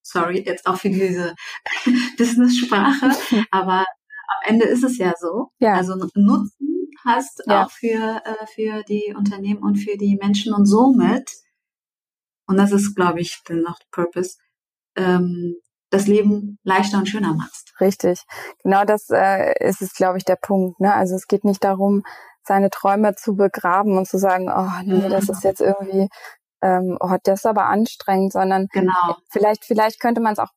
[0.01, 1.35] Sorry, jetzt auch für diese
[2.17, 3.11] Business-Sprache,
[3.51, 5.49] aber am Ende ist es ja so.
[5.59, 5.73] Ja.
[5.73, 7.63] Also Nutzen hast ja.
[7.63, 11.31] auch für, äh, für die Unternehmen und für die Menschen und somit,
[12.47, 14.38] und das ist, glaube ich, dann noch Purpose,
[14.95, 15.55] ähm,
[15.89, 17.73] das Leben leichter und schöner machst.
[17.80, 18.23] Richtig.
[18.63, 20.80] Genau das äh, ist es, glaube ich, der Punkt.
[20.80, 20.93] Ne?
[20.93, 22.03] Also es geht nicht darum,
[22.45, 26.07] seine Träume zu begraben und zu sagen, oh nee, das ist jetzt irgendwie,
[26.61, 29.17] ähm, oh, das ist aber anstrengend, sondern genau.
[29.30, 30.51] vielleicht, vielleicht könnte man es auch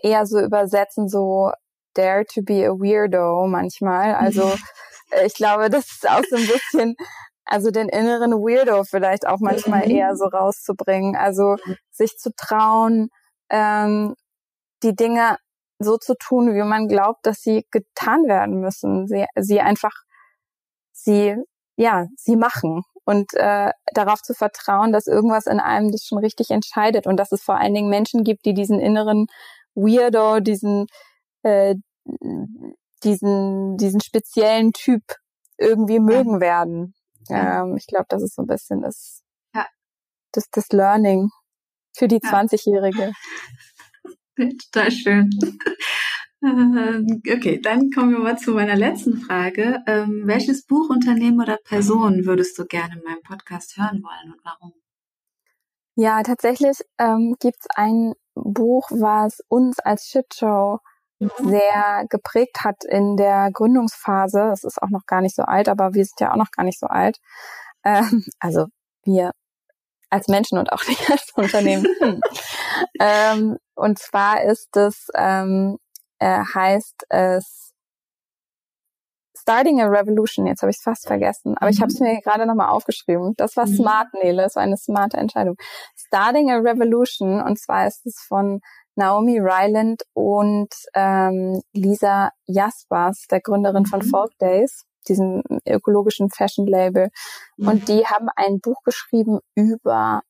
[0.00, 1.52] eher so übersetzen, so
[1.94, 4.14] dare to be a weirdo manchmal.
[4.14, 4.52] Also
[5.24, 6.96] ich glaube, das ist auch so ein bisschen,
[7.44, 9.90] also den inneren Weirdo vielleicht auch manchmal mhm.
[9.90, 11.16] eher so rauszubringen.
[11.16, 11.56] Also
[11.90, 13.08] sich zu trauen,
[13.50, 14.14] ähm,
[14.82, 15.36] die Dinge
[15.78, 19.06] so zu tun, wie man glaubt, dass sie getan werden müssen.
[19.06, 19.92] Sie, sie einfach
[21.02, 21.36] sie,
[21.76, 26.50] ja, sie machen und äh, darauf zu vertrauen, dass irgendwas in einem das schon richtig
[26.50, 29.26] entscheidet und dass es vor allen Dingen Menschen gibt, die diesen inneren
[29.74, 30.86] Weirdo, diesen
[31.42, 31.74] äh,
[33.02, 35.02] diesen diesen speziellen Typ
[35.58, 36.94] irgendwie mögen werden.
[37.28, 39.22] Ähm, ich glaube, das ist so ein bisschen das,
[39.54, 39.66] ja.
[40.32, 41.30] das, das Learning
[41.96, 42.30] für die ja.
[42.30, 43.12] 20-Jährige.
[44.72, 45.30] Total schön.
[47.32, 49.80] Okay, dann kommen wir mal zu meiner letzten Frage.
[49.86, 54.40] Ähm, welches Buch, Unternehmen oder Person würdest du gerne in meinem Podcast hören wollen und
[54.44, 54.72] warum?
[55.94, 60.78] Ja, tatsächlich ähm, gibt es ein Buch, was uns als Shitshow
[61.20, 61.30] mhm.
[61.38, 64.50] sehr geprägt hat in der Gründungsphase.
[64.52, 66.64] Es ist auch noch gar nicht so alt, aber wir sind ja auch noch gar
[66.64, 67.18] nicht so alt.
[67.84, 68.66] Ähm, also
[69.04, 69.30] wir
[70.10, 71.86] als Menschen und auch nicht als Unternehmen.
[73.00, 75.78] ähm, und zwar ist es ähm,
[76.22, 77.72] äh, heißt es
[79.36, 81.72] Starting a Revolution, jetzt habe ich es fast vergessen, aber mhm.
[81.72, 83.34] ich habe es mir gerade nochmal aufgeschrieben.
[83.36, 83.74] Das war mhm.
[83.74, 85.56] smart, Nele, das war eine smarte Entscheidung.
[85.96, 88.60] Starting a Revolution, und zwar ist es von
[88.94, 93.86] Naomi Ryland und ähm, Lisa Jaspers, der Gründerin mhm.
[93.86, 97.08] von Folk Days, diesem ökologischen Fashion-Label.
[97.56, 97.68] Mhm.
[97.68, 100.22] Und die haben ein Buch geschrieben über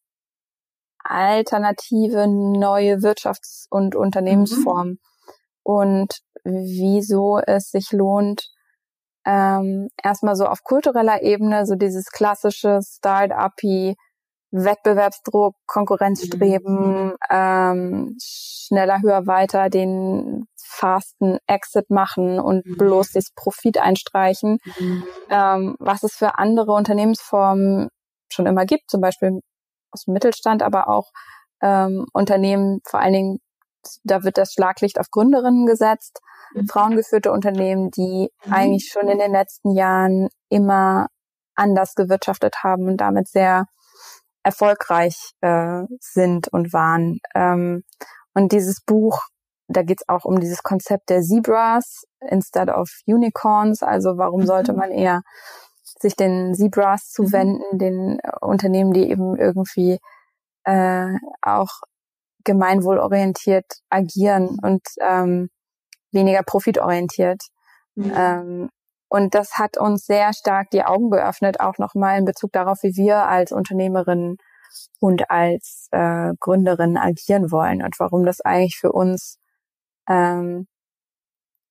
[1.05, 4.93] alternative, neue Wirtschafts- und Unternehmensformen.
[4.93, 5.12] Mhm.
[5.63, 8.49] Und wieso es sich lohnt,
[9.25, 13.95] ähm, erstmal so auf kultureller Ebene, so dieses klassische Start-up-y,
[14.51, 17.17] Wettbewerbsdruck, Konkurrenzstreben, mhm.
[17.31, 22.77] ähm, schneller, höher, weiter, den fasten Exit machen und mhm.
[22.77, 25.05] bloß das Profit einstreichen, mhm.
[25.31, 27.89] ähm, was es für andere Unternehmensformen
[28.31, 29.41] schon immer gibt, zum Beispiel
[29.91, 31.11] aus dem Mittelstand, aber auch
[31.63, 33.39] ähm, Unternehmen, vor allen Dingen,
[34.05, 36.21] da wird das Schlaglicht auf Gründerinnen gesetzt,
[36.55, 36.67] mhm.
[36.67, 38.53] frauengeführte Unternehmen, die mhm.
[38.53, 41.09] eigentlich schon in den letzten Jahren immer
[41.55, 43.67] anders gewirtschaftet haben und damit sehr
[44.43, 47.21] erfolgreich äh, sind und waren.
[47.35, 47.85] Ähm,
[48.35, 49.21] und dieses Buch,
[49.69, 53.83] da geht es auch um dieses Konzept der Zebras instead of Unicorns.
[53.83, 54.47] Also warum mhm.
[54.47, 55.23] sollte man eher
[56.01, 57.79] sich den Zebras zuwenden, mhm.
[57.79, 59.99] den Unternehmen, die eben irgendwie
[60.65, 61.71] äh, auch
[62.45, 65.49] gemeinwohlorientiert agieren und ähm,
[66.13, 67.43] weniger profitorientiert.
[67.95, 68.13] Mhm.
[68.15, 68.71] Ähm,
[69.09, 72.97] und das hat uns sehr stark die Augen geöffnet, auch nochmal in Bezug darauf, wie
[72.97, 74.37] wir als Unternehmerin
[75.01, 79.39] und als äh, Gründerin agieren wollen und warum das eigentlich für uns
[80.09, 80.67] ähm,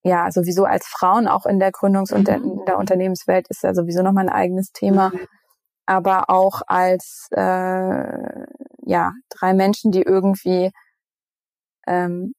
[0.04, 2.60] ja sowieso als Frauen auch in der Gründungs- und mhm.
[2.60, 5.28] in der Unternehmenswelt ist ja sowieso nochmal ein eigenes Thema, mhm.
[5.86, 8.46] aber auch als äh,
[8.86, 10.72] ja drei Menschen, die irgendwie
[11.88, 12.34] ähm,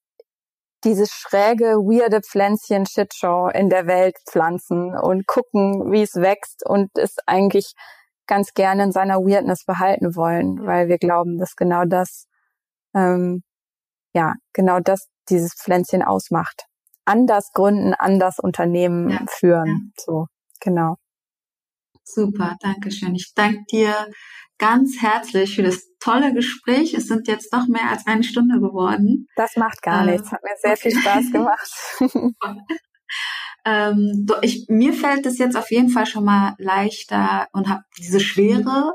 [0.84, 6.90] dieses schräge, weirde Pflänzchen Shitshow in der Welt pflanzen und gucken, wie es wächst und
[6.98, 7.74] es eigentlich
[8.26, 12.26] ganz gerne in seiner Weirdness behalten wollen, weil wir glauben, dass genau das,
[12.94, 13.42] ähm,
[14.14, 16.66] ja, genau das dieses Pflänzchen ausmacht.
[17.04, 19.18] Anders gründen, anders Unternehmen ja.
[19.28, 19.92] führen.
[19.96, 20.26] So,
[20.60, 20.96] genau.
[22.04, 23.14] Super, danke schön.
[23.14, 24.08] Ich danke dir
[24.58, 26.94] ganz herzlich für das tolle Gespräch.
[26.94, 29.28] Es sind jetzt doch mehr als eine Stunde geworden.
[29.36, 30.30] Das macht gar äh, nichts.
[30.30, 30.90] Hat mir sehr okay.
[30.90, 31.70] viel Spaß gemacht.
[33.64, 38.20] ähm, ich, mir fällt es jetzt auf jeden Fall schon mal leichter und habe diese
[38.20, 38.94] Schwere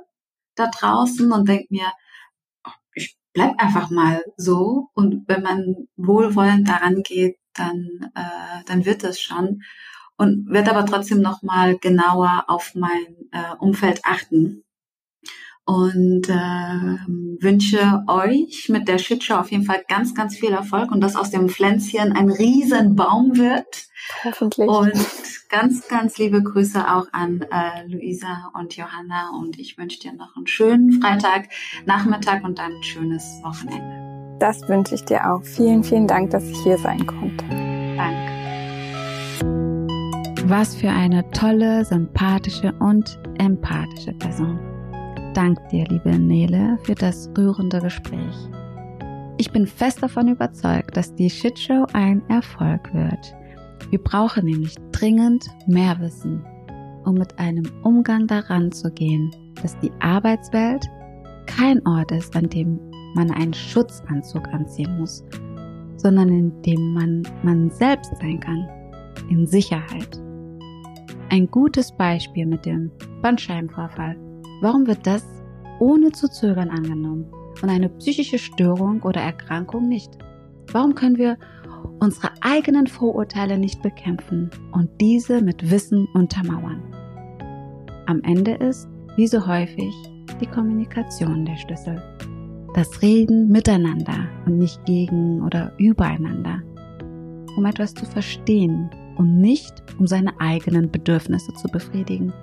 [0.55, 1.91] da draußen und denke mir,
[2.93, 4.89] ich bleib einfach mal so.
[4.93, 9.61] Und wenn man wohlwollend daran geht, dann, äh, dann wird es schon.
[10.17, 14.63] Und wird aber trotzdem noch mal genauer auf mein äh, Umfeld achten
[15.67, 21.01] und äh, wünsche euch mit der Shitshow auf jeden Fall ganz, ganz viel Erfolg und
[21.01, 23.87] dass aus dem Pflänzchen ein Riesenbaum wird.
[24.23, 24.69] Hoffentlich.
[24.69, 24.93] Und
[25.49, 30.37] ganz, ganz liebe Grüße auch an äh, Luisa und Johanna und ich wünsche dir noch
[30.37, 31.49] einen schönen Freitag,
[31.85, 34.37] Nachmittag und ein schönes Wochenende.
[34.39, 35.43] Das wünsche ich dir auch.
[35.43, 37.45] Vielen, vielen Dank, dass ich hier sein konnte.
[37.97, 38.26] Danke.
[40.49, 44.59] Was für eine tolle, sympathische und empathische Person
[45.37, 48.35] danke dir, liebe Nele, für das rührende Gespräch.
[49.37, 53.35] Ich bin fest davon überzeugt, dass die Shitshow ein Erfolg wird.
[53.91, 56.43] Wir brauchen nämlich dringend mehr Wissen,
[57.05, 59.29] um mit einem Umgang daran zu gehen,
[59.61, 60.87] dass die Arbeitswelt
[61.45, 62.79] kein Ort ist, an dem
[63.13, 65.23] man einen Schutzanzug anziehen muss,
[65.97, 68.67] sondern in dem man man selbst sein kann,
[69.29, 70.19] in Sicherheit.
[71.29, 72.91] Ein gutes Beispiel mit dem
[73.21, 74.15] Bandscheibenvorfall
[74.59, 75.23] Warum wird das
[75.79, 77.25] ohne zu zögern angenommen
[77.61, 80.17] und eine psychische Störung oder Erkrankung nicht?
[80.71, 81.37] Warum können wir
[81.99, 86.81] unsere eigenen Vorurteile nicht bekämpfen und diese mit Wissen untermauern?
[88.07, 89.93] Am Ende ist, wie so häufig,
[90.41, 92.01] die Kommunikation der Schlüssel.
[92.73, 96.61] Das Reden miteinander und nicht gegen oder übereinander.
[97.55, 102.33] Um etwas zu verstehen und nicht um seine eigenen Bedürfnisse zu befriedigen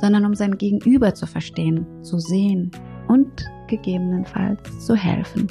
[0.00, 2.70] sondern um sein Gegenüber zu verstehen, zu sehen
[3.08, 5.48] und gegebenenfalls zu helfen.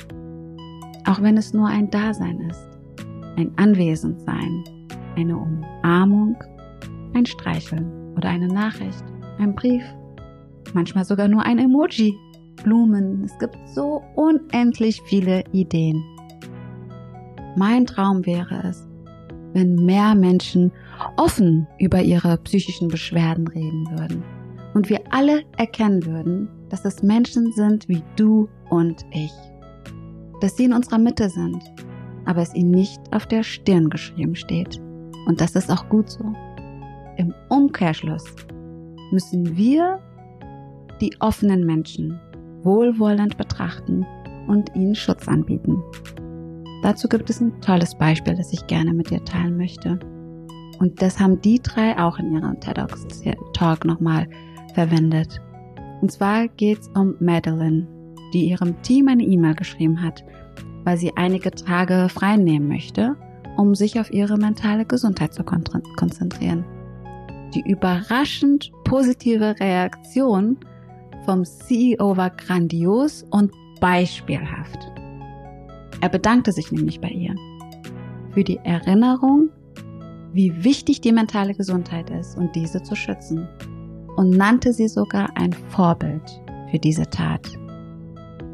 [1.06, 2.68] Auch wenn es nur ein Dasein ist,
[3.38, 4.64] ein Anwesendsein,
[5.16, 6.36] eine Umarmung,
[7.14, 9.04] ein Streicheln oder eine Nachricht,
[9.38, 9.84] ein Brief,
[10.74, 12.14] manchmal sogar nur ein Emoji,
[12.64, 13.24] Blumen.
[13.24, 16.04] Es gibt so unendlich viele Ideen.
[17.56, 18.88] Mein Traum wäre es,
[19.56, 20.72] wenn mehr Menschen
[21.16, 24.24] offen über ihre psychischen Beschwerden reden würden
[24.74, 29.32] und wir alle erkennen würden, dass es Menschen sind wie du und ich.
[30.42, 31.64] Dass sie in unserer Mitte sind,
[32.26, 34.82] aber es ihnen nicht auf der Stirn geschrieben steht.
[35.26, 36.24] Und das ist auch gut so.
[37.18, 38.26] im Umkehrschluss
[39.12, 40.00] müssen wir
[41.00, 42.20] die offenen Menschen
[42.64, 44.06] wohlwollend betrachten
[44.48, 45.82] und ihnen Schutz anbieten.
[46.86, 49.98] Dazu gibt es ein tolles Beispiel, das ich gerne mit dir teilen möchte.
[50.78, 53.08] Und das haben die drei auch in ihrem TEDx
[53.54, 54.28] Talk nochmal
[54.76, 55.42] verwendet.
[56.04, 57.88] Und zwar geht es um Madeline,
[58.34, 60.24] die ihrem Team eine E-Mail geschrieben hat,
[60.84, 63.16] weil sie einige Tage frei nehmen möchte,
[63.58, 66.66] um sich auf ihre mentale Gesundheit zu konzentrieren.
[67.56, 70.58] Die überraschend positive Reaktion
[71.26, 73.52] vom CEO war grandios und
[73.82, 74.95] beispielhaft.
[76.06, 77.34] Er bedankte sich nämlich bei ihr
[78.30, 79.50] für die Erinnerung,
[80.34, 83.48] wie wichtig die mentale Gesundheit ist und diese zu schützen
[84.16, 86.22] und nannte sie sogar ein Vorbild
[86.70, 87.58] für diese Tat.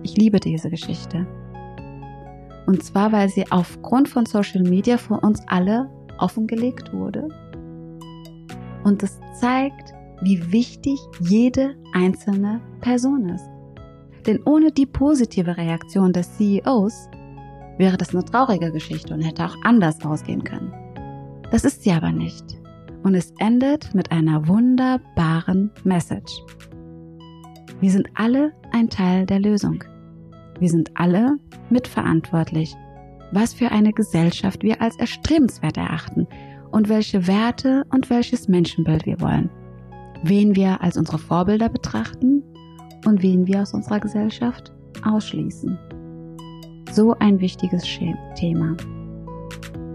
[0.02, 1.28] Ich liebe diese Geschichte.
[2.68, 7.28] Und zwar, weil sie aufgrund von Social Media für uns alle offengelegt wurde.
[8.86, 13.50] Und es zeigt, wie wichtig jede einzelne Person ist.
[14.26, 17.10] Denn ohne die positive Reaktion des CEOs
[17.82, 20.72] wäre das eine traurige Geschichte und hätte auch anders ausgehen können.
[21.50, 22.46] Das ist sie aber nicht.
[23.04, 26.32] Und es endet mit einer wunderbaren Message.
[27.80, 29.84] Wir sind alle ein Teil der Lösung.
[30.60, 31.38] Wir sind alle
[31.72, 32.76] mitverantwortlich,
[33.32, 36.28] was für eine Gesellschaft wir als erstrebenswert erachten
[36.70, 39.50] und welche Werte und welches Menschenbild wir wollen.
[40.22, 42.44] Wen wir als unsere Vorbilder betrachten
[43.08, 44.72] und wen wir aus unserer Gesellschaft
[45.04, 45.80] ausschließen.
[46.92, 47.84] So ein wichtiges
[48.36, 48.76] Thema.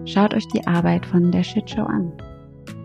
[0.06, 2.10] Schaut euch die Arbeit von der Shitshow an.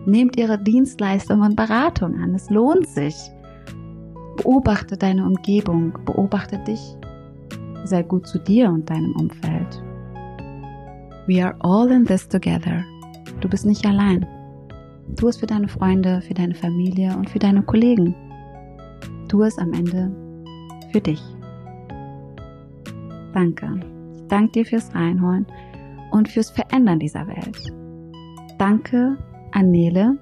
[0.04, 2.34] Nehmt ihre Dienstleistungen und Beratung an.
[2.34, 3.14] Es lohnt sich.
[4.36, 6.80] Beobachte deine Umgebung, beobachte dich.
[7.84, 9.82] Sei gut zu dir und deinem Umfeld.
[11.26, 12.84] We are all in this together.
[13.40, 14.26] Du bist nicht allein.
[15.16, 18.14] Tu es für deine Freunde, für deine Familie und für deine Kollegen.
[19.28, 20.10] Tu es am Ende
[20.92, 21.22] für dich.
[23.32, 23.91] Danke
[24.32, 25.46] danke dir fürs Reinholen
[26.10, 27.72] und fürs Verändern dieser Welt.
[28.58, 29.18] Danke
[29.52, 30.18] an Nele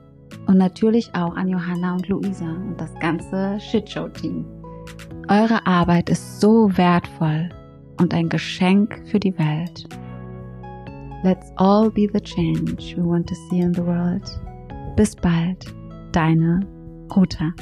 [0.47, 4.45] und natürlich auch an Johanna und Luisa und das ganze Shitshow-Team.
[5.29, 7.49] Eure Arbeit ist so wertvoll
[8.01, 9.87] und ein Geschenk für die Welt.
[11.23, 14.25] Let's all be the change we want to see in the world.
[14.97, 15.73] Bis bald,
[16.13, 16.67] deine
[17.15, 17.53] Ruta.